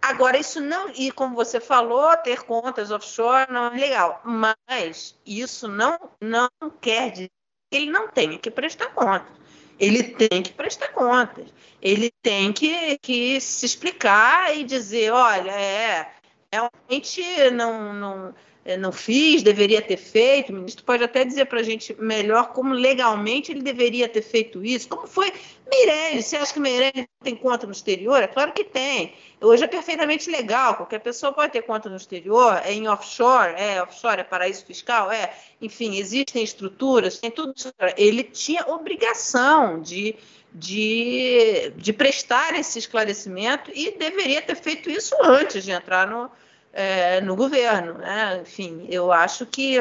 Agora, 0.02 0.38
isso 0.38 0.62
não, 0.62 0.90
e 0.96 1.12
como 1.12 1.36
você 1.36 1.60
falou, 1.60 2.16
ter 2.18 2.44
contas 2.44 2.92
offshore 2.92 3.52
não 3.52 3.68
é 3.68 3.78
legal, 3.78 4.22
mas 4.24 5.20
isso 5.26 5.68
não, 5.68 5.98
não 6.22 6.50
quer 6.80 7.12
dizer 7.12 7.32
que 7.70 7.78
ele 7.78 7.92
não 7.92 8.08
tenha 8.08 8.38
que 8.38 8.50
prestar 8.50 8.88
contas. 8.88 9.36
Ele 9.80 10.04
tem 10.04 10.42
que 10.42 10.54
prestar 10.54 10.90
contas. 10.90 11.54
Ele 11.82 12.12
tem 12.22 12.52
que, 12.52 12.98
que 13.00 13.40
se 13.40 13.66
explicar 13.66 14.56
e 14.58 14.64
dizer, 14.64 15.12
olha, 15.12 15.52
é, 15.52 16.12
realmente 16.52 17.22
não, 17.52 17.94
não, 17.94 18.36
é, 18.66 18.76
não 18.76 18.92
fiz, 18.92 19.44
deveria 19.44 19.82
ter 19.82 19.98
feito. 19.98 20.52
O 20.52 20.56
ministro 20.56 20.84
pode 20.84 21.04
até 21.04 21.24
dizer 21.24 21.46
para 21.46 21.60
a 21.60 21.64
gente 21.64 21.96
melhor 22.00 22.54
como 22.54 22.74
legalmente 22.74 23.52
ele 23.52 23.62
deveria 23.62 24.10
ter 24.10 24.24
feito 24.24 24.64
isso. 24.64 24.90
Como 24.90 25.06
foi 25.06 25.32
Meirelles? 25.70 26.26
Você 26.26 26.38
acha 26.38 26.54
que 26.54 26.60
Meirelles 26.60 27.08
tem 27.24 27.36
conta 27.36 27.66
no 27.66 27.72
exterior? 27.72 28.22
É 28.22 28.28
claro 28.28 28.54
que 28.54 28.64
tem. 28.64 29.14
Hoje 29.42 29.64
é 29.64 29.68
perfeitamente 29.68 30.30
legal. 30.30 30.76
Qualquer 30.76 31.00
pessoa 31.00 31.34
pode 31.34 31.52
ter 31.52 31.62
conta 31.62 31.90
no 31.90 31.96
exterior, 31.96 32.62
é 32.64 32.74
em 32.74 32.88
offshore, 32.88 33.54
é 33.58 33.82
offshore, 33.82 34.22
é 34.22 34.24
paraíso 34.24 34.66
fiscal, 34.66 35.12
é. 35.12 35.34
Enfim, 35.62 35.98
existem 35.98 36.44
estruturas, 36.44 37.20
tem 37.20 37.32
tudo. 37.32 37.54
Ele 37.98 38.24
tinha 38.24 38.66
obrigação 38.68 39.82
de 39.82 40.16
de, 40.54 41.72
de 41.76 41.94
prestar 41.94 42.58
esse 42.60 42.80
esclarecimento 42.80 43.72
e 43.74 43.92
deveria 43.92 44.42
ter 44.42 44.56
feito 44.56 44.90
isso 44.90 45.16
antes 45.22 45.64
de 45.64 45.72
entrar 45.72 46.08
no, 46.08 46.32
é, 46.74 47.22
no 47.22 47.36
governo. 47.36 47.94
Né? 47.94 48.42
Enfim, 48.42 48.88
eu 48.90 49.12
acho 49.12 49.46
que, 49.46 49.78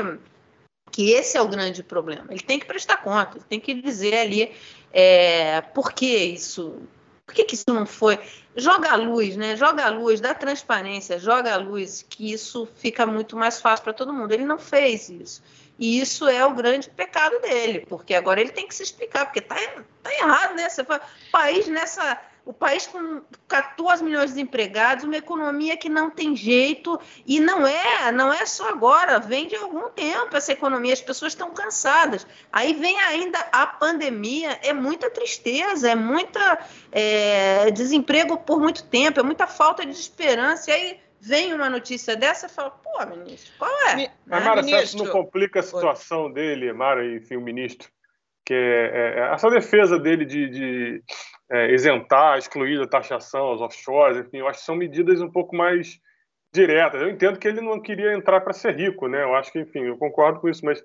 que 0.90 1.12
esse 1.12 1.36
é 1.36 1.40
o 1.40 1.48
grande 1.48 1.82
problema. 1.82 2.26
Ele 2.30 2.40
tem 2.40 2.58
que 2.58 2.66
prestar 2.66 2.98
conta, 2.98 3.38
tem 3.48 3.58
que 3.58 3.74
dizer 3.74 4.18
ali 4.18 4.52
é, 4.98 5.60
por 5.60 5.92
que 5.92 6.06
isso. 6.06 6.80
Por 7.26 7.34
que, 7.34 7.44
que 7.44 7.54
isso 7.54 7.66
não 7.68 7.84
foi? 7.84 8.18
Joga 8.56 8.92
a 8.92 8.96
luz, 8.96 9.36
né? 9.36 9.54
Joga 9.54 9.84
a 9.84 9.90
luz, 9.90 10.22
dá 10.22 10.32
transparência, 10.32 11.18
joga 11.18 11.52
a 11.52 11.58
luz, 11.58 12.06
que 12.08 12.32
isso 12.32 12.66
fica 12.76 13.04
muito 13.04 13.36
mais 13.36 13.60
fácil 13.60 13.84
para 13.84 13.92
todo 13.92 14.10
mundo. 14.10 14.32
Ele 14.32 14.46
não 14.46 14.58
fez 14.58 15.10
isso. 15.10 15.42
E 15.78 16.00
isso 16.00 16.26
é 16.26 16.46
o 16.46 16.54
grande 16.54 16.88
pecado 16.88 17.38
dele, 17.42 17.84
porque 17.86 18.14
agora 18.14 18.40
ele 18.40 18.52
tem 18.52 18.66
que 18.66 18.74
se 18.74 18.84
explicar, 18.84 19.26
porque 19.26 19.40
está 19.40 19.56
tá 20.02 20.14
errado, 20.14 20.54
né? 20.54 20.66
Você 20.66 20.82
fala, 20.82 21.02
país 21.30 21.68
nessa 21.68 22.18
o 22.46 22.52
país 22.52 22.86
com 22.86 23.20
14 23.48 24.04
milhões 24.04 24.32
de 24.32 24.40
empregados, 24.40 25.02
uma 25.02 25.16
economia 25.16 25.76
que 25.76 25.88
não 25.88 26.08
tem 26.08 26.36
jeito 26.36 26.98
e 27.26 27.40
não 27.40 27.66
é, 27.66 28.12
não 28.12 28.32
é 28.32 28.46
só 28.46 28.68
agora, 28.68 29.18
vem 29.18 29.48
de 29.48 29.56
algum 29.56 29.90
tempo 29.90 30.36
essa 30.36 30.52
economia, 30.52 30.92
as 30.92 31.00
pessoas 31.00 31.32
estão 31.32 31.50
cansadas. 31.50 32.24
Aí 32.52 32.72
vem 32.72 32.96
ainda 33.00 33.36
a 33.50 33.66
pandemia, 33.66 34.60
é 34.62 34.72
muita 34.72 35.10
tristeza, 35.10 35.90
é 35.90 35.96
muita 35.96 36.64
é, 36.92 37.68
desemprego 37.72 38.38
por 38.38 38.60
muito 38.60 38.84
tempo, 38.84 39.18
é 39.18 39.24
muita 39.24 39.48
falta 39.48 39.84
de 39.84 39.90
esperança. 39.90 40.70
E 40.70 40.72
aí 40.72 41.00
vem 41.20 41.52
uma 41.52 41.68
notícia 41.68 42.14
dessa 42.14 42.46
e 42.46 42.48
fala, 42.48 42.70
pô, 42.70 43.04
ministro, 43.06 43.52
qual 43.58 43.88
é? 43.88 43.96
Né? 43.96 44.12
Mas, 44.24 44.44
Mara, 44.44 44.62
que 44.62 44.96
não 44.96 45.06
complica 45.08 45.58
a 45.58 45.64
situação 45.64 46.32
dele, 46.32 46.72
Mara, 46.72 47.04
enfim, 47.04 47.34
o 47.34 47.40
ministro? 47.40 47.88
Que 48.44 48.54
é, 48.54 49.18
é, 49.18 49.34
essa 49.34 49.50
defesa 49.50 49.98
dele 49.98 50.24
de, 50.24 50.48
de 50.48 51.02
é, 51.50 51.72
isentar, 51.72 52.38
excluir 52.38 52.78
da 52.78 52.86
taxação 52.86 53.54
os 53.54 53.60
offshores, 53.60 54.18
enfim, 54.18 54.38
eu 54.38 54.48
acho 54.48 54.60
que 54.60 54.66
são 54.66 54.76
medidas 54.76 55.20
um 55.20 55.30
pouco 55.30 55.54
mais 55.54 56.00
diretas. 56.52 57.00
Eu 57.00 57.10
entendo 57.10 57.38
que 57.38 57.46
ele 57.46 57.60
não 57.60 57.80
queria 57.80 58.14
entrar 58.14 58.40
para 58.40 58.52
ser 58.52 58.76
rico, 58.76 59.08
né? 59.08 59.22
Eu 59.22 59.34
acho 59.34 59.52
que, 59.52 59.60
enfim, 59.60 59.84
eu 59.84 59.96
concordo 59.96 60.40
com 60.40 60.48
isso, 60.48 60.64
mas 60.64 60.82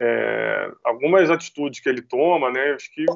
é, 0.00 0.70
algumas 0.84 1.30
atitudes 1.30 1.80
que 1.80 1.88
ele 1.88 2.02
toma, 2.02 2.50
né, 2.50 2.72
acho 2.72 2.92
que 2.92 3.06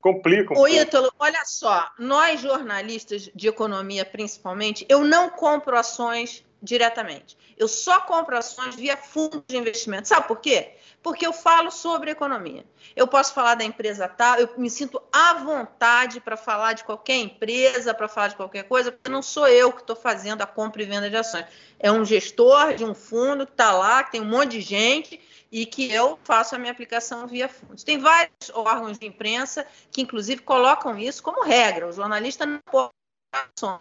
complicam. 0.00 0.56
Um 0.56 0.60
Ô, 0.60 0.68
Ítalo, 0.68 1.12
olha 1.18 1.44
só, 1.44 1.90
nós 1.98 2.40
jornalistas 2.40 3.30
de 3.34 3.48
economia, 3.48 4.04
principalmente, 4.04 4.86
eu 4.88 5.04
não 5.04 5.30
compro 5.30 5.76
ações 5.76 6.44
diretamente. 6.62 7.36
Eu 7.58 7.66
só 7.66 8.00
compro 8.00 8.36
ações 8.36 8.76
via 8.76 8.96
fundo 8.96 9.42
de 9.46 9.56
investimento. 9.56 10.08
Sabe 10.08 10.28
por 10.28 10.40
quê? 10.40 10.76
Porque 11.02 11.26
eu 11.26 11.32
falo 11.32 11.70
sobre 11.70 12.12
economia. 12.12 12.64
Eu 12.94 13.08
posso 13.08 13.34
falar 13.34 13.56
da 13.56 13.64
empresa 13.64 14.08
tal, 14.08 14.36
eu 14.36 14.48
me 14.56 14.70
sinto 14.70 15.02
à 15.12 15.34
vontade 15.34 16.20
para 16.20 16.36
falar 16.36 16.74
de 16.74 16.84
qualquer 16.84 17.16
empresa, 17.16 17.92
para 17.92 18.06
falar 18.06 18.28
de 18.28 18.36
qualquer 18.36 18.64
coisa, 18.64 18.92
porque 18.92 19.10
não 19.10 19.22
sou 19.22 19.48
eu 19.48 19.72
que 19.72 19.80
estou 19.80 19.96
fazendo 19.96 20.42
a 20.42 20.46
compra 20.46 20.82
e 20.82 20.86
venda 20.86 21.10
de 21.10 21.16
ações. 21.16 21.46
É 21.78 21.90
um 21.90 22.04
gestor 22.04 22.74
de 22.74 22.84
um 22.84 22.94
fundo 22.94 23.44
que 23.44 23.52
está 23.52 23.72
lá, 23.72 24.04
que 24.04 24.12
tem 24.12 24.20
um 24.20 24.26
monte 24.26 24.52
de 24.52 24.60
gente 24.60 25.20
e 25.50 25.66
que 25.66 25.92
eu 25.92 26.18
faço 26.22 26.54
a 26.54 26.58
minha 26.58 26.72
aplicação 26.72 27.26
via 27.26 27.48
fundos. 27.48 27.82
Tem 27.82 27.98
vários 27.98 28.50
órgãos 28.54 28.98
de 28.98 29.06
imprensa 29.06 29.66
que, 29.90 30.00
inclusive, 30.00 30.40
colocam 30.42 30.96
isso 30.96 31.22
como 31.22 31.44
regra. 31.44 31.88
O 31.88 31.92
jornalista 31.92 32.46
não 32.46 32.60
pode 32.70 32.90
ações. 33.32 33.80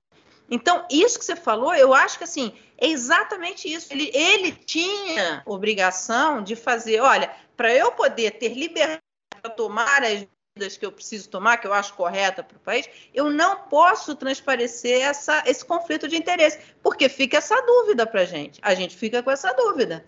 Então, 0.51 0.85
isso 0.91 1.17
que 1.17 1.23
você 1.23 1.35
falou, 1.35 1.73
eu 1.73 1.93
acho 1.93 2.17
que 2.17 2.25
assim, 2.25 2.53
é 2.77 2.87
exatamente 2.87 3.71
isso. 3.71 3.87
Ele, 3.93 4.11
ele 4.13 4.51
tinha 4.51 5.41
obrigação 5.45 6.43
de 6.43 6.57
fazer, 6.57 6.99
olha, 6.99 7.31
para 7.55 7.73
eu 7.73 7.91
poder 7.93 8.31
ter 8.31 8.53
liberdade 8.53 9.01
para 9.41 9.49
tomar 9.49 10.03
as 10.03 10.27
medidas 10.53 10.75
que 10.77 10.85
eu 10.85 10.91
preciso 10.91 11.29
tomar, 11.29 11.57
que 11.57 11.65
eu 11.65 11.73
acho 11.73 11.93
correta 11.93 12.43
para 12.43 12.57
o 12.57 12.59
país, 12.59 12.89
eu 13.13 13.29
não 13.29 13.55
posso 13.69 14.13
transparecer 14.13 15.01
essa, 15.01 15.41
esse 15.45 15.63
conflito 15.63 16.07
de 16.09 16.17
interesse, 16.17 16.59
porque 16.83 17.07
fica 17.07 17.37
essa 17.37 17.59
dúvida 17.61 18.05
para 18.05 18.21
a 18.21 18.25
gente. 18.25 18.59
A 18.61 18.75
gente 18.75 18.97
fica 18.97 19.23
com 19.23 19.31
essa 19.31 19.53
dúvida. 19.53 20.03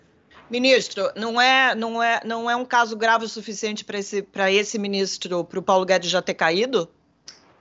Ministro, 0.50 1.10
não 1.16 1.40
é, 1.40 1.74
não 1.74 2.02
é, 2.02 2.20
não 2.22 2.50
é 2.50 2.54
um 2.54 2.66
caso 2.66 2.94
grave 2.96 3.24
o 3.24 3.28
suficiente 3.28 3.82
para 3.82 3.98
esse, 3.98 4.28
esse 4.50 4.78
ministro, 4.78 5.42
para 5.42 5.58
o 5.58 5.62
Paulo 5.62 5.86
Guedes 5.86 6.10
já 6.10 6.20
ter 6.20 6.34
caído? 6.34 6.90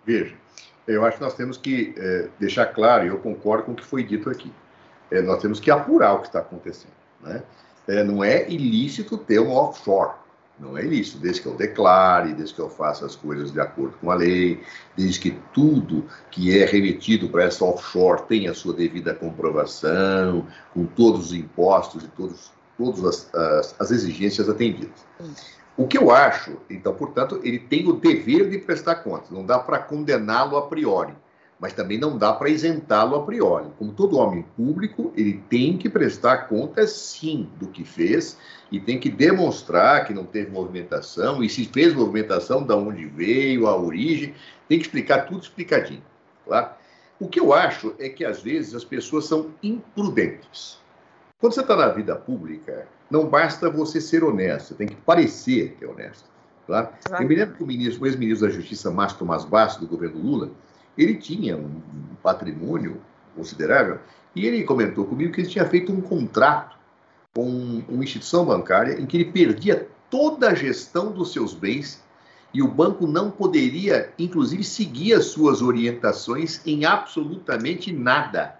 Veja, 0.05 0.37
eu 0.87 1.05
acho 1.05 1.17
que 1.17 1.23
nós 1.23 1.33
temos 1.33 1.57
que 1.57 1.93
é, 1.97 2.27
deixar 2.39 2.67
claro, 2.67 3.05
e 3.05 3.07
eu 3.07 3.17
concordo 3.19 3.63
com 3.63 3.71
o 3.71 3.75
que 3.75 3.85
foi 3.85 4.03
dito 4.03 4.29
aqui, 4.29 4.51
é, 5.11 5.21
nós 5.21 5.41
temos 5.41 5.59
que 5.59 5.71
apurar 5.71 6.13
o 6.13 6.19
que 6.19 6.27
está 6.27 6.39
acontecendo. 6.39 6.93
Né? 7.21 7.43
É, 7.87 8.03
não 8.03 8.23
é 8.23 8.49
ilícito 8.49 9.17
ter 9.17 9.39
um 9.39 9.51
offshore, 9.51 10.15
não 10.59 10.77
é 10.77 10.83
ilícito, 10.83 11.17
desde 11.17 11.41
que 11.41 11.47
eu 11.47 11.55
declare, 11.55 12.33
desde 12.33 12.53
que 12.53 12.61
eu 12.61 12.69
faça 12.69 13.05
as 13.05 13.15
coisas 13.15 13.51
de 13.51 13.59
acordo 13.59 13.97
com 13.99 14.11
a 14.11 14.15
lei, 14.15 14.61
desde 14.95 15.19
que 15.19 15.31
tudo 15.53 16.05
que 16.29 16.57
é 16.57 16.65
remetido 16.65 17.27
para 17.29 17.43
essa 17.43 17.65
offshore 17.65 18.23
tenha 18.27 18.51
a 18.51 18.53
sua 18.53 18.73
devida 18.73 19.13
comprovação, 19.13 20.47
com 20.73 20.85
todos 20.85 21.27
os 21.27 21.33
impostos 21.33 22.03
e 22.03 22.07
todos, 22.09 22.51
todas 22.77 23.03
as, 23.03 23.35
as, 23.35 23.75
as 23.79 23.91
exigências 23.91 24.47
atendidas. 24.47 25.05
O 25.75 25.87
que 25.87 25.97
eu 25.97 26.11
acho, 26.11 26.57
então, 26.69 26.93
portanto, 26.93 27.39
ele 27.43 27.57
tem 27.57 27.87
o 27.87 27.93
dever 27.93 28.47
de 28.49 28.59
prestar 28.59 28.95
contas. 28.95 29.31
Não 29.31 29.43
dá 29.43 29.57
para 29.57 29.79
condená-lo 29.79 30.55
a 30.55 30.67
priori, 30.67 31.15
mas 31.59 31.73
também 31.73 31.97
não 31.97 32.15
dá 32.15 32.31
para 32.31 32.49
isentá-lo 32.49 33.15
a 33.15 33.25
priori. 33.25 33.67
Como 33.79 33.91
todo 33.91 34.17
homem 34.17 34.45
público, 34.55 35.11
ele 35.17 35.41
tem 35.49 35.75
que 35.75 35.89
prestar 35.89 36.47
contas, 36.47 36.91
sim, 36.91 37.49
do 37.59 37.67
que 37.67 37.83
fez 37.83 38.37
e 38.71 38.79
tem 38.79 38.99
que 38.99 39.09
demonstrar 39.09 40.05
que 40.05 40.13
não 40.13 40.25
teve 40.25 40.51
movimentação 40.51 41.43
e 41.43 41.49
se 41.49 41.65
fez 41.65 41.93
movimentação, 41.93 42.63
de 42.63 42.73
onde 42.73 43.05
veio, 43.05 43.65
a 43.65 43.75
origem, 43.75 44.35
tem 44.67 44.77
que 44.77 44.85
explicar 44.85 45.25
tudo 45.25 45.41
explicadinho, 45.41 46.03
claro? 46.45 46.69
O 47.19 47.27
que 47.27 47.39
eu 47.39 47.53
acho 47.53 47.95
é 47.97 48.09
que 48.09 48.25
às 48.25 48.41
vezes 48.41 48.75
as 48.75 48.83
pessoas 48.83 49.25
são 49.25 49.51
imprudentes. 49.63 50.77
Quando 51.39 51.53
você 51.53 51.61
está 51.61 51.75
na 51.75 51.87
vida 51.87 52.15
pública, 52.15 52.87
não 53.09 53.27
basta 53.27 53.69
você 53.69 54.01
ser 54.01 54.23
honesto, 54.23 54.69
você 54.69 54.73
tem 54.75 54.87
que 54.87 54.95
parecer 54.95 55.75
que 55.77 55.85
é 55.85 55.87
honesto. 55.87 56.29
Claro? 56.65 56.89
Eu 57.19 57.27
me 57.27 57.35
lembro 57.35 57.55
que 57.55 57.63
o, 57.63 57.67
ministro, 57.67 58.03
o 58.03 58.07
ex-ministro 58.07 58.47
da 58.47 58.53
Justiça, 58.53 58.89
Márcio 58.89 59.19
Tomás 59.19 59.43
Basso, 59.43 59.79
do 59.79 59.87
governo 59.87 60.19
Lula, 60.21 60.51
ele 60.97 61.15
tinha 61.15 61.57
um 61.57 61.81
patrimônio 62.21 63.01
considerável 63.35 63.99
e 64.35 64.45
ele 64.45 64.63
comentou 64.63 65.05
comigo 65.05 65.33
que 65.33 65.41
ele 65.41 65.49
tinha 65.49 65.65
feito 65.65 65.91
um 65.91 66.01
contrato 66.01 66.77
com 67.35 67.83
uma 67.89 68.03
instituição 68.03 68.45
bancária 68.45 68.99
em 68.99 69.05
que 69.05 69.17
ele 69.17 69.31
perdia 69.31 69.87
toda 70.09 70.49
a 70.49 70.53
gestão 70.53 71.11
dos 71.11 71.33
seus 71.33 71.53
bens 71.53 72.03
e 72.53 72.61
o 72.61 72.67
banco 72.67 73.07
não 73.07 73.31
poderia, 73.31 74.13
inclusive, 74.17 74.63
seguir 74.63 75.13
as 75.13 75.25
suas 75.25 75.61
orientações 75.61 76.61
em 76.67 76.85
absolutamente 76.85 77.91
nada. 77.91 78.59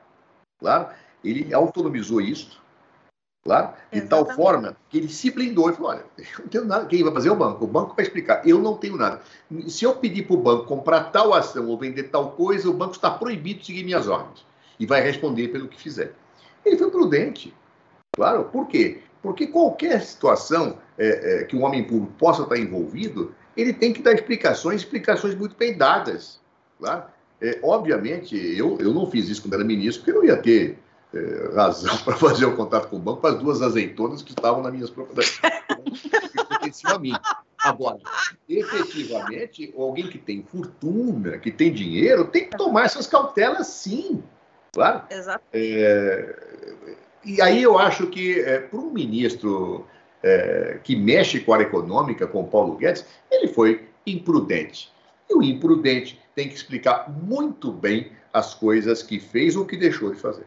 Claro, 0.60 0.88
ele 1.24 1.54
autonomizou 1.54 2.20
isso 2.20 2.63
Claro, 3.44 3.74
de 3.92 4.00
tal 4.02 4.26
forma 4.26 4.78
que 4.90 4.98
ele 4.98 5.10
se 5.10 5.30
blindou 5.30 5.70
e 5.70 5.74
falou: 5.74 5.92
olha, 5.92 6.06
eu 6.18 6.40
não 6.40 6.48
tenho 6.48 6.66
nada. 6.66 6.86
Quem 6.86 7.04
vai 7.04 7.14
fazer 7.14 7.28
é 7.28 7.32
o 7.32 7.36
banco. 7.36 7.66
O 7.66 7.68
banco 7.68 7.94
vai 7.94 8.06
explicar. 8.06 8.48
Eu 8.48 8.60
não 8.60 8.78
tenho 8.78 8.96
nada. 8.96 9.22
Se 9.68 9.84
eu 9.84 9.96
pedir 9.96 10.26
para 10.26 10.36
o 10.36 10.40
banco 10.40 10.66
comprar 10.66 11.12
tal 11.12 11.34
ação 11.34 11.68
ou 11.68 11.78
vender 11.78 12.04
tal 12.04 12.32
coisa, 12.32 12.70
o 12.70 12.74
banco 12.74 12.94
está 12.94 13.12
proibido 13.12 13.60
de 13.60 13.66
seguir 13.66 13.84
minhas 13.84 14.08
ordens. 14.08 14.46
E 14.80 14.86
vai 14.86 15.02
responder 15.02 15.50
pelo 15.50 15.68
que 15.68 15.80
fizer. 15.80 16.14
Ele 16.66 16.78
foi 16.78 16.90
prudente. 16.90 17.54
Claro, 18.16 18.46
por 18.46 18.68
quê? 18.68 19.02
Porque 19.22 19.48
qualquer 19.48 20.02
situação 20.02 20.78
é, 20.98 21.42
é, 21.42 21.44
que 21.44 21.56
um 21.56 21.64
homem 21.64 21.84
público 21.84 22.14
possa 22.18 22.44
estar 22.44 22.58
envolvido, 22.58 23.34
ele 23.58 23.74
tem 23.74 23.92
que 23.92 24.02
dar 24.02 24.14
explicações, 24.14 24.82
explicações 24.82 25.36
muito 25.36 25.56
bem 25.58 25.78
dadas. 25.78 26.40
Claro? 26.80 27.04
É, 27.42 27.60
obviamente, 27.62 28.36
eu, 28.36 28.78
eu 28.80 28.94
não 28.94 29.10
fiz 29.10 29.28
isso 29.28 29.42
quando 29.42 29.56
era 29.56 29.64
ministro, 29.64 30.04
porque 30.04 30.18
não 30.18 30.26
ia 30.26 30.38
ter 30.38 30.78
é, 31.14 31.56
razão 31.56 31.96
para 32.04 32.16
fazer 32.16 32.46
o 32.46 32.56
contato 32.56 32.90
com 32.90 32.96
o 32.96 33.00
banco 33.00 33.22
para 33.22 33.36
as 33.36 33.40
duas 33.40 33.62
azeitonas 33.62 34.22
que 34.22 34.32
estavam 34.32 34.64
nas 34.64 34.74
minhas 34.74 34.90
propriedades, 34.90 35.40
a 36.86 37.00
mim. 37.00 37.14
Agora, 37.64 38.00
efetivamente, 38.50 39.74
alguém 39.78 40.08
que 40.08 40.18
tem 40.18 40.44
fortuna, 40.44 41.38
que 41.38 41.52
tem 41.52 41.72
dinheiro, 41.72 42.26
tem 42.26 42.50
que 42.50 42.58
tomar 42.58 42.86
essas 42.86 43.08
cautelas 43.08 43.68
sim. 43.68 44.24
Claro. 44.74 45.04
Exato. 45.10 45.44
É, 45.54 46.36
e 47.24 47.42
aí 47.42 47.62
eu 47.62 47.78
acho 47.78 48.08
que 48.08 48.40
é, 48.40 48.60
para 48.60 48.80
um 48.80 48.92
ministro 48.92 49.86
é, 50.22 50.80
que 50.84 50.96
mexe 50.96 51.40
com 51.40 51.54
a 51.54 51.58
área 51.58 51.66
econômica, 51.66 52.28
com 52.28 52.44
Paulo 52.46 52.76
Guedes, 52.76 53.06
ele 53.32 53.48
foi 53.48 53.88
imprudente. 54.06 54.92
E 55.30 55.36
o 55.36 55.44
imprudente 55.44 56.20
tem 56.36 56.50
que 56.50 56.56
explicar 56.56 57.10
muito 57.10 57.72
bem 57.72 58.12
as 58.34 58.54
coisas 58.54 59.04
que 59.04 59.20
fez 59.20 59.56
ou 59.56 59.66
que 59.66 59.78
deixou 59.78 60.12
de 60.12 60.20
fazer. 60.20 60.46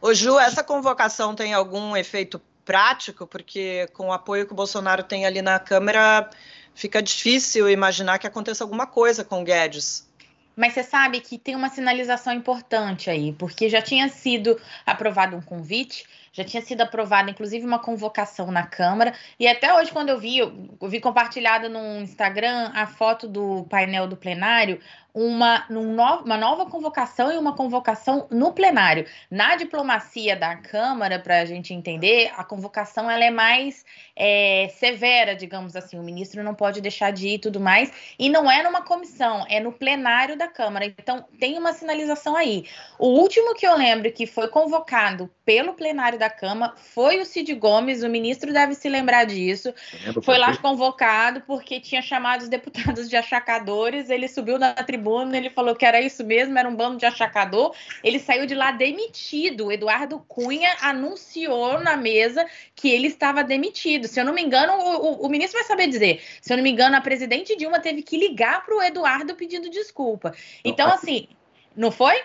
Ô 0.00 0.12
Ju, 0.14 0.38
essa 0.38 0.62
convocação 0.62 1.34
tem 1.34 1.54
algum 1.54 1.96
efeito 1.96 2.40
prático? 2.64 3.26
Porque 3.26 3.88
com 3.92 4.08
o 4.08 4.12
apoio 4.12 4.46
que 4.46 4.52
o 4.52 4.56
Bolsonaro 4.56 5.02
tem 5.02 5.26
ali 5.26 5.42
na 5.42 5.58
Câmara, 5.58 6.28
fica 6.74 7.02
difícil 7.02 7.68
imaginar 7.68 8.18
que 8.18 8.26
aconteça 8.26 8.64
alguma 8.64 8.86
coisa 8.86 9.24
com 9.24 9.40
o 9.40 9.44
Guedes. 9.44 10.08
Mas 10.54 10.74
você 10.74 10.82
sabe 10.82 11.20
que 11.20 11.38
tem 11.38 11.56
uma 11.56 11.70
sinalização 11.70 12.32
importante 12.32 13.08
aí, 13.08 13.32
porque 13.32 13.68
já 13.68 13.80
tinha 13.80 14.08
sido 14.08 14.60
aprovado 14.84 15.36
um 15.36 15.40
convite, 15.40 16.04
já 16.32 16.42
tinha 16.42 16.62
sido 16.62 16.80
aprovada, 16.80 17.30
inclusive, 17.30 17.64
uma 17.64 17.78
convocação 17.78 18.50
na 18.50 18.66
Câmara, 18.66 19.14
e 19.38 19.46
até 19.46 19.72
hoje, 19.74 19.92
quando 19.92 20.08
eu 20.08 20.18
vi, 20.18 20.38
eu 20.38 20.88
vi 20.88 21.00
compartilhada 21.00 21.68
no 21.68 22.00
Instagram 22.00 22.70
a 22.74 22.86
foto 22.86 23.28
do 23.28 23.64
painel 23.68 24.06
do 24.06 24.16
plenário, 24.16 24.80
uma, 25.14 25.66
uma 25.68 26.36
nova 26.36 26.66
convocação 26.66 27.30
e 27.30 27.36
uma 27.36 27.54
convocação 27.54 28.26
no 28.30 28.52
plenário. 28.52 29.06
Na 29.30 29.56
diplomacia 29.56 30.34
da 30.34 30.56
Câmara, 30.56 31.18
para 31.18 31.40
a 31.40 31.44
gente 31.44 31.74
entender, 31.74 32.32
a 32.36 32.42
convocação 32.42 33.10
ela 33.10 33.24
é 33.24 33.30
mais 33.30 33.84
é, 34.16 34.68
severa, 34.78 35.34
digamos 35.34 35.76
assim. 35.76 35.98
O 35.98 36.02
ministro 36.02 36.42
não 36.42 36.54
pode 36.54 36.80
deixar 36.80 37.12
de 37.12 37.28
ir 37.28 37.34
e 37.34 37.38
tudo 37.38 37.60
mais. 37.60 37.92
E 38.18 38.30
não 38.30 38.50
é 38.50 38.62
numa 38.62 38.82
comissão, 38.82 39.44
é 39.48 39.60
no 39.60 39.72
plenário 39.72 40.36
da 40.36 40.48
Câmara. 40.48 40.86
Então, 40.86 41.24
tem 41.38 41.58
uma 41.58 41.72
sinalização 41.72 42.34
aí. 42.34 42.64
O 42.98 43.08
último 43.08 43.54
que 43.54 43.66
eu 43.66 43.76
lembro 43.76 44.10
que 44.12 44.26
foi 44.26 44.48
convocado 44.48 45.30
pelo 45.44 45.74
plenário 45.74 46.18
da 46.18 46.30
Câmara 46.30 46.74
foi 46.76 47.20
o 47.20 47.24
Cid 47.24 47.54
Gomes, 47.54 48.02
o 48.02 48.08
ministro 48.08 48.52
deve 48.52 48.74
se 48.74 48.88
lembrar 48.88 49.24
disso. 49.24 49.74
Foi 50.22 50.38
lá 50.38 50.56
convocado 50.56 51.42
porque 51.46 51.80
tinha 51.80 52.00
chamado 52.00 52.42
os 52.42 52.48
deputados 52.48 53.08
de 53.08 53.16
achacadores, 53.16 54.08
ele 54.08 54.28
subiu 54.28 54.58
na 54.58 54.72
tribuna 54.74 55.32
ele 55.36 55.50
falou 55.50 55.74
que 55.74 55.84
era 55.84 56.00
isso 56.00 56.24
mesmo, 56.24 56.58
era 56.58 56.68
um 56.68 56.74
bando 56.74 56.96
de 56.96 57.06
achacador. 57.06 57.74
Ele 58.02 58.18
saiu 58.18 58.46
de 58.46 58.54
lá 58.54 58.70
demitido. 58.70 59.66
O 59.66 59.72
Eduardo 59.72 60.18
Cunha 60.28 60.76
anunciou 60.80 61.80
na 61.80 61.96
mesa 61.96 62.46
que 62.74 62.88
ele 62.88 63.08
estava 63.08 63.42
demitido. 63.42 64.06
Se 64.08 64.20
eu 64.20 64.24
não 64.24 64.32
me 64.32 64.42
engano, 64.42 64.72
o, 64.72 65.22
o, 65.22 65.26
o 65.26 65.28
ministro 65.28 65.58
vai 65.58 65.66
saber 65.66 65.86
dizer. 65.86 66.22
Se 66.40 66.52
eu 66.52 66.56
não 66.56 66.64
me 66.64 66.70
engano, 66.70 66.96
a 66.96 67.00
presidente 67.00 67.56
Dilma 67.56 67.80
teve 67.80 68.02
que 68.02 68.16
ligar 68.16 68.64
para 68.64 68.76
o 68.76 68.82
Eduardo 68.82 69.34
pedindo 69.34 69.70
desculpa. 69.70 70.34
Então, 70.64 70.88
assim, 70.88 71.28
não 71.76 71.90
foi? 71.90 72.22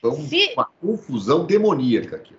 Foi 0.00 0.12
Se... 0.22 0.52
uma 0.54 0.68
confusão 0.80 1.44
demoníaca 1.44 2.16
aqui. 2.16 2.34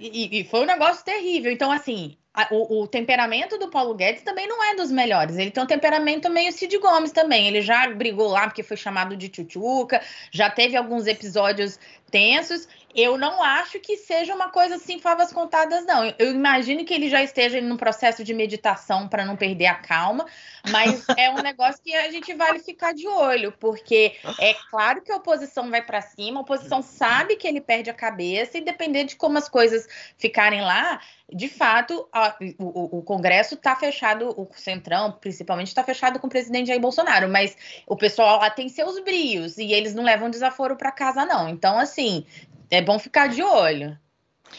E, 0.00 0.40
e, 0.40 0.44
foi 0.44 0.60
um 0.60 0.66
negócio 0.66 1.04
terrível. 1.04 1.52
Então, 1.52 1.70
assim, 1.70 2.16
o, 2.50 2.82
o, 2.82 2.88
temperamento 2.88 3.56
do 3.58 3.68
Paulo 3.68 3.94
Guedes 3.94 4.22
também 4.22 4.48
não 4.48 4.62
é 4.64 4.74
dos 4.74 4.90
melhores. 4.90 5.36
Ele 5.36 5.52
tem 5.52 5.62
um 5.62 5.66
temperamento 5.66 6.28
meio 6.28 6.52
Cid 6.52 6.76
Gomes 6.78 7.12
também. 7.12 7.46
Ele 7.46 7.62
já 7.62 7.86
brigou 7.88 8.28
lá 8.28 8.48
porque 8.48 8.62
foi 8.62 8.76
chamado 8.76 9.16
de 9.16 9.28
tchutchuca, 9.28 10.02
já 10.32 10.50
teve 10.50 10.76
alguns 10.76 11.06
episódios 11.06 11.78
tensos. 12.10 12.68
Eu 12.94 13.18
não 13.18 13.42
acho 13.42 13.80
que 13.80 13.96
seja 13.96 14.32
uma 14.32 14.48
coisa 14.48 14.76
assim, 14.76 15.00
favas 15.00 15.32
contadas, 15.32 15.84
não. 15.84 16.14
Eu 16.16 16.30
imagino 16.30 16.84
que 16.84 16.94
ele 16.94 17.08
já 17.08 17.20
esteja 17.22 17.60
no 17.60 17.76
processo 17.76 18.22
de 18.22 18.32
meditação 18.32 19.08
para 19.08 19.24
não 19.24 19.34
perder 19.34 19.66
a 19.66 19.74
calma, 19.74 20.24
mas 20.70 21.04
é 21.18 21.28
um 21.28 21.42
negócio 21.42 21.82
que 21.82 21.92
a 21.92 22.08
gente 22.12 22.32
vai 22.34 22.56
ficar 22.60 22.94
de 22.94 23.08
olho, 23.08 23.52
porque 23.58 24.14
é 24.38 24.54
claro 24.70 25.02
que 25.02 25.10
a 25.10 25.16
oposição 25.16 25.68
vai 25.70 25.82
para 25.82 26.00
cima, 26.00 26.38
a 26.38 26.42
oposição 26.42 26.82
sabe 26.82 27.34
que 27.34 27.48
ele 27.48 27.60
perde 27.60 27.90
a 27.90 27.94
cabeça, 27.94 28.58
e 28.58 28.60
depender 28.60 29.02
de 29.04 29.16
como 29.16 29.36
as 29.36 29.48
coisas 29.48 29.88
ficarem 30.16 30.60
lá, 30.60 31.00
de 31.32 31.48
fato, 31.48 32.06
a, 32.12 32.36
o, 32.58 32.98
o, 32.98 33.02
Congresso 33.02 33.54
está 33.54 33.74
fechado, 33.74 34.28
o 34.36 34.48
Centrão, 34.54 35.12
principalmente, 35.12 35.68
está 35.68 35.82
fechado 35.82 36.18
com 36.18 36.26
o 36.26 36.30
presidente 36.30 36.68
Jair 36.68 36.80
Bolsonaro, 36.80 37.28
mas 37.28 37.56
o 37.86 37.96
pessoal 37.96 38.38
lá 38.38 38.50
tem 38.50 38.68
seus 38.68 39.00
brios 39.00 39.56
e 39.56 39.72
eles 39.72 39.94
não 39.94 40.04
levam 40.04 40.28
desaforo 40.28 40.76
para 40.76 40.92
casa, 40.92 41.24
não. 41.24 41.48
Então, 41.48 41.78
assim, 41.78 42.26
é 42.70 42.82
bom 42.82 42.98
ficar 42.98 43.28
de 43.28 43.42
olho. 43.42 43.98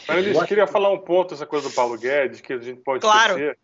Mas 0.08 0.26
eu 0.26 0.44
queria 0.44 0.66
falar 0.66 0.92
um 0.92 0.98
ponto, 0.98 1.34
essa 1.34 1.46
coisa 1.46 1.68
do 1.68 1.74
Paulo 1.74 1.96
Guedes, 1.96 2.40
que 2.40 2.52
a 2.52 2.58
gente 2.58 2.80
pode 2.80 3.00
claro. 3.00 3.34
esquecer, 3.34 3.58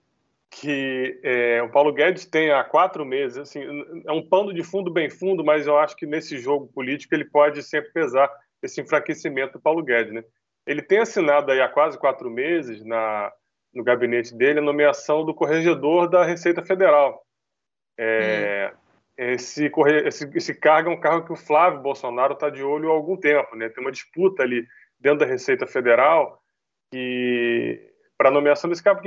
que 0.48 1.20
é, 1.24 1.62
o 1.62 1.70
Paulo 1.70 1.92
Guedes 1.92 2.24
tem 2.24 2.52
há 2.52 2.62
quatro 2.62 3.04
meses, 3.04 3.38
assim, 3.38 3.60
é 4.06 4.12
um 4.12 4.26
pano 4.26 4.54
de 4.54 4.62
fundo 4.62 4.90
bem 4.92 5.10
fundo, 5.10 5.44
mas 5.44 5.66
eu 5.66 5.76
acho 5.76 5.96
que 5.96 6.06
nesse 6.06 6.38
jogo 6.38 6.68
político 6.68 7.14
ele 7.14 7.24
pode 7.24 7.62
sempre 7.62 7.90
pesar 7.92 8.30
esse 8.62 8.80
enfraquecimento 8.80 9.54
do 9.54 9.60
Paulo 9.60 9.82
Guedes, 9.82 10.12
né? 10.12 10.22
Ele 10.66 10.82
tem 10.82 10.98
assinado 10.98 11.50
aí 11.50 11.60
há 11.60 11.68
quase 11.68 11.98
quatro 11.98 12.30
meses 12.30 12.84
na, 12.84 13.32
no 13.74 13.82
gabinete 13.82 14.34
dele 14.34 14.58
a 14.58 14.62
nomeação 14.62 15.24
do 15.24 15.34
corregedor 15.34 16.08
da 16.08 16.24
Receita 16.24 16.62
Federal. 16.62 17.24
É, 17.98 18.72
hum. 18.72 18.78
esse, 19.16 19.70
esse, 20.04 20.30
esse 20.34 20.54
cargo 20.54 20.90
é 20.90 20.92
um 20.92 21.00
cargo 21.00 21.26
que 21.26 21.32
o 21.32 21.36
Flávio 21.36 21.80
Bolsonaro 21.80 22.34
está 22.34 22.48
de 22.48 22.62
olho 22.62 22.90
há 22.90 22.92
algum 22.92 23.16
tempo. 23.16 23.56
Né? 23.56 23.68
Tem 23.68 23.82
uma 23.82 23.92
disputa 23.92 24.42
ali 24.42 24.66
dentro 24.98 25.20
da 25.20 25.26
Receita 25.26 25.66
Federal 25.66 26.40
para 28.16 28.28
a 28.28 28.32
nomeação 28.32 28.68
desse 28.70 28.82
cargo. 28.82 29.02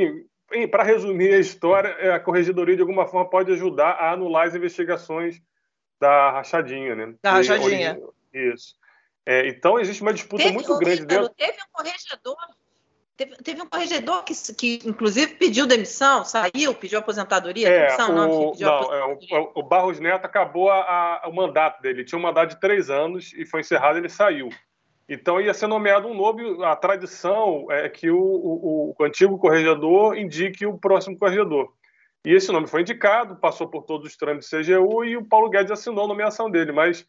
Para 0.70 0.84
resumir 0.84 1.34
a 1.34 1.39
história, 1.39 1.89
é, 1.99 2.12
a 2.12 2.20
corregedoria 2.20 2.76
de 2.76 2.82
alguma 2.82 3.08
forma 3.08 3.30
pode 3.30 3.51
ajudar 3.51 3.91
a 3.91 4.12
anular 4.12 4.47
as 4.47 4.56
investigações 4.56 5.41
da 5.99 6.32
rachadinha. 6.32 6.95
Né? 6.95 7.16
Da 7.22 7.32
rachadinha. 7.32 7.99
Isso. 8.34 8.76
É, 9.26 9.48
então 9.48 9.80
existe 9.80 10.02
uma 10.02 10.14
disputa 10.14 10.44
teve, 10.44 10.56
muito 10.56 10.78
grande 10.78 11.06
dentro. 11.06 11.30
Teve 11.30 11.58
um 11.58 11.72
corregedor 11.72 12.38
Teve, 13.18 13.34
teve, 13.38 13.62
um 13.62 13.66
corregedor 13.66 14.26
que, 14.26 14.34
que, 14.54 14.82
inclusive, 14.84 15.36
pediu 15.36 15.66
demissão, 15.66 16.26
saiu, 16.26 16.76
pediu 16.76 17.00
aposentadoria, 17.00 17.70
é, 17.70 17.86
demissão, 17.86 18.10
o, 18.10 18.14
não, 18.14 18.52
pediu 18.52 18.68
não, 18.68 18.76
aposentadoria. 18.76 19.38
É, 19.38 19.40
o, 19.40 19.52
o, 19.56 19.64
Barros 19.64 20.02
Neto 20.02 20.26
acabou 20.26 20.70
a, 20.70 21.22
a, 21.24 21.30
o 21.30 21.34
mandato 21.34 21.82
dele, 21.82 22.00
ele 22.00 22.06
tinha 22.06 22.20
um 22.20 22.22
mandato 22.22 22.50
de 22.50 22.60
três 22.60 22.90
anos 22.90 23.32
e 23.34 23.46
foi 23.46 23.62
encerrado, 23.62 23.98
ele 23.98 24.10
saiu. 24.10 24.50
Então 25.08 25.40
ia 25.40 25.54
ser 25.54 25.68
nomeado 25.68 26.10
um 26.10 26.14
novo, 26.14 26.62
a 26.66 26.76
tradição 26.76 27.68
é 27.72 27.88
que 27.88 28.10
o, 28.10 28.20
o, 28.20 28.96
o 29.00 29.04
antigo 29.06 29.38
corregedor 29.38 30.18
indique 30.18 30.66
o 30.66 30.78
próximo 30.78 31.18
corregedor. 31.18 31.72
E 32.26 32.34
esse 32.34 32.52
nome 32.52 32.68
foi 32.68 32.82
indicado, 32.82 33.38
passou 33.38 33.70
por 33.70 33.84
todos 33.84 34.08
os 34.08 34.18
trâmites 34.18 34.50
CGU 34.50 35.06
e 35.06 35.16
o 35.16 35.24
Paulo 35.24 35.50
Guedes 35.50 35.72
assinou 35.72 36.04
a 36.04 36.08
nomeação 36.08 36.50
dele, 36.50 36.74
mas 36.74 37.08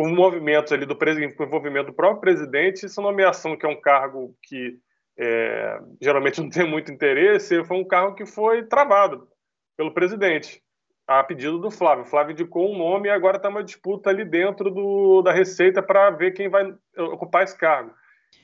por 0.00 0.08
movimentos 0.08 0.72
ali 0.72 0.86
do 0.86 0.96
por 0.96 1.08
envolvimento 1.08 1.88
do 1.88 1.92
próprio 1.92 2.22
presidente, 2.22 2.86
essa 2.86 3.02
nomeação 3.02 3.54
que 3.54 3.66
é 3.66 3.68
um 3.68 3.78
cargo 3.78 4.34
que 4.42 4.78
é, 5.18 5.78
geralmente 6.00 6.40
não 6.40 6.48
tem 6.48 6.66
muito 6.66 6.90
interesse, 6.90 7.62
foi 7.64 7.76
um 7.76 7.84
cargo 7.84 8.14
que 8.14 8.24
foi 8.24 8.64
travado 8.64 9.28
pelo 9.76 9.92
presidente, 9.92 10.62
a 11.06 11.22
pedido 11.22 11.58
do 11.58 11.70
Flávio. 11.70 12.04
O 12.04 12.06
Flávio 12.06 12.32
indicou 12.32 12.72
um 12.72 12.78
nome 12.78 13.08
e 13.08 13.10
agora 13.10 13.36
está 13.36 13.50
uma 13.50 13.62
disputa 13.62 14.08
ali 14.08 14.24
dentro 14.24 14.70
do, 14.70 15.20
da 15.20 15.32
Receita 15.32 15.82
para 15.82 16.08
ver 16.08 16.30
quem 16.30 16.48
vai 16.48 16.72
ocupar 16.96 17.44
esse 17.44 17.58
cargo. 17.58 17.92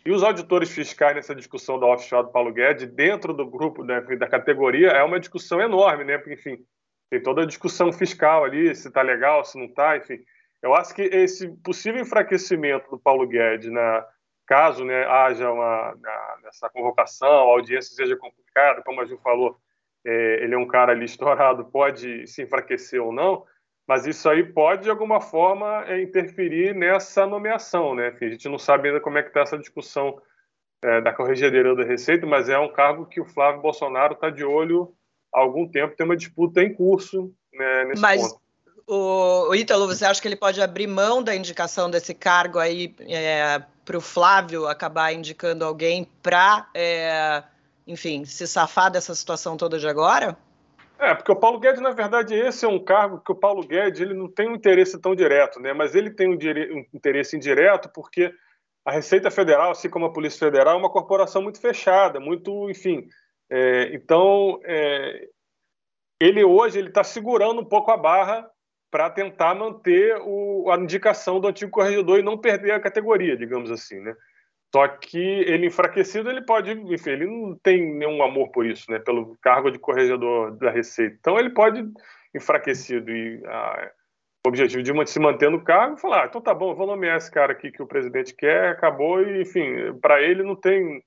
E 0.05 0.11
os 0.11 0.23
auditores 0.23 0.71
fiscais 0.71 1.17
nessa 1.17 1.35
discussão 1.35 1.81
da 1.81 1.87
offshore 1.87 2.27
do 2.27 2.33
Paulo 2.33 2.53
Guedes, 2.53 2.87
dentro 2.87 3.33
do 3.33 3.49
grupo, 3.49 3.83
né, 3.83 4.03
da 4.19 4.29
categoria, 4.29 4.89
é 4.89 5.03
uma 5.03 5.19
discussão 5.19 5.59
enorme, 5.59 6.05
né? 6.05 6.19
Porque, 6.19 6.35
enfim, 6.35 6.59
tem 7.09 7.23
toda 7.23 7.45
a 7.45 7.47
discussão 7.47 7.91
fiscal 7.95 8.45
ali, 8.45 8.75
se 8.75 8.89
está 8.89 9.01
legal, 9.01 9.43
se 9.43 9.57
não 9.57 9.65
está, 9.65 9.97
enfim. 9.97 10.19
Eu 10.63 10.75
acho 10.75 10.95
que 10.95 11.03
esse 11.03 11.49
possível 11.63 12.01
enfraquecimento 12.01 12.91
do 12.91 12.99
Paulo 12.99 13.27
Guedes 13.27 13.71
na, 13.71 14.07
caso 14.47 14.85
né, 14.85 15.05
haja 15.05 15.51
uma, 15.51 15.95
na, 16.01 16.37
nessa 16.45 16.71
convocação, 16.71 17.29
a 17.29 17.53
audiência 17.53 17.95
seja 17.95 18.17
complicada, 18.17 18.83
como 18.83 19.01
a 19.01 19.05
Ju 19.05 19.19
falou, 19.19 19.59
é, 20.05 20.45
ele 20.45 20.55
é 20.55 20.59
um 20.59 20.67
cara 20.67 20.93
ali 20.93 21.05
estourado, 21.05 21.65
pode 21.65 22.27
se 22.29 22.43
enfraquecer 22.43 23.03
ou 23.03 23.13
não, 23.13 23.45
mas 23.87 24.07
isso 24.07 24.29
aí 24.29 24.45
pode, 24.45 24.85
de 24.85 24.91
alguma 24.91 25.21
forma, 25.21 25.85
é, 25.87 26.01
interferir 26.01 26.75
nessa 26.75 27.27
nomeação. 27.27 27.95
Né? 27.95 28.17
A 28.21 28.29
gente 28.29 28.49
não 28.49 28.59
sabe 28.59 28.89
ainda 28.89 29.01
como 29.01 29.19
é 29.19 29.23
que 29.23 29.29
está 29.29 29.41
essa 29.41 29.59
discussão 29.59 30.21
é, 30.83 31.01
da 31.01 31.13
Corregedoria 31.13 31.75
da 31.75 31.85
Receita, 31.85 32.27
mas 32.27 32.49
é 32.49 32.59
um 32.59 32.73
cargo 32.73 33.07
que 33.07 33.21
o 33.21 33.27
Flávio 33.27 33.61
Bolsonaro 33.61 34.15
está 34.15 34.31
de 34.31 34.45
olho 34.45 34.95
há 35.35 35.41
algum 35.41 35.69
tempo, 35.69 35.97
tem 35.97 36.07
uma 36.07 36.17
disputa 36.17 36.63
em 36.63 36.73
curso 36.73 37.33
né, 37.53 37.85
nesse 37.87 38.03
mas... 38.03 38.23
ponto. 38.23 38.45
O, 38.87 39.49
o 39.49 39.55
Ítalo, 39.55 39.87
você 39.89 40.05
acha 40.05 40.22
que 40.22 40.28
ele 40.28 40.37
pode 40.37 40.62
abrir 40.62 40.87
mão 40.87 41.22
da 41.22 41.34
indicação 41.34 41.91
desse 41.91 42.14
cargo 42.14 42.59
aí 42.59 42.95
é, 43.01 43.61
para 43.84 43.97
o 43.97 44.01
Flávio 44.01 44.68
acabar 44.68 45.12
indicando 45.12 45.64
alguém 45.64 46.09
para, 46.22 46.68
é, 46.72 47.43
enfim, 47.84 48.24
se 48.24 48.47
safar 48.47 48.91
dessa 48.91 49.12
situação 49.14 49.57
toda 49.57 49.78
de 49.78 49.89
agora? 49.89 50.37
É, 50.99 51.14
porque 51.14 51.32
o 51.32 51.37
Paulo 51.37 51.59
Guedes, 51.59 51.80
na 51.80 51.91
verdade, 51.91 52.34
esse 52.34 52.64
é 52.64 52.68
um 52.68 52.78
cargo 52.78 53.20
que 53.20 53.32
o 53.32 53.34
Paulo 53.34 53.66
Guedes 53.66 54.01
ele 54.01 54.14
não 54.14 54.28
tem 54.28 54.49
um 54.49 54.55
interesse 54.55 54.99
tão 54.99 55.16
direto, 55.16 55.61
né? 55.61 55.72
Mas 55.72 55.95
ele 55.95 56.11
tem 56.11 56.28
um, 56.28 56.34
um 56.34 56.87
interesse 56.95 57.37
indireto 57.37 57.91
porque 57.93 58.32
a 58.84 58.93
Receita 58.93 59.32
Federal, 59.32 59.72
assim 59.72 59.91
como 59.91 60.07
a 60.07 60.12
Polícia 60.12 60.39
Federal, 60.39 60.74
é 60.74 60.78
uma 60.78 60.91
corporação 60.91 61.43
muito 61.43 61.61
fechada, 61.61 62.20
muito, 62.20 62.70
enfim. 62.70 63.09
É, 63.51 63.95
então, 63.95 64.61
é, 64.64 65.28
ele 66.20 66.45
hoje 66.45 66.78
ele 66.78 66.89
está 66.89 67.03
segurando 67.03 67.61
um 67.61 67.64
pouco 67.64 67.91
a 67.91 67.97
barra 67.97 68.49
para 68.91 69.11
tentar 69.11 69.55
manter 69.55 70.16
o, 70.22 70.70
a 70.70 70.76
indicação 70.76 71.41
do 71.41 71.49
antigo 71.49 71.70
corregedor 71.70 72.18
e 72.18 72.22
não 72.22 72.39
perder 72.39 72.72
a 72.72 72.80
categoria, 72.80 73.37
digamos 73.37 73.70
assim, 73.70 74.01
né? 74.01 74.14
Só 74.74 74.87
que 74.89 75.18
ele 75.18 75.66
enfraquecido, 75.66 76.28
ele 76.28 76.43
pode, 76.43 76.72
enfim, 76.72 77.11
ele 77.11 77.26
não 77.26 77.57
tem 77.62 77.95
nenhum 77.95 78.22
amor 78.22 78.51
por 78.51 78.66
isso, 78.66 78.91
né? 78.91 78.99
Pelo 78.99 79.37
cargo 79.41 79.70
de 79.70 79.78
corregedor 79.78 80.57
da 80.57 80.70
Receita. 80.70 81.16
Então 81.18 81.39
ele 81.39 81.51
pode 81.51 81.84
enfraquecido 82.34 83.11
e 83.11 83.43
ah, 83.47 83.91
o 84.47 84.49
objetivo 84.49 84.82
de 84.82 85.11
se 85.11 85.18
manter 85.18 85.51
no 85.51 85.64
cargo, 85.64 85.97
falar, 85.97 86.24
ah, 86.24 86.26
então 86.26 86.41
tá 86.41 86.55
bom, 86.55 86.74
vou 86.74 86.87
nomear 86.87 87.16
esse 87.16 87.30
cara 87.30 87.53
aqui 87.53 87.72
que 87.72 87.82
o 87.82 87.87
presidente 87.87 88.34
quer, 88.34 88.68
acabou 88.68 89.20
e, 89.20 89.43
enfim, 89.43 89.99
para 90.01 90.22
ele 90.22 90.43
não 90.43 90.55
tem 90.55 91.03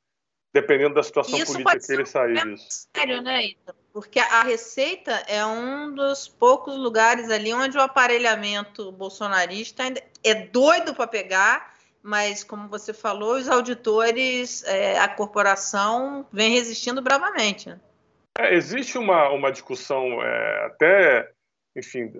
dependendo 0.54 0.95
da 0.95 1.04
situação 1.04 1.38
Isso 1.38 1.54
política 1.54 1.80
que 1.80 1.93
ele 1.93 2.06
sair 2.06 2.43
disso. 2.43 2.88
Sério, 2.95 3.22
né, 3.22 3.45
Ita? 3.45 3.76
Porque 3.93 4.20
a 4.20 4.43
Receita 4.43 5.12
é 5.28 5.45
um 5.45 5.93
dos 5.93 6.28
poucos 6.28 6.78
lugares 6.78 7.30
ali 7.30 7.54
onde 7.54 7.78
o 7.78 7.82
aparelhamento 7.82 8.91
bolsonarista 8.91 9.84
ainda 9.84 10.02
é 10.24 10.34
doido 10.34 10.93
para 10.93 11.08
pegar, 11.08 11.76
mas 12.02 12.43
como 12.43 12.68
você 12.68 12.93
falou, 12.93 13.36
os 13.36 13.50
auditores, 13.50 14.64
é, 14.64 14.97
a 15.00 15.08
corporação 15.08 16.26
vem 16.32 16.52
resistindo 16.52 17.02
bravamente. 17.02 17.70
Né? 17.70 17.80
É, 18.38 18.54
existe 18.56 18.97
uma, 18.97 19.30
uma 19.30 19.52
discussão 19.52 20.24
é, 20.24 20.66
até, 20.66 21.32
enfim, 21.76 22.14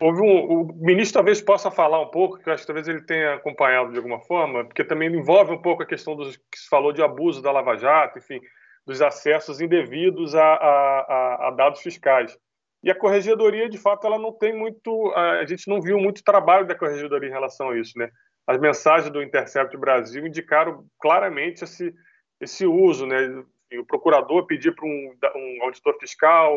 Houve 0.00 0.22
um, 0.22 0.62
o 0.62 0.72
ministro 0.74 1.18
talvez 1.18 1.40
possa 1.40 1.70
falar 1.70 2.00
um 2.00 2.10
pouco, 2.10 2.38
que 2.38 2.48
eu 2.48 2.52
acho 2.52 2.64
que 2.64 2.66
talvez 2.66 2.88
ele 2.88 3.02
tenha 3.02 3.34
acompanhado 3.34 3.92
de 3.92 3.96
alguma 3.96 4.20
forma, 4.20 4.64
porque 4.64 4.82
também 4.82 5.08
envolve 5.14 5.52
um 5.52 5.62
pouco 5.62 5.82
a 5.82 5.86
questão 5.86 6.16
dos 6.16 6.36
que 6.36 6.58
se 6.58 6.68
falou 6.68 6.92
de 6.92 7.02
abuso 7.02 7.40
da 7.40 7.52
Lava 7.52 7.76
Jato, 7.76 8.18
enfim, 8.18 8.40
dos 8.84 9.00
acessos 9.00 9.60
indevidos 9.60 10.34
a, 10.34 10.44
a, 10.44 11.48
a 11.48 11.50
dados 11.52 11.80
fiscais. 11.80 12.36
E 12.82 12.90
a 12.90 12.94
corregedoria, 12.94 13.68
de 13.68 13.78
fato, 13.78 14.06
ela 14.06 14.18
não 14.18 14.32
tem 14.32 14.52
muito, 14.54 15.12
a 15.14 15.46
gente 15.46 15.68
não 15.68 15.80
viu 15.80 15.98
muito 15.98 16.24
trabalho 16.24 16.66
da 16.66 16.74
corregedoria 16.74 17.30
em 17.30 17.32
relação 17.32 17.70
a 17.70 17.78
isso, 17.78 17.98
né? 17.98 18.10
As 18.46 18.60
mensagens 18.60 19.10
do 19.10 19.22
Intercept 19.22 19.74
Brasil 19.78 20.26
indicaram 20.26 20.84
claramente 21.00 21.64
esse, 21.64 21.94
esse 22.38 22.66
uso, 22.66 23.06
né? 23.06 23.42
O 23.78 23.84
procurador 23.84 24.46
pedir 24.46 24.74
para 24.74 24.86
um, 24.86 25.16
um 25.36 25.62
auditor 25.62 25.96
fiscal 25.98 26.56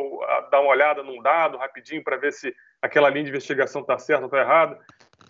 dar 0.51 0.61
uma 0.61 0.71
olhada 0.71 1.03
num 1.03 1.21
dado 1.21 1.57
rapidinho 1.57 2.03
para 2.03 2.17
ver 2.17 2.33
se 2.33 2.53
aquela 2.81 3.09
linha 3.09 3.25
de 3.25 3.29
investigação 3.29 3.81
está 3.81 3.97
certa 3.97 4.23
ou 4.23 4.27
está 4.27 4.39
errada. 4.39 4.79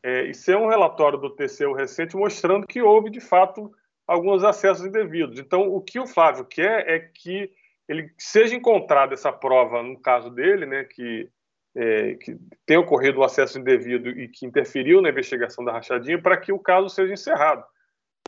É, 0.03 0.23
isso 0.23 0.51
é 0.51 0.57
um 0.57 0.67
relatório 0.67 1.17
do 1.17 1.29
TCU 1.29 1.73
recente 1.73 2.15
mostrando 2.15 2.67
que 2.67 2.81
houve, 2.81 3.09
de 3.09 3.19
fato, 3.19 3.71
alguns 4.07 4.43
acessos 4.43 4.85
indevidos. 4.85 5.39
Então, 5.39 5.61
o 5.73 5.81
que 5.81 5.99
o 5.99 6.07
Flávio 6.07 6.45
quer 6.45 6.87
é 6.87 6.99
que 6.99 7.51
ele 7.87 8.11
seja 8.17 8.55
encontrada 8.55 9.13
essa 9.13 9.31
prova, 9.31 9.81
no 9.81 9.99
caso 9.99 10.29
dele, 10.29 10.65
né, 10.65 10.83
que, 10.83 11.29
é, 11.75 12.15
que 12.15 12.37
tenha 12.65 12.79
ocorrido 12.79 13.19
um 13.19 13.23
acesso 13.23 13.59
indevido 13.59 14.09
e 14.09 14.27
que 14.27 14.45
interferiu 14.45 15.01
na 15.01 15.09
investigação 15.09 15.63
da 15.63 15.71
rachadinha, 15.71 16.21
para 16.21 16.37
que 16.37 16.51
o 16.51 16.59
caso 16.59 16.89
seja 16.89 17.13
encerrado. 17.13 17.63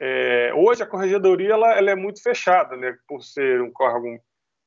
É, 0.02 0.54
hoje, 0.56 0.82
a 0.82 0.88
corregedoria 0.88 1.54
ela, 1.54 1.78
ela, 1.78 1.92
é 1.92 1.96
muito 1.96 2.24
fechada, 2.24 2.78
né, 2.78 2.98
por 3.08 3.22
ser 3.22 3.62
um 3.62 3.72
órgão 3.80 4.20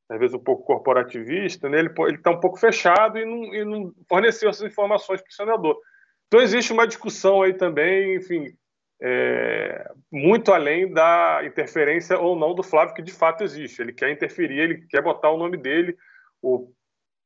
às 0.09 0.19
vezes 0.19 0.35
um 0.35 0.43
pouco 0.43 0.63
corporativista, 0.63 1.67
né, 1.69 1.79
ele 1.79 1.89
está 2.15 2.29
um 2.29 2.39
pouco 2.39 2.57
fechado 2.57 3.17
e 3.17 3.25
não, 3.25 3.55
e 3.55 3.65
não, 3.65 3.93
forneceu 4.07 4.49
essas 4.49 4.69
informações 4.69 5.21
para 5.21 5.29
o 5.29 5.33
senador. 5.33 5.79
Então 6.27 6.41
existe 6.41 6.71
uma 6.71 6.85
discussão 6.85 7.41
aí 7.41 7.53
também, 7.53 8.15
enfim, 8.15 8.55
é, 9.01 9.91
muito 10.11 10.53
além 10.53 10.91
da 10.91 11.41
interferência 11.43 12.17
ou 12.19 12.35
não 12.35 12.53
do 12.53 12.63
Flávio, 12.63 12.93
que 12.93 13.01
de 13.01 13.11
fato 13.11 13.43
existe. 13.43 13.81
Ele 13.81 13.91
quer 13.91 14.11
interferir, 14.11 14.59
ele 14.59 14.85
quer 14.87 15.01
botar 15.01 15.31
o 15.31 15.37
nome 15.37 15.57
dele, 15.57 15.97
o 16.41 16.71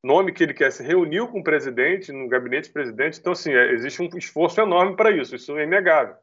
nome 0.04 0.32
que 0.32 0.44
ele 0.44 0.54
quer 0.54 0.72
se 0.72 0.84
reuniu 0.84 1.28
com 1.28 1.40
o 1.40 1.44
presidente, 1.44 2.12
no 2.12 2.28
gabinete 2.30 2.70
do 2.70 2.74
presidente. 2.74 3.20
Então, 3.20 3.34
assim, 3.34 3.52
é, 3.54 3.74
existe 3.74 4.02
um 4.02 4.10
esforço 4.18 4.62
enorme 4.62 4.96
para 4.96 5.12
isso, 5.12 5.36
isso 5.36 5.58
é 5.58 5.64
inegável. 5.64 6.16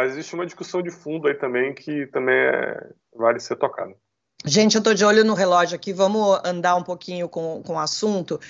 Mas 0.00 0.12
existe 0.12 0.34
uma 0.34 0.46
discussão 0.46 0.80
de 0.80 0.90
fundo 0.90 1.28
aí 1.28 1.34
também 1.34 1.74
que 1.74 2.06
também 2.06 2.34
é, 2.34 2.88
vale 3.14 3.38
ser 3.38 3.54
tocada. 3.56 3.94
Gente, 4.46 4.74
eu 4.74 4.78
estou 4.78 4.94
de 4.94 5.04
olho 5.04 5.22
no 5.22 5.34
relógio 5.34 5.76
aqui, 5.76 5.92
vamos 5.92 6.40
andar 6.42 6.74
um 6.74 6.82
pouquinho 6.82 7.28
com, 7.28 7.62
com 7.62 7.74
o 7.74 7.78
assunto. 7.78 8.40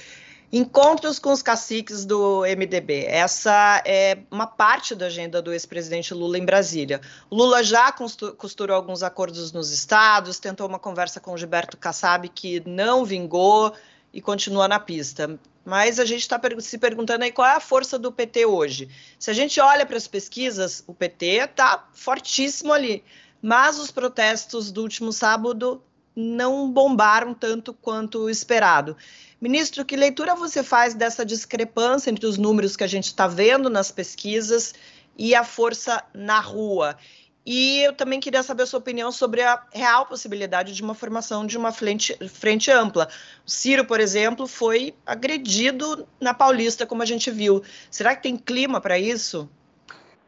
Encontros 0.52 1.18
com 1.18 1.32
os 1.32 1.42
caciques 1.42 2.04
do 2.04 2.42
MDB. 2.42 3.04
Essa 3.04 3.82
é 3.84 4.18
uma 4.30 4.46
parte 4.46 4.94
da 4.94 5.06
agenda 5.06 5.42
do 5.42 5.52
ex-presidente 5.52 6.14
Lula 6.14 6.38
em 6.38 6.44
Brasília. 6.44 7.00
Lula 7.28 7.64
já 7.64 7.92
costurou 8.36 8.76
alguns 8.76 9.02
acordos 9.02 9.50
nos 9.50 9.72
estados, 9.72 10.38
tentou 10.38 10.68
uma 10.68 10.78
conversa 10.78 11.18
com 11.18 11.36
Gilberto 11.36 11.76
Kassab 11.76 12.28
que 12.28 12.62
não 12.64 13.04
vingou 13.04 13.74
e 14.12 14.20
continua 14.20 14.66
na 14.66 14.78
pista. 14.78 15.38
Mas 15.64 15.98
a 15.98 16.04
gente 16.04 16.20
está 16.20 16.40
se 16.58 16.78
perguntando 16.78 17.24
aí 17.24 17.32
qual 17.32 17.46
é 17.46 17.54
a 17.56 17.60
força 17.60 17.98
do 17.98 18.10
PT 18.10 18.46
hoje. 18.46 18.88
Se 19.18 19.30
a 19.30 19.34
gente 19.34 19.60
olha 19.60 19.84
para 19.84 19.96
as 19.96 20.08
pesquisas, 20.08 20.82
o 20.86 20.94
PT 20.94 21.26
está 21.26 21.88
fortíssimo 21.92 22.72
ali 22.72 23.04
mas 23.42 23.78
os 23.78 23.90
protestos 23.90 24.70
do 24.70 24.82
último 24.82 25.12
sábado 25.12 25.82
não 26.14 26.70
bombaram 26.70 27.32
tanto 27.32 27.72
quanto 27.72 28.28
esperado. 28.28 28.96
Ministro, 29.40 29.84
que 29.84 29.96
leitura 29.96 30.34
você 30.34 30.62
faz 30.62 30.92
dessa 30.92 31.24
discrepância 31.24 32.10
entre 32.10 32.26
os 32.26 32.36
números 32.36 32.76
que 32.76 32.84
a 32.84 32.88
gente 32.88 33.06
está 33.06 33.26
vendo 33.26 33.70
nas 33.70 33.90
pesquisas 33.90 34.74
e 35.16 35.34
a 35.34 35.44
força 35.44 36.04
na 36.12 36.40
rua? 36.40 36.96
E 37.44 37.80
eu 37.82 37.94
também 37.94 38.20
queria 38.20 38.42
saber 38.42 38.64
a 38.64 38.66
sua 38.66 38.78
opinião 38.78 39.10
sobre 39.10 39.40
a 39.42 39.62
real 39.72 40.04
possibilidade 40.06 40.74
de 40.74 40.82
uma 40.82 40.94
formação 40.94 41.46
de 41.46 41.56
uma 41.56 41.72
frente, 41.72 42.14
frente 42.28 42.70
ampla. 42.70 43.08
O 43.46 43.50
Ciro, 43.50 43.84
por 43.86 43.98
exemplo, 43.98 44.46
foi 44.46 44.94
agredido 45.06 46.06
na 46.20 46.34
Paulista, 46.34 46.86
como 46.86 47.02
a 47.02 47.06
gente 47.06 47.30
viu. 47.30 47.62
Será 47.90 48.14
que 48.14 48.22
tem 48.22 48.36
clima 48.36 48.80
para 48.80 48.98
isso? 48.98 49.48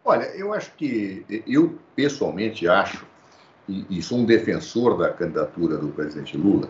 Olha, 0.04 0.24
eu 0.34 0.52
acho 0.52 0.72
que, 0.72 1.24
eu 1.46 1.78
pessoalmente 1.94 2.66
acho, 2.66 3.06
e, 3.68 3.98
e 3.98 4.02
sou 4.02 4.18
um 4.18 4.24
defensor 4.24 4.98
da 4.98 5.10
candidatura 5.10 5.76
do 5.76 5.88
presidente 5.88 6.36
Lula, 6.36 6.68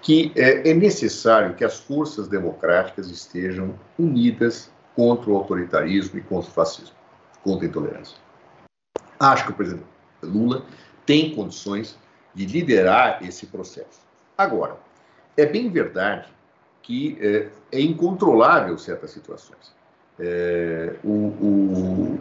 que 0.00 0.32
é, 0.34 0.70
é 0.70 0.74
necessário 0.74 1.54
que 1.54 1.64
as 1.64 1.78
forças 1.78 2.28
democráticas 2.28 3.10
estejam 3.10 3.78
unidas 3.98 4.70
contra 4.96 5.30
o 5.30 5.36
autoritarismo 5.36 6.18
e 6.18 6.22
contra 6.22 6.50
o 6.50 6.52
fascismo, 6.52 6.94
contra 7.42 7.66
a 7.66 7.68
intolerância. 7.68 8.16
Acho 9.22 9.46
que 9.46 9.52
o 9.52 9.54
presidente 9.54 9.86
Lula 10.20 10.66
tem 11.06 11.34
condições 11.34 11.96
de 12.34 12.44
liderar 12.44 13.22
esse 13.22 13.46
processo. 13.46 14.02
Agora, 14.36 14.76
é 15.36 15.46
bem 15.46 15.70
verdade 15.70 16.28
que 16.82 17.16
é, 17.20 17.48
é 17.70 17.80
incontrolável 17.80 18.76
certas 18.76 19.12
situações. 19.12 19.72
É, 20.18 20.96
o, 21.04 21.08
o, 21.08 22.18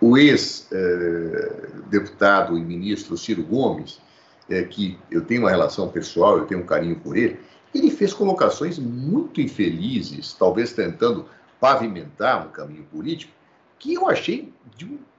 o 0.00 0.16
ex-deputado 0.16 2.56
e 2.56 2.62
ministro 2.62 3.18
Ciro 3.18 3.42
Gomes, 3.42 4.00
é, 4.48 4.62
que 4.62 4.96
eu 5.10 5.24
tenho 5.24 5.42
uma 5.42 5.50
relação 5.50 5.88
pessoal, 5.88 6.38
eu 6.38 6.46
tenho 6.46 6.60
um 6.60 6.66
carinho 6.66 6.94
por 7.00 7.16
ele, 7.16 7.40
ele 7.74 7.90
fez 7.90 8.14
colocações 8.14 8.78
muito 8.78 9.40
infelizes, 9.40 10.32
talvez 10.34 10.72
tentando 10.72 11.26
pavimentar 11.58 12.46
um 12.46 12.50
caminho 12.50 12.84
político, 12.84 13.32
que 13.78 13.94
eu 13.94 14.08
achei 14.08 14.54
de, 14.76 14.84
um, 14.84 14.94
é, 14.94 15.13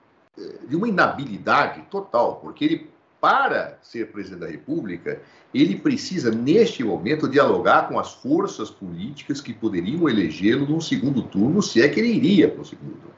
de 0.68 0.76
uma 0.76 0.88
inabilidade 0.88 1.82
total, 1.90 2.36
porque 2.38 2.66
ele, 2.66 2.90
para 3.22 3.78
ser 3.82 4.12
presidente 4.12 4.40
da 4.42 4.48
República, 4.48 5.22
ele 5.54 5.78
precisa, 5.78 6.30
neste 6.32 6.84
momento, 6.84 7.30
dialogar 7.30 7.88
com 7.88 7.98
as 7.98 8.14
forças 8.14 8.70
políticas 8.70 9.40
que 9.40 9.54
poderiam 9.54 10.10
elegê-lo 10.10 10.68
num 10.68 10.82
segundo 10.82 11.24
turno, 11.24 11.62
se 11.62 11.82
é 11.82 11.88
que 11.88 12.00
ele 12.00 12.10
iria 12.10 12.50
para 12.50 12.62
o 12.62 12.66
segundo 12.66 12.96
turno. 12.96 13.16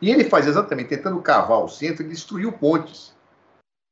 E 0.00 0.10
ele 0.10 0.24
faz 0.24 0.46
exatamente 0.46 0.88
tentando 0.88 1.20
cavar 1.20 1.62
o 1.62 1.68
centro 1.68 2.04
e 2.04 2.08
destruiu 2.08 2.52
pontes. 2.52 3.14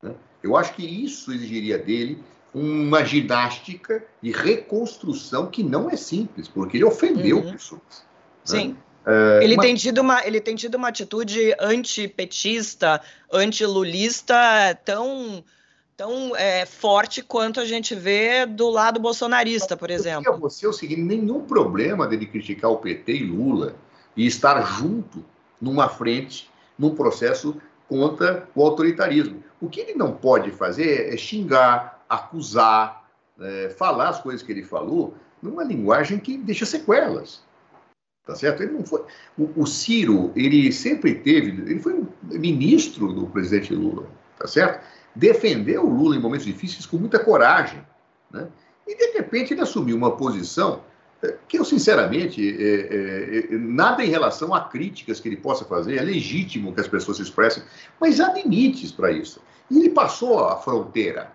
Né? 0.02 0.14
Eu 0.42 0.56
acho 0.56 0.74
que 0.74 0.84
isso 0.84 1.32
exigiria 1.32 1.78
dele 1.78 2.22
uma 2.54 3.04
ginástica 3.04 4.04
de 4.22 4.30
reconstrução 4.30 5.46
que 5.46 5.62
não 5.62 5.90
é 5.90 5.96
simples, 5.96 6.46
porque 6.46 6.76
ele 6.76 6.84
ofendeu 6.84 7.38
uhum. 7.38 7.52
pessoas. 7.52 7.82
Né? 7.90 8.04
Sim. 8.44 8.68
Né? 8.68 8.76
É, 9.06 9.44
ele, 9.44 9.54
uma... 9.54 9.62
tem 9.62 9.74
tido 9.74 10.00
uma, 10.00 10.26
ele 10.26 10.40
tem 10.40 10.56
tido 10.56 10.76
uma 10.76 10.88
atitude 10.88 11.54
antipetista, 11.60 13.00
antilulista 13.32 14.34
tão, 14.84 15.44
tão 15.96 16.34
é, 16.34 16.64
forte 16.64 17.22
quanto 17.22 17.60
a 17.60 17.64
gente 17.64 17.94
vê 17.94 18.46
do 18.46 18.70
lado 18.70 18.98
bolsonarista, 18.98 19.76
por 19.76 19.90
exemplo. 19.90 20.32
Eu 20.32 20.38
você 20.38 20.64
é 20.64 20.68
o 20.68 20.72
seguinte: 20.72 21.02
nenhum 21.02 21.42
problema 21.42 22.06
dele 22.06 22.26
criticar 22.26 22.70
o 22.70 22.78
PT 22.78 23.12
e 23.12 23.24
Lula 23.24 23.74
e 24.16 24.26
estar 24.26 24.60
junto 24.62 25.24
numa 25.60 25.88
frente, 25.88 26.50
num 26.78 26.94
processo 26.94 27.60
contra 27.88 28.48
o 28.54 28.62
autoritarismo. 28.62 29.42
O 29.60 29.68
que 29.68 29.80
ele 29.80 29.94
não 29.94 30.12
pode 30.12 30.50
fazer 30.50 31.12
é 31.12 31.16
xingar, 31.16 32.04
acusar, 32.08 33.04
é, 33.40 33.68
falar 33.76 34.08
as 34.10 34.20
coisas 34.20 34.42
que 34.42 34.52
ele 34.52 34.62
falou 34.62 35.14
numa 35.42 35.62
linguagem 35.62 36.18
que 36.18 36.38
deixa 36.38 36.64
sequelas. 36.64 37.42
Tá 38.26 38.34
certo? 38.34 38.62
Ele 38.62 38.72
não 38.72 38.84
foi. 38.84 39.02
O, 39.36 39.62
o 39.62 39.66
Ciro, 39.66 40.32
ele 40.34 40.72
sempre 40.72 41.14
teve. 41.14 41.50
Ele 41.50 41.78
foi 41.78 42.02
ministro 42.22 43.12
do 43.12 43.26
presidente 43.26 43.74
Lula, 43.74 44.06
tá 44.38 44.46
certo? 44.46 44.82
Defendeu 45.14 45.84
o 45.84 45.94
Lula 45.94 46.16
em 46.16 46.20
momentos 46.20 46.46
difíceis 46.46 46.86
com 46.86 46.96
muita 46.96 47.18
coragem. 47.18 47.84
Né? 48.30 48.48
E, 48.86 48.96
de 48.96 49.18
repente, 49.18 49.52
ele 49.52 49.60
assumiu 49.60 49.96
uma 49.96 50.16
posição 50.16 50.82
que 51.48 51.58
eu, 51.58 51.64
sinceramente, 51.64 52.40
é, 52.42 53.52
é, 53.52 53.58
nada 53.58 54.04
em 54.04 54.08
relação 54.08 54.54
a 54.54 54.60
críticas 54.60 55.20
que 55.20 55.28
ele 55.28 55.36
possa 55.36 55.64
fazer, 55.64 55.96
é 55.96 56.02
legítimo 56.02 56.72
que 56.72 56.80
as 56.80 56.88
pessoas 56.88 57.16
se 57.16 57.22
expressem, 57.22 57.62
mas 58.00 58.20
há 58.20 58.32
limites 58.32 58.92
para 58.92 59.10
isso. 59.10 59.40
E 59.70 59.78
ele 59.78 59.90
passou 59.90 60.46
a 60.46 60.56
fronteira, 60.56 61.32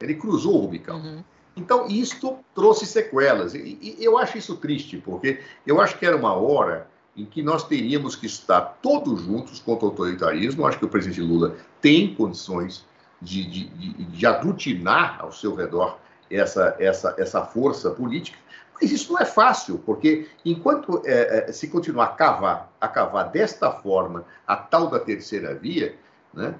ele 0.00 0.14
cruzou 0.14 0.56
o 0.56 0.60
Rubicão. 0.60 0.98
Uhum. 0.98 1.24
Então, 1.60 1.86
isto 1.88 2.38
trouxe 2.54 2.86
sequelas. 2.86 3.54
E, 3.54 3.78
e, 3.80 4.04
eu 4.04 4.16
acho 4.18 4.38
isso 4.38 4.56
triste, 4.56 4.96
porque 4.96 5.40
eu 5.66 5.80
acho 5.80 5.98
que 5.98 6.06
era 6.06 6.16
uma 6.16 6.34
hora 6.34 6.88
em 7.16 7.24
que 7.24 7.42
nós 7.42 7.64
teríamos 7.64 8.16
que 8.16 8.26
estar 8.26 8.78
todos 8.82 9.22
juntos 9.22 9.58
contra 9.60 9.86
o 9.86 9.90
autoritarismo. 9.90 10.62
Eu 10.62 10.66
acho 10.66 10.78
que 10.78 10.84
o 10.84 10.88
presidente 10.88 11.20
Lula 11.20 11.56
tem 11.80 12.14
condições 12.14 12.84
de, 13.20 13.44
de, 13.44 13.64
de, 13.68 14.04
de 14.04 14.26
aglutinar 14.26 15.18
ao 15.20 15.30
seu 15.32 15.54
redor 15.54 15.98
essa, 16.30 16.76
essa, 16.78 17.14
essa 17.18 17.44
força 17.44 17.90
política 17.90 18.38
mas 18.80 18.90
isso 18.90 19.12
não 19.12 19.20
é 19.20 19.26
fácil, 19.26 19.78
porque 19.84 20.26
enquanto 20.44 21.02
é, 21.04 21.50
é, 21.50 21.52
se 21.52 21.68
continuar 21.68 22.04
a 22.04 22.08
cavar, 22.08 22.72
a 22.80 22.88
cavar 22.88 23.30
desta 23.30 23.70
forma 23.70 24.24
a 24.46 24.56
tal 24.56 24.86
da 24.88 24.98
terceira 24.98 25.54
via, 25.54 25.94
né, 26.32 26.54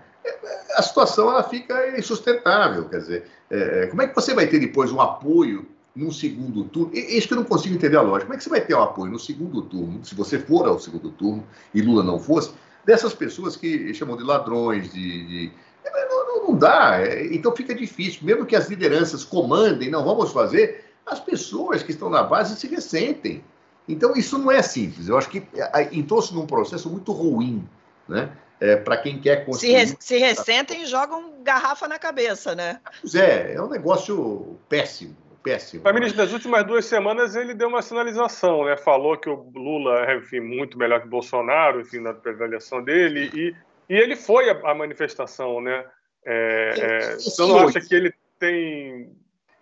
a 0.76 0.82
situação 0.82 1.30
ela 1.30 1.42
fica 1.42 1.98
insustentável. 1.98 2.88
Quer 2.88 2.98
dizer, 2.98 3.26
é, 3.50 3.84
é, 3.84 3.86
como 3.86 4.02
é 4.02 4.06
que 4.06 4.14
você 4.14 4.34
vai 4.34 4.46
ter 4.46 4.58
depois 4.58 4.92
um 4.92 5.00
apoio 5.00 5.66
num 5.94 6.10
segundo 6.10 6.64
turno? 6.64 6.92
É 6.94 6.98
isso 6.98 7.28
que 7.28 7.34
eu 7.34 7.38
não 7.38 7.44
consigo 7.44 7.74
entender 7.74 7.96
a 7.96 8.02
lógica. 8.02 8.26
Como 8.26 8.34
é 8.34 8.36
que 8.36 8.44
você 8.44 8.50
vai 8.50 8.60
ter 8.60 8.74
um 8.74 8.82
apoio 8.82 9.12
no 9.12 9.18
segundo 9.18 9.62
turno, 9.62 10.04
se 10.04 10.14
você 10.14 10.38
for 10.38 10.66
ao 10.66 10.78
segundo 10.78 11.10
turno 11.10 11.44
e 11.74 11.82
Lula 11.82 12.02
não 12.02 12.18
fosse, 12.18 12.52
dessas 12.84 13.14
pessoas 13.14 13.56
que 13.56 13.92
chamam 13.94 14.16
de 14.16 14.22
ladrões, 14.22 14.92
de, 14.92 15.26
de 15.26 15.52
não, 16.08 16.48
não, 16.48 16.56
dá. 16.56 16.98
Então 17.30 17.54
fica 17.54 17.74
difícil. 17.74 18.20
Mesmo 18.22 18.46
que 18.46 18.56
as 18.56 18.68
lideranças 18.68 19.24
comandem, 19.24 19.90
não 19.90 20.04
vamos 20.04 20.32
fazer, 20.32 20.84
as 21.06 21.20
pessoas 21.20 21.82
que 21.82 21.90
estão 21.90 22.08
na 22.08 22.22
base 22.22 22.56
se 22.56 22.66
ressentem. 22.66 23.42
Então, 23.88 24.14
isso 24.14 24.38
não 24.38 24.50
é 24.50 24.62
simples. 24.62 25.08
Eu 25.08 25.18
acho 25.18 25.28
que 25.28 25.42
entrou-se 25.90 26.32
num 26.32 26.46
processo 26.46 26.88
muito 26.88 27.10
ruim, 27.12 27.66
né? 28.08 28.30
É, 28.60 28.76
para 28.76 28.98
quem 28.98 29.18
quer 29.18 29.46
construir. 29.46 29.88
Se, 29.88 29.96
se 30.00 30.18
ressentem 30.18 30.82
e 30.82 30.86
jogam 30.86 31.42
garrafa 31.42 31.88
na 31.88 31.98
cabeça, 31.98 32.54
né? 32.54 32.78
Pois 33.00 33.14
é, 33.14 33.54
é 33.54 33.62
um 33.62 33.68
negócio 33.68 34.58
péssimo. 34.68 35.16
Péssimo. 35.42 35.82
Mas, 35.82 35.94
ministro, 35.94 36.22
nas 36.22 36.32
últimas 36.32 36.66
duas 36.66 36.84
semanas 36.84 37.34
ele 37.34 37.54
deu 37.54 37.68
uma 37.68 37.80
sinalização, 37.80 38.66
né? 38.66 38.76
Falou 38.76 39.16
que 39.16 39.30
o 39.30 39.50
Lula 39.54 40.04
é, 40.04 40.16
enfim, 40.18 40.40
muito 40.40 40.76
melhor 40.76 41.00
que 41.00 41.06
o 41.06 41.10
Bolsonaro, 41.10 41.80
enfim, 41.80 42.00
na 42.00 42.10
avaliação 42.10 42.84
dele, 42.84 43.30
e, 43.32 43.54
e 43.88 43.96
ele 43.96 44.16
foi 44.16 44.50
à 44.50 44.74
manifestação, 44.74 45.62
né? 45.62 45.86
É, 46.26 46.74
é, 46.76 47.14
você 47.14 47.40
não 47.40 47.66
acha 47.66 47.80
que 47.80 47.94
ele 47.94 48.12
tem 48.38 49.10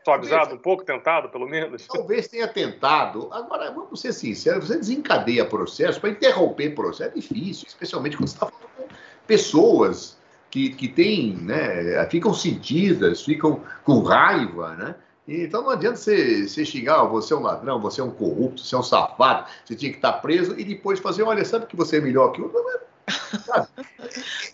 suavizado 0.08 0.54
um 0.54 0.58
pouco, 0.58 0.84
tentado, 0.84 1.28
pelo 1.28 1.46
menos? 1.46 1.86
Talvez 1.92 2.28
tenha 2.28 2.48
tentado. 2.48 3.28
Agora, 3.30 3.70
vamos 3.70 4.00
ser 4.00 4.12
sinceros, 4.12 4.68
você 4.68 4.78
desencadeia 4.78 5.44
processo, 5.44 6.00
para 6.00 6.10
interromper 6.10 6.74
processo 6.74 7.10
é 7.10 7.14
difícil, 7.14 7.66
especialmente 7.68 8.16
quando 8.16 8.28
você 8.28 8.34
está 8.34 8.46
falando 8.46 8.68
com 8.76 8.94
pessoas 9.26 10.16
que, 10.50 10.70
que 10.70 10.88
têm, 10.88 11.34
né, 11.34 12.06
ficam 12.08 12.32
sentidas, 12.32 13.22
ficam 13.22 13.62
com 13.84 14.00
raiva, 14.00 14.74
né? 14.74 14.94
Então 15.26 15.62
não 15.62 15.70
adianta 15.70 15.96
você, 15.96 16.48
você 16.48 16.64
xingar, 16.64 17.04
oh, 17.04 17.10
você 17.10 17.34
é 17.34 17.36
um 17.36 17.42
ladrão, 17.42 17.78
você 17.78 18.00
é 18.00 18.04
um 18.04 18.10
corrupto, 18.10 18.62
você 18.62 18.74
é 18.74 18.78
um 18.78 18.82
safado, 18.82 19.46
você 19.62 19.74
tinha 19.74 19.90
que 19.90 19.98
estar 19.98 20.14
preso 20.14 20.58
e 20.58 20.64
depois 20.64 20.98
fazer, 21.00 21.22
olha, 21.22 21.44
sabe 21.44 21.66
que 21.66 21.76
você 21.76 21.98
é 21.98 22.00
melhor 22.00 22.32
que 22.32 22.40
o 22.40 22.44
outro? 22.44 22.88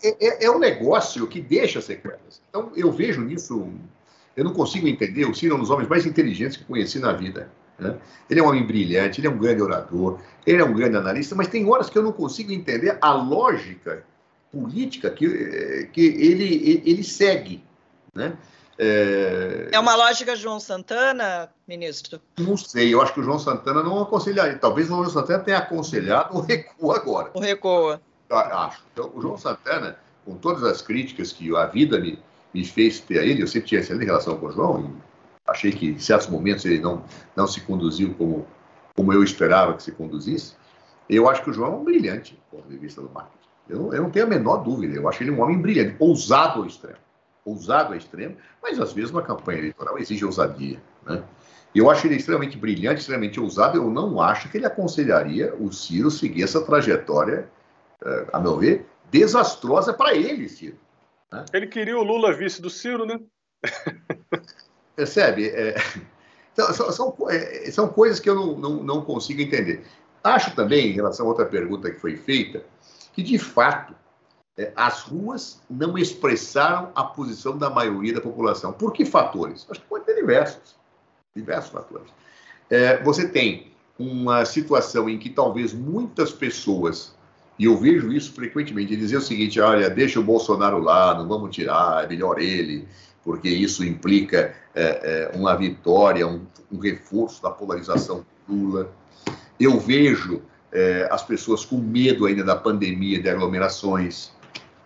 É, 0.03 0.27
é, 0.27 0.45
é 0.45 0.51
um 0.51 0.59
negócio 0.59 1.25
que 1.25 1.41
deixa 1.41 1.81
sequelas. 1.81 2.41
Então 2.49 2.71
eu 2.75 2.91
vejo 2.91 3.21
nisso 3.21 3.67
eu 4.35 4.43
não 4.43 4.53
consigo 4.53 4.87
entender. 4.87 5.25
O 5.25 5.33
Ciro 5.33 5.53
é 5.53 5.57
um 5.57 5.61
dos 5.61 5.69
homens 5.69 5.87
mais 5.87 6.05
inteligentes 6.05 6.57
que 6.57 6.63
conheci 6.63 6.99
na 6.99 7.13
vida. 7.13 7.49
Né? 7.79 7.97
Ele 8.29 8.39
é 8.39 8.43
um 8.43 8.47
homem 8.47 8.65
brilhante, 8.65 9.19
ele 9.19 9.27
é 9.27 9.29
um 9.29 9.37
grande 9.37 9.61
orador, 9.61 10.19
ele 10.45 10.61
é 10.61 10.65
um 10.65 10.73
grande 10.73 10.97
analista, 10.97 11.35
mas 11.35 11.47
tem 11.47 11.69
horas 11.69 11.89
que 11.89 11.97
eu 11.97 12.03
não 12.03 12.11
consigo 12.11 12.51
entender 12.51 12.97
a 13.01 13.13
lógica 13.13 14.03
política 14.51 15.09
que, 15.09 15.89
que 15.91 16.01
ele, 16.01 16.81
ele 16.85 17.03
segue. 17.03 17.63
Né? 18.13 18.33
É... 18.77 19.69
é... 19.71 19.79
uma 19.79 19.95
lógica 19.95 20.35
João 20.35 20.59
Santana, 20.59 21.49
ministro? 21.67 22.21
Não 22.37 22.55
sei, 22.57 22.93
eu 22.93 23.01
acho 23.01 23.13
que 23.13 23.19
o 23.19 23.23
João 23.23 23.39
Santana 23.39 23.83
não 23.83 24.01
aconselharia. 24.01 24.57
Talvez 24.57 24.89
o 24.89 25.03
João 25.03 25.09
recuo 25.09 25.43
tenha 25.43 25.57
aconselhado 25.57 26.35
o 26.35 26.41
recuo 26.41 26.91
agora. 26.91 27.31
O 27.33 27.39
recuo. 27.39 27.99
Acho. 28.29 28.83
Então, 28.93 29.11
o 29.13 29.21
João 29.21 29.37
Santana, 29.37 29.97
com 30.25 30.35
todas 30.35 30.63
as 30.63 30.81
críticas 30.81 31.31
que 31.31 31.55
a 31.55 31.65
vida 31.65 31.99
me, 31.99 32.19
me 32.55 32.63
fez 32.63 33.01
ter 33.01 33.19
a 33.19 33.23
ele. 33.23 33.43
Eu 33.43 33.47
sempre 33.47 33.67
tinha 33.67 33.81
excelente 33.81 34.05
relação 34.05 34.37
com 34.37 34.45
o 34.45 34.51
João 34.51 34.95
achei 35.45 35.71
que 35.71 35.89
em 35.89 35.99
certos 35.99 36.27
momentos 36.27 36.65
ele 36.65 36.79
não, 36.79 37.03
não 37.35 37.45
se 37.45 37.61
conduziu 37.61 38.13
como, 38.15 38.47
como 38.95 39.13
eu 39.13 39.23
esperava 39.23 39.73
que 39.73 39.83
se 39.83 39.91
conduzisse. 39.91 40.55
Eu 41.09 41.29
acho 41.29 41.43
que 41.43 41.49
o 41.49 41.53
João 41.53 41.73
é 41.73 41.75
um 41.75 41.83
brilhante 41.83 42.33
do 42.33 42.57
ponto 42.57 42.69
de 42.69 42.77
vista 42.77 43.01
do 43.01 43.09
marketing. 43.09 43.45
Eu 43.69 43.93
eu 43.93 44.03
não 44.03 44.09
tenho 44.09 44.25
a 44.25 44.29
menor 44.29 44.57
dúvida. 44.57 44.95
Eu 44.95 45.07
acho 45.07 45.21
ele 45.21 45.31
um 45.31 45.41
homem 45.41 45.59
brilhante, 45.59 45.95
ousado 45.99 46.61
ao 46.61 46.65
extremo. 46.65 46.97
Ousado 47.43 47.89
ao 47.89 47.97
extremo, 47.97 48.35
mas 48.61 48.79
às 48.79 48.91
vezes 48.93 49.11
uma 49.11 49.21
campanha 49.21 49.59
eleitoral 49.59 49.99
exige 49.99 50.25
ousadia. 50.25 50.81
Né? 51.05 51.21
Eu 51.75 51.91
acho 51.91 52.07
ele 52.07 52.15
extremamente 52.15 52.57
brilhante, 52.57 53.01
extremamente 53.01 53.39
ousado. 53.39 53.77
Eu 53.77 53.89
não 53.91 54.19
acho 54.19 54.49
que 54.49 54.57
ele 54.57 54.65
aconselharia 54.65 55.53
o 55.59 55.71
Ciro 55.71 56.09
seguir 56.09 56.41
essa 56.41 56.61
trajetória, 56.61 57.47
eh, 58.03 58.25
a 58.33 58.39
meu 58.39 58.57
ver, 58.57 58.87
desastrosa 59.11 59.93
para 59.93 60.15
ele, 60.15 60.49
Ciro. 60.49 60.77
Né? 61.31 61.45
Ele 61.53 61.67
queria 61.67 61.97
o 61.97 62.03
Lula 62.03 62.33
vice 62.33 62.61
do 62.61 62.69
Ciro, 62.69 63.05
né? 63.05 63.19
Percebe? 64.95 65.49
É, 65.49 65.75
então, 66.53 66.73
são, 66.73 66.91
são, 66.91 67.15
é, 67.29 67.69
são, 67.71 67.87
coisas 67.87 68.19
que 68.19 68.29
eu 68.29 68.35
não, 68.35 68.57
não, 68.57 68.83
não 68.83 69.01
consigo 69.01 69.41
entender. 69.41 69.85
Acho 70.23 70.55
também, 70.55 70.87
em 70.87 70.93
relação 70.93 71.25
a 71.25 71.29
outra 71.29 71.45
pergunta 71.45 71.91
que 71.91 71.99
foi 71.99 72.15
feita, 72.15 72.63
que 73.13 73.21
de 73.21 73.37
fato 73.37 73.93
é, 74.57 74.71
as 74.75 75.01
ruas 75.01 75.61
não 75.69 75.97
expressaram 75.97 76.91
a 76.95 77.03
posição 77.03 77.57
da 77.57 77.69
maioria 77.69 78.13
da 78.13 78.21
população. 78.21 78.71
Por 78.71 78.93
que 78.93 79.05
fatores? 79.05 79.65
Acho 79.69 79.81
que 79.81 79.87
pode 79.87 80.05
ter 80.05 80.15
diversos. 80.15 80.75
Diversos 81.35 81.71
fatores. 81.71 82.11
É, 82.69 83.01
você 83.03 83.27
tem 83.27 83.71
uma 83.99 84.45
situação 84.45 85.09
em 85.09 85.17
que 85.17 85.29
talvez 85.29 85.73
muitas 85.73 86.31
pessoas 86.31 87.14
e 87.57 87.65
eu 87.65 87.77
vejo 87.77 88.11
isso 88.11 88.33
frequentemente, 88.33 88.95
dizer 88.95 89.17
o 89.17 89.21
seguinte, 89.21 89.59
olha, 89.59 89.89
deixa 89.89 90.19
o 90.19 90.23
Bolsonaro 90.23 90.79
lá, 90.79 91.17
não 91.17 91.27
vamos 91.27 91.55
tirar, 91.55 92.03
é 92.03 92.07
melhor 92.07 92.39
ele, 92.39 92.85
porque 93.23 93.49
isso 93.49 93.83
implica 93.83 94.53
é, 94.73 95.31
é, 95.33 95.37
uma 95.37 95.55
vitória, 95.55 96.27
um, 96.27 96.41
um, 96.71 96.77
reforço 96.77 97.41
da 97.41 97.49
polarização 97.49 98.25
Lula. 98.47 98.91
Eu 99.59 99.79
vejo 99.79 100.41
é, 100.71 101.07
as 101.09 101.23
pessoas 101.23 101.63
com 101.63 101.77
medo 101.77 102.25
ainda 102.25 102.43
da 102.43 102.55
pandemia, 102.55 103.21
de 103.21 103.29
aglomerações, 103.29 104.31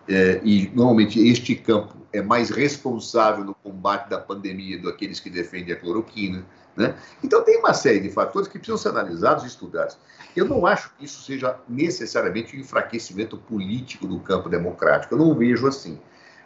é, 0.08 0.40
e 0.44 0.70
normalmente 0.74 1.20
este 1.20 1.54
campo 1.56 1.96
é 2.12 2.22
mais 2.22 2.50
responsável 2.50 3.44
no 3.44 3.54
combate 3.54 4.08
da 4.08 4.18
pandemia 4.18 4.78
do 4.78 4.84
que 4.84 4.88
aqueles 4.88 5.20
que 5.20 5.28
defendem 5.28 5.74
a 5.74 5.76
cloroquina. 5.76 6.44
Né? 6.76 6.94
Então, 7.22 7.42
tem 7.42 7.58
uma 7.58 7.74
série 7.74 8.00
de 8.00 8.10
fatores 8.10 8.48
que 8.48 8.58
precisam 8.58 8.78
ser 8.78 8.90
analisados 8.90 9.44
e 9.44 9.46
estudados. 9.48 9.98
Eu 10.36 10.44
não 10.44 10.66
acho 10.66 10.90
que 10.96 11.04
isso 11.04 11.22
seja 11.22 11.56
necessariamente 11.68 12.56
um 12.56 12.60
enfraquecimento 12.60 13.36
político 13.36 14.06
do 14.06 14.20
campo 14.20 14.48
democrático. 14.48 15.14
Eu 15.14 15.18
não 15.18 15.34
vejo 15.34 15.66
assim. 15.66 15.98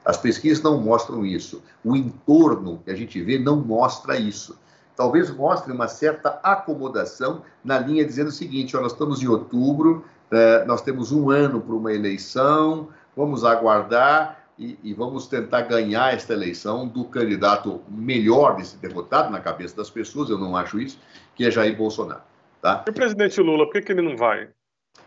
As 0.04 0.16
pesquisas 0.16 0.62
não 0.62 0.80
mostram 0.80 1.24
isso. 1.24 1.62
O 1.82 1.96
entorno 1.96 2.80
que 2.84 2.90
a 2.90 2.94
gente 2.94 3.20
vê 3.22 3.38
não 3.38 3.56
mostra 3.56 4.16
isso. 4.18 4.58
Talvez 4.96 5.30
mostre 5.30 5.72
uma 5.72 5.88
certa 5.88 6.40
acomodação 6.42 7.42
na 7.64 7.78
linha 7.78 8.04
dizendo 8.04 8.28
o 8.28 8.32
seguinte: 8.32 8.76
ó, 8.76 8.80
nós 8.80 8.92
estamos 8.92 9.22
em 9.22 9.26
outubro, 9.26 10.04
eh, 10.30 10.64
nós 10.66 10.82
temos 10.82 11.10
um 11.10 11.30
ano 11.30 11.60
para 11.60 11.74
uma 11.74 11.92
eleição, 11.92 12.88
vamos 13.16 13.44
aguardar 13.44 14.43
e, 14.58 14.78
e, 14.82 14.94
vamos 14.94 15.26
tentar 15.26 15.62
ganhar 15.62 16.14
esta 16.14 16.32
eleição 16.32 16.86
do 16.86 17.04
candidato 17.04 17.82
melhor 17.88 18.56
desse 18.56 18.76
derrotado 18.76 19.30
na 19.30 19.40
cabeça 19.40 19.76
das 19.76 19.90
pessoas, 19.90 20.30
eu 20.30 20.38
não 20.38 20.56
acho 20.56 20.78
isso, 20.78 20.98
que 21.34 21.44
é 21.44 21.50
Jair 21.50 21.76
Bolsonaro. 21.76 22.22
Tá? 22.62 22.84
E 22.86 22.90
o 22.90 22.94
presidente 22.94 23.40
Lula, 23.40 23.66
por 23.66 23.72
que, 23.72 23.82
que 23.82 23.92
ele 23.92 24.02
não 24.02 24.16
vai? 24.16 24.48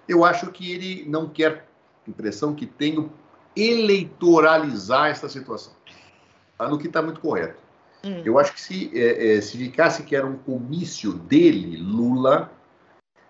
Eu 0.07 0.25
acho 0.25 0.51
que 0.51 0.71
ele 0.71 1.05
não 1.07 1.29
quer, 1.29 1.65
impressão 2.07 2.53
que 2.53 2.65
tenho, 2.65 3.11
eleitoralizar 3.55 5.09
essa 5.09 5.29
situação. 5.29 5.73
Tá? 6.57 6.67
No 6.67 6.77
que 6.77 6.87
está 6.87 7.01
muito 7.01 7.21
correto. 7.21 7.59
Hum. 8.03 8.21
Eu 8.23 8.37
acho 8.37 8.53
que 8.53 8.61
se, 8.61 8.91
é, 8.93 9.37
é, 9.37 9.41
se 9.41 9.57
ficasse 9.57 10.03
que 10.03 10.15
era 10.15 10.25
um 10.25 10.37
comício 10.37 11.13
dele, 11.13 11.77
Lula, 11.77 12.51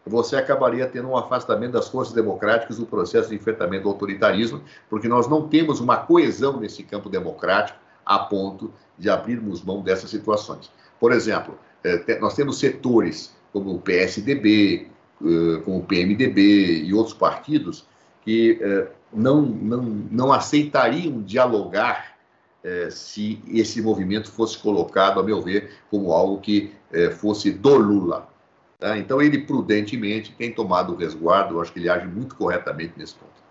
você 0.07 0.35
acabaria 0.35 0.87
tendo 0.87 1.09
um 1.09 1.17
afastamento 1.17 1.73
das 1.73 1.87
forças 1.87 2.13
democráticas 2.13 2.77
do 2.77 2.85
processo 2.85 3.29
de 3.29 3.35
enfrentamento 3.35 3.83
do 3.83 3.89
autoritarismo, 3.89 4.61
porque 4.89 5.07
nós 5.07 5.27
não 5.27 5.47
temos 5.47 5.79
uma 5.79 5.97
coesão 5.97 6.59
nesse 6.59 6.83
campo 6.83 7.09
democrático 7.09 7.77
a 8.05 8.19
ponto 8.19 8.71
de 8.97 9.09
abrirmos 9.09 9.61
mão 9.63 9.81
dessas 9.81 10.09
situações. 10.09 10.71
Por 10.99 11.11
exemplo, 11.11 11.57
eh, 11.83 12.17
nós 12.19 12.33
temos 12.33 12.57
setores 12.57 13.35
como 13.51 13.75
o 13.75 13.79
PSDB, 13.79 14.87
eh, 15.21 15.61
como 15.63 15.79
o 15.79 15.83
PMDB 15.83 16.83
e 16.83 16.93
outros 16.93 17.15
partidos 17.15 17.85
que 18.23 18.57
eh, 18.61 18.87
não, 19.13 19.41
não, 19.41 19.83
não 20.11 20.33
aceitariam 20.33 21.21
dialogar 21.21 22.17
se 22.89 23.41
esse 23.47 23.81
movimento 23.81 24.29
fosse 24.29 24.57
colocado, 24.57 25.21
a 25.21 25.23
meu 25.23 25.41
ver, 25.41 25.71
como 25.89 26.11
algo 26.11 26.41
que 26.41 26.73
fosse 27.17 27.49
do 27.49 27.77
Lula 27.77 28.27
Tá? 28.79 28.97
Então, 28.97 29.21
ele 29.21 29.39
prudentemente 29.39 30.31
tem 30.33 30.53
tomado 30.53 30.93
o 30.93 30.95
resguardo, 30.95 31.55
eu 31.55 31.61
acho 31.61 31.73
que 31.73 31.79
ele 31.79 31.89
age 31.89 32.07
muito 32.07 32.35
corretamente 32.35 32.93
nesse 32.97 33.15
ponto. 33.15 33.47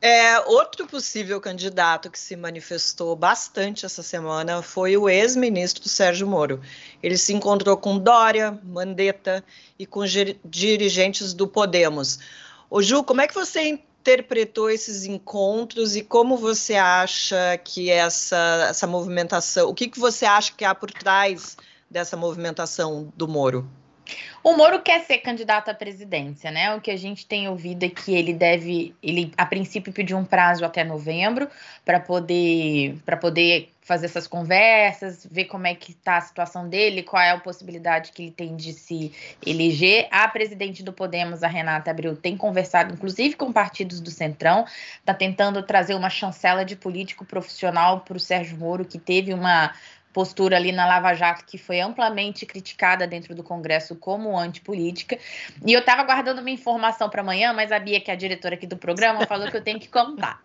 É, 0.00 0.38
outro 0.40 0.86
possível 0.86 1.40
candidato 1.40 2.10
que 2.10 2.18
se 2.18 2.36
manifestou 2.36 3.16
bastante 3.16 3.86
essa 3.86 4.02
semana 4.02 4.62
foi 4.62 4.96
o 4.96 5.08
ex-ministro 5.08 5.88
Sérgio 5.88 6.26
Moro. 6.26 6.60
Ele 7.02 7.16
se 7.16 7.32
encontrou 7.32 7.76
com 7.76 7.98
Dória, 7.98 8.58
Mandetta 8.62 9.42
e 9.78 9.86
com 9.86 10.02
dirigentes 10.44 11.32
do 11.32 11.48
Podemos. 11.48 12.18
Ô 12.70 12.82
Ju, 12.82 13.02
como 13.02 13.22
é 13.22 13.26
que 13.26 13.34
você 13.34 13.62
interpretou 13.62 14.70
esses 14.70 15.06
encontros 15.06 15.96
e 15.96 16.02
como 16.02 16.36
você 16.36 16.74
acha 16.74 17.58
que 17.64 17.90
essa, 17.90 18.66
essa 18.68 18.86
movimentação, 18.86 19.68
o 19.68 19.74
que, 19.74 19.88
que 19.88 19.98
você 19.98 20.26
acha 20.26 20.52
que 20.52 20.64
há 20.64 20.74
por 20.74 20.90
trás 20.90 21.56
dessa 21.90 22.16
movimentação 22.16 23.12
do 23.16 23.26
Moro? 23.26 23.68
O 24.42 24.56
Moro 24.56 24.80
quer 24.80 25.00
ser 25.00 25.18
candidato 25.18 25.70
à 25.70 25.74
presidência, 25.74 26.50
né? 26.50 26.74
O 26.74 26.80
que 26.80 26.90
a 26.90 26.96
gente 26.96 27.26
tem 27.26 27.48
ouvido 27.48 27.84
é 27.84 27.88
que 27.88 28.14
ele 28.14 28.32
deve, 28.32 28.94
ele 29.02 29.32
a 29.36 29.44
princípio 29.44 29.92
pediu 29.92 30.16
um 30.16 30.24
prazo 30.24 30.64
até 30.64 30.84
novembro 30.84 31.48
para 31.84 31.98
poder 31.98 32.96
para 33.04 33.16
poder 33.16 33.70
fazer 33.86 34.06
essas 34.06 34.26
conversas, 34.26 35.24
ver 35.30 35.44
como 35.44 35.64
é 35.64 35.72
que 35.72 35.92
está 35.92 36.16
a 36.16 36.20
situação 36.20 36.68
dele, 36.68 37.04
qual 37.04 37.22
é 37.22 37.30
a 37.30 37.38
possibilidade 37.38 38.10
que 38.10 38.22
ele 38.22 38.30
tem 38.32 38.56
de 38.56 38.72
se 38.72 39.12
eleger. 39.46 40.08
A 40.10 40.26
presidente 40.26 40.82
do 40.82 40.92
Podemos, 40.92 41.44
a 41.44 41.46
Renata 41.46 41.92
Abreu, 41.92 42.16
tem 42.16 42.36
conversado, 42.36 42.92
inclusive, 42.92 43.36
com 43.36 43.52
partidos 43.52 44.00
do 44.00 44.10
Centrão, 44.10 44.64
está 44.98 45.14
tentando 45.14 45.62
trazer 45.62 45.94
uma 45.94 46.10
chancela 46.10 46.64
de 46.64 46.74
político 46.74 47.24
profissional 47.24 48.00
para 48.00 48.16
o 48.16 48.20
Sérgio 48.20 48.58
Moro, 48.58 48.84
que 48.84 48.98
teve 48.98 49.32
uma 49.32 49.72
postura 50.16 50.56
ali 50.56 50.72
na 50.72 50.86
Lava 50.86 51.12
Jato 51.12 51.44
que 51.44 51.58
foi 51.58 51.78
amplamente 51.78 52.46
criticada 52.46 53.06
dentro 53.06 53.34
do 53.34 53.42
Congresso 53.42 53.94
como 53.94 54.34
antipolítica. 54.34 55.18
E 55.62 55.74
eu 55.74 55.80
estava 55.80 56.02
guardando 56.04 56.38
uma 56.38 56.48
informação 56.48 57.10
para 57.10 57.20
amanhã, 57.20 57.52
mas 57.52 57.70
a 57.70 57.78
Bia, 57.78 58.00
que 58.00 58.10
é 58.10 58.14
a 58.14 58.16
diretora 58.16 58.54
aqui 58.54 58.66
do 58.66 58.78
programa, 58.78 59.26
falou 59.26 59.50
que 59.50 59.56
eu 59.58 59.62
tenho 59.62 59.78
que 59.78 59.88
contar. 59.88 60.42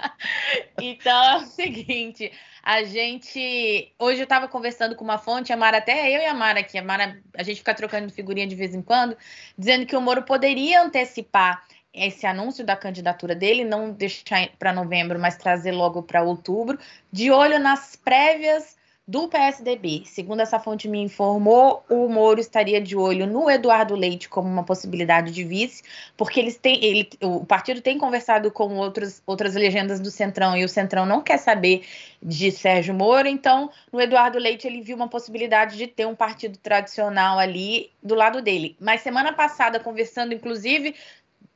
então 0.80 1.24
é 1.24 1.36
o 1.36 1.40
seguinte, 1.40 2.32
a 2.62 2.84
gente. 2.84 3.92
Hoje 3.98 4.20
eu 4.20 4.24
estava 4.24 4.48
conversando 4.48 4.96
com 4.96 5.04
uma 5.04 5.18
fonte, 5.18 5.52
a 5.52 5.58
Mara, 5.58 5.76
até 5.76 6.08
eu 6.08 6.22
e 6.22 6.24
a 6.24 6.32
Mara 6.32 6.60
aqui, 6.60 6.78
a 6.78 6.82
Mara, 6.82 7.20
a 7.36 7.42
gente 7.42 7.58
fica 7.58 7.74
trocando 7.74 8.10
figurinha 8.10 8.46
de 8.46 8.56
vez 8.56 8.74
em 8.74 8.80
quando, 8.80 9.14
dizendo 9.58 9.84
que 9.84 9.94
o 9.94 10.00
Moro 10.00 10.22
poderia 10.22 10.80
antecipar 10.80 11.62
esse 11.92 12.24
anúncio 12.24 12.64
da 12.64 12.76
candidatura 12.76 13.34
dele, 13.34 13.62
não 13.62 13.92
deixar 13.92 14.48
para 14.58 14.72
novembro, 14.72 15.18
mas 15.18 15.36
trazer 15.36 15.72
logo 15.72 16.02
para 16.02 16.22
outubro, 16.22 16.78
de 17.12 17.30
olho 17.30 17.58
nas 17.58 17.94
prévias 17.94 18.80
do 19.06 19.26
PSDB. 19.28 20.02
Segundo 20.06 20.40
essa 20.40 20.60
fonte 20.60 20.88
me 20.88 21.00
informou, 21.00 21.84
o 21.90 22.08
Moro 22.08 22.38
estaria 22.38 22.80
de 22.80 22.96
olho 22.96 23.26
no 23.26 23.50
Eduardo 23.50 23.96
Leite 23.96 24.28
como 24.28 24.48
uma 24.48 24.62
possibilidade 24.62 25.32
de 25.32 25.42
vice, 25.42 25.82
porque 26.16 26.38
eles 26.38 26.56
têm, 26.56 26.82
ele, 26.84 27.08
o 27.20 27.44
partido 27.44 27.80
tem 27.80 27.98
conversado 27.98 28.50
com 28.50 28.76
outros, 28.76 29.20
outras 29.26 29.54
legendas 29.54 29.98
do 29.98 30.10
Centrão 30.10 30.56
e 30.56 30.64
o 30.64 30.68
Centrão 30.68 31.04
não 31.04 31.20
quer 31.20 31.38
saber 31.38 31.84
de 32.22 32.52
Sérgio 32.52 32.94
Moro, 32.94 33.26
então 33.26 33.70
no 33.92 34.00
Eduardo 34.00 34.38
Leite 34.38 34.68
ele 34.68 34.80
viu 34.80 34.94
uma 34.94 35.08
possibilidade 35.08 35.76
de 35.76 35.88
ter 35.88 36.06
um 36.06 36.14
partido 36.14 36.56
tradicional 36.58 37.40
ali 37.40 37.90
do 38.00 38.14
lado 38.14 38.40
dele. 38.40 38.76
Mas 38.80 39.00
semana 39.00 39.32
passada, 39.32 39.80
conversando 39.80 40.32
inclusive 40.32 40.94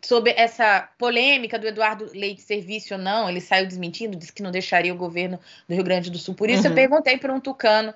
sobre 0.06 0.32
essa 0.36 0.88
polêmica 0.98 1.58
do 1.58 1.66
Eduardo 1.66 2.10
Leite 2.14 2.40
ser 2.40 2.60
vice 2.60 2.92
ou 2.94 2.98
não, 2.98 3.28
ele 3.28 3.40
saiu 3.40 3.66
desmentindo, 3.66 4.16
disse 4.16 4.32
que 4.32 4.42
não 4.42 4.50
deixaria 4.52 4.92
o 4.92 4.96
governo 4.96 5.38
do 5.68 5.74
Rio 5.74 5.82
Grande 5.82 6.10
do 6.10 6.18
Sul. 6.18 6.34
Por 6.34 6.48
isso 6.48 6.62
uhum. 6.62 6.70
eu 6.70 6.74
perguntei 6.74 7.18
para 7.18 7.34
um 7.34 7.40
tucano 7.40 7.92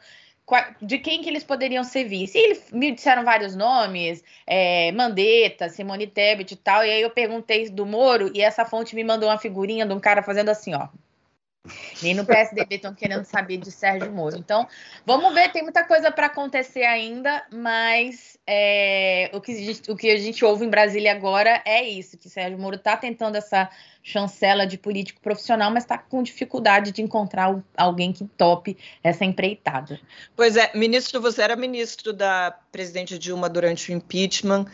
de 0.83 0.99
quem 0.99 1.23
que 1.23 1.29
eles 1.29 1.45
poderiam 1.45 1.85
ser 1.85 2.05
vice. 2.05 2.37
E 2.37 2.45
eles 2.45 2.71
me 2.73 2.91
disseram 2.91 3.25
vários 3.25 3.55
nomes, 3.55 4.25
é, 4.47 4.91
Mandetta, 4.93 5.69
Simone 5.69 6.09
Tebet 6.09 6.53
e 6.53 6.57
tal, 6.57 6.85
e 6.85 6.91
aí 6.91 7.01
eu 7.01 7.11
perguntei 7.11 7.71
do 7.71 7.87
Moro, 7.87 8.31
e 8.35 8.41
essa 8.41 8.65
fonte 8.65 8.97
me 8.97 9.05
mandou 9.05 9.29
uma 9.29 9.39
figurinha 9.39 9.87
de 9.87 9.95
um 9.95 10.01
cara 10.01 10.23
fazendo 10.23 10.49
assim, 10.49 10.75
ó. 10.75 10.89
Nem 12.03 12.15
no 12.15 12.25
PSDB 12.25 12.77
estão 12.77 12.95
querendo 12.95 13.25
saber 13.25 13.59
de 13.59 13.71
Sérgio 13.71 14.11
Moro. 14.11 14.37
Então, 14.37 14.67
vamos 15.05 15.35
ver, 15.35 15.53
tem 15.53 15.63
muita 15.63 15.85
coisa 15.85 16.11
para 16.11 16.27
acontecer 16.27 16.85
ainda, 16.85 17.45
mas 17.53 18.39
é, 18.47 19.31
o, 19.35 19.41
que 19.41 19.55
gente, 19.55 19.91
o, 19.91 19.97
que 19.97 20.11
a 20.11 20.17
gente 20.17 20.43
ouve 20.43 20.65
em 20.65 20.71
Brasília 20.71 21.13
agora 21.13 21.63
é 21.67 21.83
isso: 21.83 22.17
que 22.17 22.31
Sérgio 22.31 22.59
Moro 22.59 22.77
está 22.77 22.97
tentando 22.97 23.37
essa 23.37 23.69
chancela 24.03 24.67
de 24.67 24.79
político 24.79 25.21
profissional, 25.21 25.71
mas 25.71 25.85
está 25.85 25.99
com 25.99 26.23
dificuldade 26.23 26.93
de 26.93 27.03
encontrar 27.03 27.63
alguém 27.77 28.13
que 28.13 28.25
tope 28.25 28.79
essa 29.05 29.27
empreitada. 29.27 30.01
Pois 30.35 30.57
é, 30.57 30.71
ministro, 30.75 31.21
você 31.21 31.43
era 31.43 31.55
ministro 31.55 32.15
da 32.15 32.57
presidente 32.73 33.19
Dilma 33.19 33.51
durante 33.51 33.93
o 33.93 33.95
impeachment. 33.95 34.65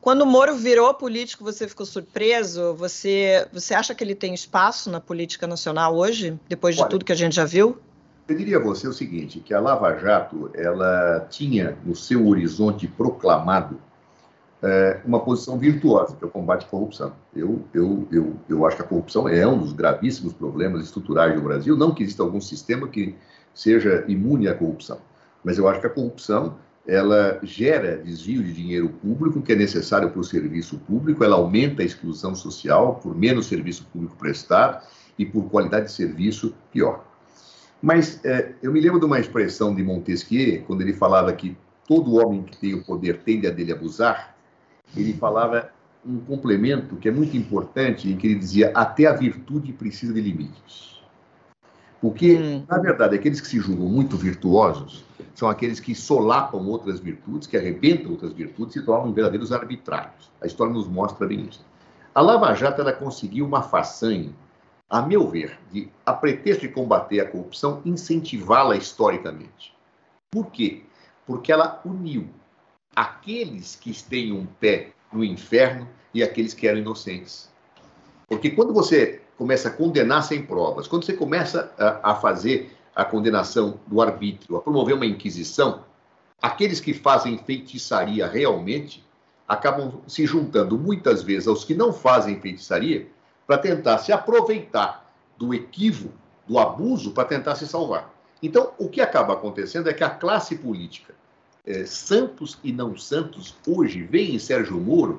Quando 0.00 0.22
o 0.22 0.26
Moro 0.26 0.56
virou 0.56 0.92
político, 0.94 1.44
você 1.44 1.68
ficou 1.68 1.84
surpreso? 1.84 2.74
Você, 2.74 3.46
você 3.52 3.74
acha 3.74 3.94
que 3.94 4.02
ele 4.02 4.14
tem 4.14 4.32
espaço 4.32 4.90
na 4.90 4.98
política 4.98 5.46
nacional 5.46 5.94
hoje, 5.94 6.38
depois 6.48 6.74
de 6.74 6.80
Olha, 6.80 6.90
tudo 6.90 7.04
que 7.04 7.12
a 7.12 7.16
gente 7.16 7.36
já 7.36 7.44
viu? 7.44 7.78
Eu 8.26 8.36
diria 8.36 8.56
a 8.56 8.60
você 8.60 8.88
o 8.88 8.92
seguinte, 8.92 9.40
que 9.40 9.52
a 9.52 9.60
Lava 9.60 9.98
Jato, 9.98 10.50
ela 10.54 11.26
tinha 11.28 11.76
no 11.84 11.94
seu 11.94 12.26
horizonte 12.28 12.86
proclamado 12.86 13.78
é, 14.62 15.00
uma 15.04 15.20
posição 15.20 15.58
virtuosa, 15.58 16.16
que 16.16 16.24
é 16.24 16.26
o 16.26 16.30
combate 16.30 16.64
à 16.64 16.68
corrupção. 16.68 17.12
Eu, 17.34 17.62
eu, 17.74 18.08
eu, 18.10 18.36
eu 18.48 18.66
acho 18.66 18.76
que 18.76 18.82
a 18.82 18.86
corrupção 18.86 19.28
é 19.28 19.46
um 19.46 19.58
dos 19.58 19.72
gravíssimos 19.72 20.32
problemas 20.32 20.84
estruturais 20.84 21.34
do 21.34 21.42
Brasil, 21.42 21.76
não 21.76 21.92
que 21.92 22.02
exista 22.02 22.22
algum 22.22 22.40
sistema 22.40 22.88
que 22.88 23.14
seja 23.54 24.04
imune 24.08 24.48
à 24.48 24.54
corrupção, 24.54 24.98
mas 25.44 25.58
eu 25.58 25.68
acho 25.68 25.80
que 25.80 25.86
a 25.86 25.90
corrupção 25.90 26.56
ela 26.86 27.38
gera 27.42 27.98
desvio 27.98 28.42
de 28.42 28.52
dinheiro 28.52 28.88
público 28.88 29.42
que 29.42 29.52
é 29.52 29.56
necessário 29.56 30.10
para 30.10 30.20
o 30.20 30.24
serviço 30.24 30.78
público, 30.78 31.22
ela 31.22 31.36
aumenta 31.36 31.82
a 31.82 31.84
exclusão 31.84 32.34
social 32.34 32.96
por 32.96 33.16
menos 33.16 33.46
serviço 33.46 33.86
público 33.92 34.16
prestado 34.16 34.84
e 35.18 35.26
por 35.26 35.48
qualidade 35.50 35.86
de 35.86 35.92
serviço 35.92 36.54
pior. 36.72 37.04
Mas 37.82 38.22
é, 38.24 38.54
eu 38.62 38.72
me 38.72 38.80
lembro 38.80 38.98
de 38.98 39.06
uma 39.06 39.20
expressão 39.20 39.74
de 39.74 39.82
Montesquieu, 39.82 40.62
quando 40.66 40.82
ele 40.82 40.92
falava 40.92 41.32
que 41.32 41.56
todo 41.86 42.16
homem 42.16 42.42
que 42.42 42.56
tem 42.56 42.74
o 42.74 42.84
poder 42.84 43.22
tende 43.22 43.46
a 43.46 43.50
dele 43.50 43.72
abusar, 43.72 44.36
ele 44.96 45.12
falava 45.14 45.70
um 46.04 46.18
complemento 46.18 46.96
que 46.96 47.08
é 47.08 47.12
muito 47.12 47.36
importante, 47.36 48.10
em 48.10 48.16
que 48.16 48.26
ele 48.26 48.38
dizia 48.38 48.70
até 48.74 49.06
a 49.06 49.12
virtude 49.12 49.72
precisa 49.72 50.12
de 50.12 50.20
limites. 50.20 50.99
Porque, 52.00 52.36
hum. 52.36 52.64
na 52.68 52.78
verdade, 52.78 53.14
aqueles 53.16 53.40
que 53.40 53.46
se 53.46 53.60
julgam 53.60 53.86
muito 53.86 54.16
virtuosos 54.16 55.04
são 55.34 55.48
aqueles 55.48 55.80
que 55.80 55.94
solapam 55.94 56.66
outras 56.66 56.98
virtudes, 57.00 57.46
que 57.46 57.56
arrebentam 57.56 58.12
outras 58.12 58.32
virtudes 58.32 58.76
e 58.76 58.80
se 58.80 58.84
tornam 58.86 59.12
verdadeiros 59.12 59.52
arbitrários. 59.52 60.30
A 60.40 60.46
história 60.46 60.72
nos 60.72 60.88
mostra 60.88 61.26
bem 61.26 61.46
isso. 61.48 61.64
A 62.14 62.20
Lava 62.20 62.52
Jato 62.54 62.80
ela 62.80 62.92
conseguiu 62.92 63.46
uma 63.46 63.62
façanha, 63.62 64.30
a 64.88 65.02
meu 65.02 65.28
ver, 65.28 65.58
de, 65.70 65.88
a 66.04 66.12
pretexto 66.12 66.62
de 66.62 66.68
combater 66.68 67.20
a 67.20 67.28
corrupção, 67.28 67.80
incentivá-la 67.84 68.76
historicamente. 68.76 69.74
Por 70.30 70.46
quê? 70.50 70.82
Porque 71.26 71.52
ela 71.52 71.80
uniu 71.84 72.28
aqueles 72.94 73.76
que 73.76 73.92
têm 74.02 74.32
um 74.32 74.46
pé 74.46 74.92
no 75.12 75.22
inferno 75.22 75.88
e 76.12 76.22
aqueles 76.22 76.54
que 76.54 76.66
eram 76.66 76.80
inocentes. 76.80 77.50
Porque 78.28 78.50
quando 78.50 78.72
você 78.72 79.22
começa 79.40 79.68
a 79.68 79.72
condenar 79.72 80.22
sem 80.22 80.42
provas, 80.42 80.86
quando 80.86 81.06
você 81.06 81.14
começa 81.14 81.72
a, 81.78 82.10
a 82.10 82.14
fazer 82.14 82.76
a 82.94 83.06
condenação 83.06 83.80
do 83.86 84.02
arbítrio, 84.02 84.54
a 84.54 84.60
promover 84.60 84.94
uma 84.94 85.06
inquisição, 85.06 85.82
aqueles 86.42 86.78
que 86.78 86.92
fazem 86.92 87.38
feitiçaria 87.38 88.26
realmente 88.26 89.02
acabam 89.48 90.02
se 90.06 90.26
juntando 90.26 90.76
muitas 90.76 91.22
vezes 91.22 91.48
aos 91.48 91.64
que 91.64 91.74
não 91.74 91.90
fazem 91.90 92.38
feitiçaria 92.38 93.08
para 93.46 93.56
tentar 93.56 93.96
se 93.96 94.12
aproveitar 94.12 95.10
do 95.38 95.54
equívoco, 95.54 96.12
do 96.46 96.58
abuso, 96.58 97.12
para 97.12 97.24
tentar 97.24 97.54
se 97.54 97.66
salvar. 97.66 98.12
Então, 98.42 98.72
o 98.76 98.90
que 98.90 99.00
acaba 99.00 99.32
acontecendo 99.32 99.88
é 99.88 99.94
que 99.94 100.04
a 100.04 100.10
classe 100.10 100.56
política, 100.56 101.14
é, 101.64 101.86
santos 101.86 102.58
e 102.62 102.72
não 102.72 102.94
santos, 102.94 103.56
hoje 103.66 104.02
vê 104.02 104.22
em 104.22 104.38
Sérgio 104.38 104.78
Moro 104.78 105.18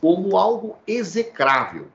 como 0.00 0.36
algo 0.36 0.76
execrável, 0.86 1.88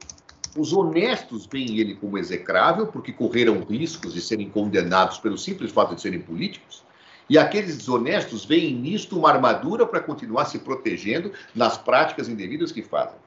os 0.58 0.72
honestos 0.72 1.46
veem 1.46 1.80
ele 1.80 1.96
como 1.96 2.18
execrável, 2.18 2.88
porque 2.88 3.12
correram 3.12 3.62
riscos 3.62 4.14
de 4.14 4.22
serem 4.22 4.50
condenados 4.50 5.18
pelo 5.18 5.38
simples 5.38 5.72
fato 5.72 5.96
de 5.96 6.02
serem 6.02 6.22
políticos. 6.22 6.84
E 7.30 7.38
aqueles 7.38 7.76
desonestos 7.76 8.46
veem 8.46 8.74
nisto 8.74 9.18
uma 9.18 9.30
armadura 9.30 9.86
para 9.86 10.00
continuar 10.00 10.46
se 10.46 10.60
protegendo 10.60 11.34
nas 11.54 11.78
práticas 11.78 12.30
indevidas 12.30 12.72
que 12.72 12.82
fazem. 12.82 13.18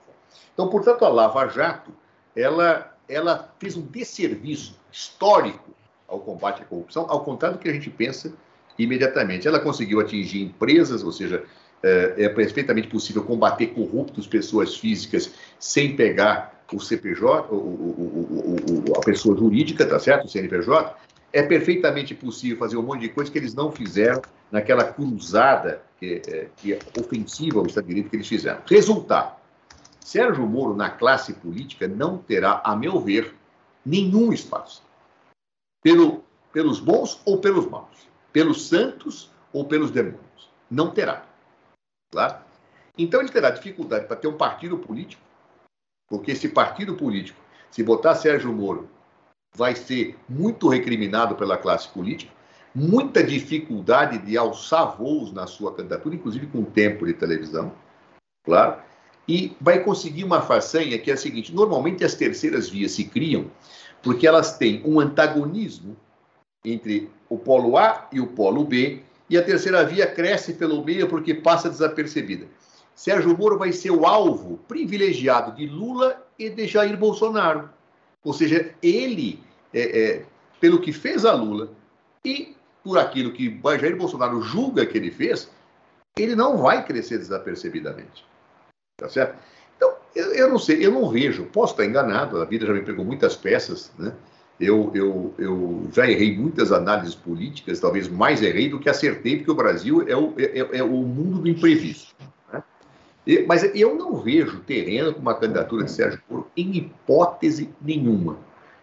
Então, 0.54 0.68
portanto, 0.68 1.04
a 1.04 1.08
Lava 1.08 1.46
Jato, 1.48 1.92
ela, 2.34 2.96
ela 3.08 3.52
fez 3.58 3.76
um 3.76 3.82
desserviço 3.82 4.78
histórico 4.90 5.74
ao 6.06 6.20
combate 6.20 6.62
à 6.62 6.64
corrupção, 6.64 7.06
ao 7.08 7.22
contrário 7.24 7.58
do 7.58 7.60
que 7.60 7.68
a 7.68 7.72
gente 7.72 7.90
pensa 7.90 8.32
imediatamente. 8.78 9.46
Ela 9.46 9.60
conseguiu 9.60 10.00
atingir 10.00 10.42
empresas, 10.42 11.02
ou 11.02 11.12
seja, 11.12 11.44
é, 11.82 12.14
é 12.16 12.28
perfeitamente 12.28 12.88
possível 12.88 13.22
combater 13.24 13.68
corruptos, 13.68 14.26
pessoas 14.26 14.76
físicas, 14.76 15.34
sem 15.58 15.94
pegar 15.94 16.57
o 16.72 16.80
CPJ, 16.80 17.48
o, 17.50 17.56
o, 17.56 18.56
o, 18.90 18.98
a 18.98 19.00
pessoa 19.00 19.36
jurídica, 19.36 19.86
tá 19.86 19.98
certo? 19.98 20.26
O 20.26 20.28
CNPJ, 20.28 20.96
é 21.32 21.42
perfeitamente 21.42 22.14
possível 22.14 22.56
fazer 22.56 22.76
um 22.76 22.82
monte 22.82 23.02
de 23.02 23.08
coisa 23.10 23.30
que 23.30 23.38
eles 23.38 23.54
não 23.54 23.70
fizeram 23.70 24.22
naquela 24.50 24.84
cruzada 24.84 25.82
que, 25.98 26.22
é, 26.26 26.48
que 26.56 26.72
é 26.72 26.78
ofensiva 26.98 27.58
ao 27.58 27.66
Estado 27.66 27.84
de 27.84 27.88
Direito 27.88 28.10
que 28.10 28.16
eles 28.16 28.28
fizeram. 28.28 28.62
Resultado: 28.66 29.36
Sérgio 30.00 30.46
Moro, 30.46 30.74
na 30.74 30.90
classe 30.90 31.34
política, 31.34 31.86
não 31.86 32.18
terá, 32.18 32.62
a 32.64 32.74
meu 32.74 33.00
ver, 33.00 33.34
nenhum 33.84 34.32
espaço. 34.32 34.82
Pelo, 35.82 36.24
pelos 36.52 36.80
bons 36.80 37.20
ou 37.24 37.38
pelos 37.38 37.66
maus. 37.66 38.08
Pelos 38.32 38.68
santos 38.68 39.30
ou 39.52 39.64
pelos 39.64 39.90
demônios. 39.90 40.50
Não 40.70 40.90
terá. 40.90 41.24
Claro? 42.10 42.36
Então 42.96 43.20
ele 43.20 43.30
terá 43.30 43.50
dificuldade 43.50 44.06
para 44.06 44.16
ter 44.16 44.26
um 44.26 44.36
partido 44.36 44.78
político, 44.78 45.22
porque 46.08 46.32
esse 46.32 46.48
partido 46.48 46.94
político, 46.94 47.40
se 47.70 47.82
botar 47.82 48.14
Sérgio 48.14 48.52
Moro, 48.52 48.88
vai 49.54 49.74
ser 49.74 50.16
muito 50.28 50.68
recriminado 50.68 51.34
pela 51.34 51.56
classe 51.56 51.88
política, 51.88 52.32
muita 52.74 53.22
dificuldade 53.22 54.18
de 54.18 54.36
alçar 54.36 54.96
voos 54.96 55.32
na 55.32 55.46
sua 55.46 55.74
candidatura, 55.74 56.14
inclusive 56.14 56.46
com 56.46 56.62
tempo 56.64 57.06
de 57.06 57.12
televisão, 57.14 57.72
claro, 58.44 58.80
e 59.26 59.54
vai 59.60 59.80
conseguir 59.80 60.24
uma 60.24 60.40
façanha 60.40 60.98
que 60.98 61.10
é 61.10 61.14
a 61.14 61.16
seguinte: 61.16 61.54
normalmente 61.54 62.04
as 62.04 62.14
terceiras 62.14 62.68
vias 62.68 62.92
se 62.92 63.04
criam 63.04 63.50
porque 64.02 64.26
elas 64.26 64.56
têm 64.56 64.80
um 64.84 65.00
antagonismo 65.00 65.96
entre 66.64 67.10
o 67.28 67.36
polo 67.36 67.76
A 67.76 68.08
e 68.12 68.20
o 68.20 68.28
polo 68.28 68.64
B, 68.64 69.02
e 69.28 69.36
a 69.36 69.42
terceira 69.42 69.84
via 69.84 70.06
cresce 70.06 70.54
pelo 70.54 70.82
meio 70.84 71.08
porque 71.08 71.34
passa 71.34 71.68
desapercebida. 71.68 72.46
Sérgio 72.98 73.38
Moro 73.38 73.56
vai 73.56 73.70
ser 73.70 73.92
o 73.92 74.04
alvo 74.04 74.58
privilegiado 74.66 75.54
de 75.54 75.68
Lula 75.68 76.20
e 76.36 76.50
de 76.50 76.66
Jair 76.66 76.96
Bolsonaro. 76.96 77.70
Ou 78.24 78.32
seja, 78.32 78.74
ele, 78.82 79.40
é, 79.72 80.00
é, 80.00 80.24
pelo 80.60 80.80
que 80.80 80.92
fez 80.92 81.24
a 81.24 81.32
Lula 81.32 81.70
e 82.24 82.56
por 82.82 82.98
aquilo 82.98 83.32
que 83.32 83.56
Jair 83.80 83.96
Bolsonaro 83.96 84.42
julga 84.42 84.84
que 84.84 84.98
ele 84.98 85.12
fez, 85.12 85.48
ele 86.18 86.34
não 86.34 86.58
vai 86.58 86.84
crescer 86.84 87.18
desapercebidamente. 87.18 88.26
Tá 88.96 89.08
certo? 89.08 89.38
Então, 89.76 89.94
eu, 90.16 90.34
eu 90.34 90.48
não 90.48 90.58
sei, 90.58 90.84
eu 90.84 90.90
não 90.90 91.08
vejo, 91.08 91.44
posso 91.44 91.74
estar 91.74 91.86
enganado, 91.86 92.42
a 92.42 92.44
vida 92.44 92.66
já 92.66 92.72
me 92.72 92.82
pegou 92.82 93.04
muitas 93.04 93.36
peças, 93.36 93.92
né? 93.96 94.12
Eu, 94.58 94.90
eu, 94.92 95.32
eu 95.38 95.88
já 95.92 96.10
errei 96.10 96.36
muitas 96.36 96.72
análises 96.72 97.14
políticas, 97.14 97.78
talvez 97.78 98.08
mais 98.08 98.42
errei 98.42 98.68
do 98.68 98.80
que 98.80 98.90
acertei, 98.90 99.36
porque 99.36 99.52
o 99.52 99.54
Brasil 99.54 100.04
é 100.08 100.16
o, 100.16 100.34
é, 100.36 100.78
é 100.78 100.82
o 100.82 100.96
mundo 100.96 101.38
do 101.42 101.48
imprevisto. 101.48 102.12
Mas 103.46 103.62
eu 103.74 103.94
não 103.94 104.16
vejo 104.16 104.60
terreno 104.60 105.12
com 105.12 105.20
uma 105.20 105.34
candidatura 105.34 105.84
de 105.84 105.90
Sérgio 105.90 106.20
Moro 106.28 106.50
em 106.56 106.76
hipótese 106.76 107.70
nenhuma. 107.80 108.38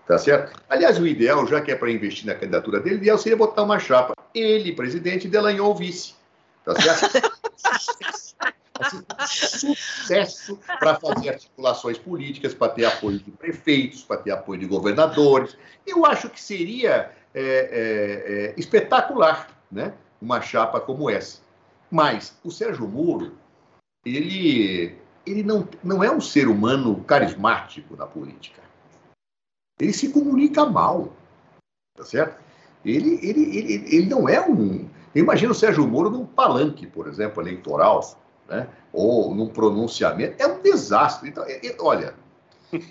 Tá 0.07 0.19
certo? 0.19 0.61
Aliás, 0.69 0.99
o 0.99 1.07
ideal, 1.07 1.47
já 1.47 1.59
que 1.61 1.71
é 1.71 1.75
para 1.75 1.91
investir 1.91 2.27
na 2.27 2.35
candidatura 2.35 2.79
dele, 2.79 2.97
o 2.97 2.99
ideal 2.99 3.17
seria 3.17 3.35
botar 3.35 3.63
uma 3.63 3.79
chapa. 3.79 4.13
Ele, 4.35 4.71
presidente, 4.71 5.27
Delanhol, 5.27 5.73
vice. 5.73 6.13
Tá 6.63 6.75
certo? 6.75 7.35
sucesso 9.27 10.59
para 10.79 10.95
fazer 10.95 11.29
articulações 11.29 11.97
políticas, 11.97 12.53
para 12.53 12.73
ter 12.73 12.85
apoio 12.85 13.19
de 13.19 13.31
prefeitos, 13.31 14.03
para 14.03 14.17
ter 14.17 14.31
apoio 14.31 14.59
de 14.59 14.65
governadores. 14.65 15.57
Eu 15.87 16.05
acho 16.05 16.29
que 16.29 16.41
seria 16.41 17.11
é, 17.33 17.41
é, 17.41 17.43
é, 17.43 18.53
espetacular 18.57 19.47
né? 19.71 19.93
uma 20.21 20.41
chapa 20.41 20.79
como 20.79 21.09
essa. 21.09 21.39
Mas 21.89 22.37
o 22.43 22.51
Sérgio 22.51 22.87
Moro, 22.87 23.33
ele, 24.05 24.95
ele 25.25 25.43
não, 25.43 25.67
não 25.83 26.03
é 26.03 26.11
um 26.11 26.21
ser 26.21 26.47
humano 26.47 27.03
carismático 27.03 27.95
na 27.95 28.05
política. 28.05 28.61
Ele 29.79 29.91
se 29.91 30.09
comunica 30.09 30.65
mal, 30.65 31.11
tá 31.95 32.03
certo? 32.03 32.41
Ele, 32.85 33.19
ele, 33.21 33.57
ele, 33.57 33.95
ele 33.95 34.05
não 34.05 34.29
é 34.29 34.39
um... 34.47 34.87
Imagina 35.13 35.51
o 35.51 35.55
Sérgio 35.55 35.87
Moro 35.87 36.09
num 36.09 36.25
palanque, 36.25 36.85
por 36.85 37.07
exemplo, 37.07 37.41
eleitoral, 37.41 38.01
né? 38.47 38.67
ou 38.93 39.33
num 39.33 39.47
pronunciamento, 39.47 40.35
é 40.37 40.45
um 40.45 40.61
desastre. 40.61 41.29
Então, 41.29 41.43
é, 41.45 41.65
é, 41.65 41.75
olha, 41.79 42.13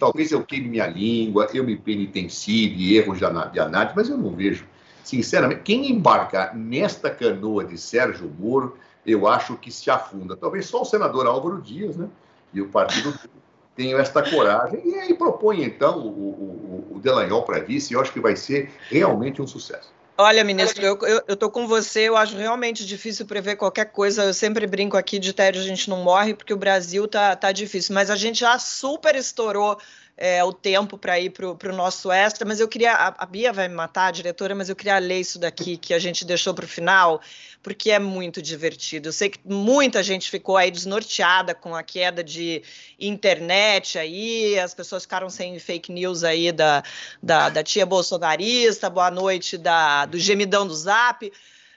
talvez 0.01 0.33
eu 0.33 0.45
queime 0.45 0.69
minha 0.69 0.87
língua, 0.87 1.49
eu 1.55 1.65
me 1.65 1.77
penitencie 1.77 2.97
erros 2.97 3.19
de 3.19 3.25
análise, 3.61 3.95
mas 3.95 4.09
eu 4.09 4.17
não 4.17 4.31
vejo, 4.31 4.67
sinceramente, 5.05 5.63
quem 5.63 5.91
embarcar 5.91 6.57
nesta 6.57 7.11
canoa 7.11 7.65
de 7.65 7.79
Sérgio 7.79 8.31
Moro, 8.39 8.77
eu 9.07 9.27
acho 9.27 9.57
que 9.57 9.71
se 9.71 9.91
afunda. 9.91 10.37
Talvez 10.37 10.67
só 10.67 10.83
o 10.83 10.85
senador 10.85 11.27
Álvaro 11.27 11.61
Dias, 11.61 11.97
né? 11.97 12.09
E 12.53 12.61
o 12.61 12.69
partido 12.69 13.13
tenham 13.77 13.99
esta 13.99 14.23
coragem. 14.23 14.81
E 14.85 14.95
aí 14.95 15.15
propõe, 15.15 15.63
então, 15.65 15.99
o, 15.99 16.09
o, 16.09 16.97
o 16.97 17.01
Delanhol 17.01 17.43
para 17.43 17.61
vice, 17.61 17.93
e 17.93 17.97
eu 17.97 18.01
acho 18.01 18.13
que 18.13 18.21
vai 18.21 18.37
ser 18.37 18.73
realmente 18.89 19.43
um 19.43 19.47
sucesso. 19.47 19.93
Olha, 20.17 20.45
ministro, 20.45 20.85
eu, 20.85 20.97
eu, 21.27 21.51
com 21.51 21.67
você, 21.67 22.03
eu 22.03 22.17
acho 22.17 22.37
realmente 22.37 22.87
difícil 22.87 23.27
prever 23.27 23.57
qualquer 23.57 23.87
coisa. 23.87 24.23
Eu 24.23 24.33
sempre 24.33 24.65
brinco 24.65 24.97
aqui 24.97 25.19
de 25.19 25.33
tédio 25.33 25.61
a 25.61 25.65
gente 25.65 25.91
não 25.91 26.05
morre, 26.05 26.35
porque 26.35 26.55
o 26.55 26.57
Brasil 26.57 27.09
tá, 27.09 27.35
tá 27.35 27.51
difícil. 27.51 27.93
Mas 27.93 28.11
a 28.11 28.17
gente 28.17 28.39
já 28.39 28.57
super 28.57 29.17
estourou 29.17 29.77
é, 30.17 30.45
o 30.45 30.53
tempo 30.53 30.97
para 30.97 31.19
ir 31.19 31.31
para 31.31 31.73
o 31.73 31.77
nosso 31.77 32.11
extra, 32.11 32.47
mas 32.47 32.61
eu 32.61 32.69
queria. 32.69 32.93
A, 32.93 33.25
a, 33.25 33.27
Bia 33.27 33.53
vai 33.53 33.67
me 33.67 33.75
matar, 33.75 34.07
a 34.07 34.11
diretora, 34.13 34.55
mas 34.55 34.69
eu 34.69 34.77
queria 34.77 34.99
ler 34.99 35.21
isso 35.21 35.39
daqui 35.39 35.77
que 35.77 35.93
a 35.93 35.99
gente 35.99 36.25
deixou 36.25 36.55
para 36.55 36.65
o 36.65 36.69
final, 36.69 37.21
porque 37.63 37.91
é 37.91 37.99
muito 37.99 38.41
divertido. 38.41 39.09
Eu 39.09 39.13
sei 39.13 39.31
que 39.31 39.41
muita 39.45 40.03
gente 40.03 40.31
ficou 40.31 40.57
aí 40.57 40.71
desnorteada 40.71 41.55
com 41.55 41.75
a 41.75 41.83
queda 41.83 42.23
de 42.23 42.63
internet 42.99 43.99
aí, 43.99 44.59
as 44.59 44.73
pessoas 44.73 45.03
ficaram 45.03 45.29
sem 45.29 45.59
fake 45.59 45.91
news 45.91 46.23
aí 46.23 46.53
da, 46.53 46.85
da, 47.21 47.49
da 47.49 47.63
tia 47.65 47.85
bolsonarista, 47.85 48.89
boa 48.89 49.11
noite 49.11 49.59
da, 49.59 50.07
do 50.07 50.19
gemidão 50.19 50.65
do 50.67 50.75
zap, 50.75 51.31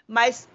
mas 0.08 0.48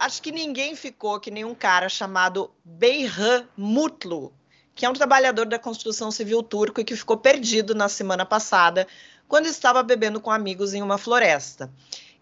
acho 0.00 0.20
que 0.20 0.32
ninguém 0.32 0.74
ficou 0.74 1.20
que 1.20 1.30
nem 1.30 1.44
um 1.44 1.54
cara 1.54 1.88
chamado 1.88 2.50
Beyhan 2.64 3.46
Mutlu, 3.56 4.32
que 4.80 4.86
é 4.86 4.88
um 4.88 4.94
trabalhador 4.94 5.44
da 5.44 5.58
construção 5.58 6.10
civil 6.10 6.42
turco 6.42 6.80
e 6.80 6.84
que 6.84 6.96
ficou 6.96 7.18
perdido 7.18 7.74
na 7.74 7.86
semana 7.86 8.24
passada, 8.24 8.86
quando 9.28 9.44
estava 9.44 9.82
bebendo 9.82 10.22
com 10.22 10.30
amigos 10.30 10.72
em 10.72 10.80
uma 10.80 10.96
floresta. 10.96 11.70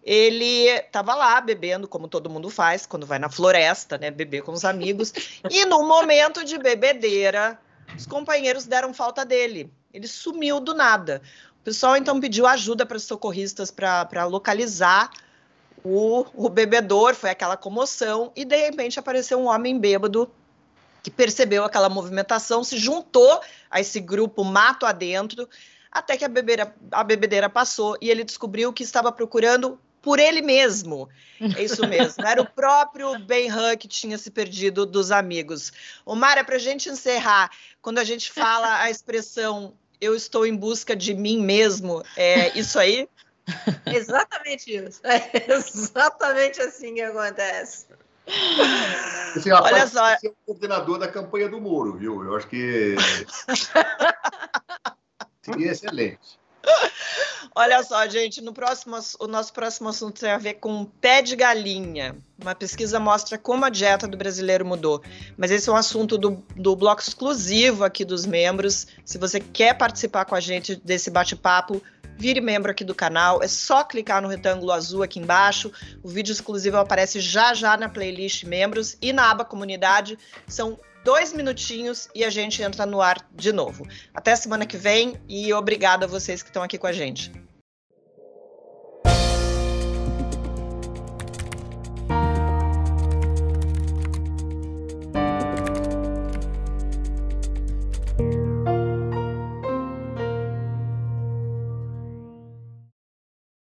Ele 0.03 0.67
estava 0.67 1.15
lá 1.15 1.39
bebendo, 1.39 1.87
como 1.87 2.09
todo 2.09 2.29
mundo 2.29 2.49
faz 2.49 2.85
quando 2.85 3.05
vai 3.05 3.17
na 3.17 3.29
floresta, 3.29 3.97
né? 3.97 4.11
Beber 4.11 4.43
com 4.43 4.51
os 4.51 4.65
amigos. 4.65 5.13
e 5.49 5.63
no 5.63 5.87
momento 5.87 6.43
de 6.43 6.57
bebedeira, 6.57 7.57
os 7.95 8.05
companheiros 8.05 8.65
deram 8.65 8.93
falta 8.93 9.23
dele. 9.23 9.71
Ele 9.93 10.05
sumiu 10.05 10.59
do 10.59 10.73
nada. 10.73 11.21
O 11.61 11.63
pessoal 11.63 11.95
então 11.95 12.19
pediu 12.19 12.45
ajuda 12.45 12.85
para 12.85 12.97
os 12.97 13.03
socorristas 13.03 13.71
para 13.71 14.25
localizar 14.25 15.09
o, 15.81 16.25
o 16.33 16.49
bebedor. 16.49 17.15
Foi 17.15 17.29
aquela 17.29 17.55
comoção. 17.55 18.33
E 18.35 18.43
de 18.43 18.57
repente 18.57 18.99
apareceu 18.99 19.39
um 19.39 19.47
homem 19.47 19.79
bêbado 19.79 20.29
que 21.03 21.11
percebeu 21.11 21.63
aquela 21.63 21.89
movimentação, 21.89 22.63
se 22.63 22.77
juntou 22.77 23.41
a 23.69 23.79
esse 23.79 23.99
grupo 23.99 24.43
mato 24.43 24.85
adentro, 24.85 25.47
até 25.91 26.17
que 26.17 26.25
a, 26.25 26.29
bebeira, 26.29 26.75
a 26.91 27.03
bebedeira 27.03 27.49
passou 27.49 27.97
e 28.01 28.09
ele 28.09 28.23
descobriu 28.23 28.71
que 28.71 28.83
estava 28.83 29.11
procurando 29.11 29.79
por 30.01 30.19
ele 30.19 30.41
mesmo. 30.41 31.09
É 31.57 31.63
isso 31.63 31.85
mesmo. 31.87 32.25
Era 32.25 32.41
o 32.41 32.45
próprio 32.49 33.17
Ben 33.19 33.49
Han 33.49 33.75
que 33.75 33.87
tinha 33.87 34.17
se 34.17 34.31
perdido 34.31 34.85
dos 34.85 35.11
amigos. 35.11 35.71
Mara, 36.05 36.43
para 36.43 36.55
a 36.55 36.59
gente 36.59 36.89
encerrar, 36.89 37.51
quando 37.81 37.97
a 37.97 38.03
gente 38.03 38.31
fala 38.31 38.81
a 38.81 38.89
expressão 38.89 39.73
eu 40.01 40.15
estou 40.15 40.45
em 40.45 40.55
busca 40.55 40.95
de 40.95 41.13
mim 41.13 41.41
mesmo, 41.41 42.01
é 42.15 42.57
isso 42.57 42.79
aí? 42.79 43.07
Exatamente 43.85 44.73
isso. 44.73 45.01
É 45.03 45.51
exatamente 45.51 46.61
assim 46.61 46.93
que 46.93 47.01
acontece. 47.01 47.87
Rapaz 48.29 49.73
Olha 49.73 49.87
só. 49.87 50.17
Ser 50.17 50.29
o 50.29 50.35
coordenador 50.45 50.97
da 50.97 51.07
campanha 51.07 51.49
do 51.49 51.59
Moro, 51.61 51.97
viu? 51.97 52.23
Eu 52.23 52.35
acho 52.35 52.47
que 52.47 52.95
seria 55.41 55.71
excelente. 55.71 56.39
Olha 57.55 57.83
só, 57.83 58.07
gente, 58.07 58.41
no 58.41 58.53
próximo, 58.53 58.97
o 59.19 59.27
nosso 59.27 59.51
próximo 59.51 59.89
assunto 59.89 60.19
tem 60.19 60.31
a 60.31 60.37
ver 60.37 60.55
com 60.55 60.85
pé 60.85 61.21
de 61.21 61.35
galinha. 61.35 62.15
Uma 62.41 62.53
pesquisa 62.53 62.99
mostra 62.99 63.37
como 63.37 63.65
a 63.65 63.69
dieta 63.69 64.07
do 64.07 64.17
brasileiro 64.17 64.65
mudou. 64.65 65.01
Mas 65.35 65.51
esse 65.51 65.67
é 65.67 65.71
um 65.71 65.75
assunto 65.75 66.17
do, 66.17 66.43
do 66.55 66.75
bloco 66.75 67.01
exclusivo 67.01 67.83
aqui 67.83 68.05
dos 68.05 68.25
membros. 68.25 68.87
Se 69.03 69.17
você 69.17 69.39
quer 69.39 69.77
participar 69.77 70.25
com 70.25 70.35
a 70.35 70.39
gente 70.39 70.75
desse 70.75 71.09
bate-papo, 71.09 71.81
Vire 72.19 72.41
membro 72.41 72.69
aqui 72.69 72.83
do 72.83 72.93
canal, 72.93 73.41
é 73.41 73.47
só 73.47 73.81
clicar 73.81 74.21
no 74.21 74.27
retângulo 74.27 74.73
azul 74.73 75.01
aqui 75.01 75.19
embaixo. 75.19 75.71
O 76.03 76.09
vídeo 76.09 76.33
exclusivo 76.33 76.75
aparece 76.75 77.21
já 77.21 77.53
já 77.53 77.77
na 77.77 77.87
playlist 77.87 78.43
membros 78.43 78.97
e 79.01 79.13
na 79.13 79.31
aba 79.31 79.45
comunidade. 79.45 80.19
São 80.45 80.77
dois 81.05 81.31
minutinhos 81.31 82.09
e 82.13 82.25
a 82.25 82.29
gente 82.29 82.61
entra 82.61 82.85
no 82.85 83.01
ar 83.01 83.25
de 83.33 83.53
novo. 83.53 83.87
Até 84.13 84.35
semana 84.35 84.65
que 84.65 84.75
vem 84.75 85.13
e 85.29 85.53
obrigada 85.53 86.05
a 86.05 86.09
vocês 86.09 86.43
que 86.43 86.49
estão 86.49 86.61
aqui 86.61 86.77
com 86.77 86.87
a 86.87 86.91
gente. 86.91 87.31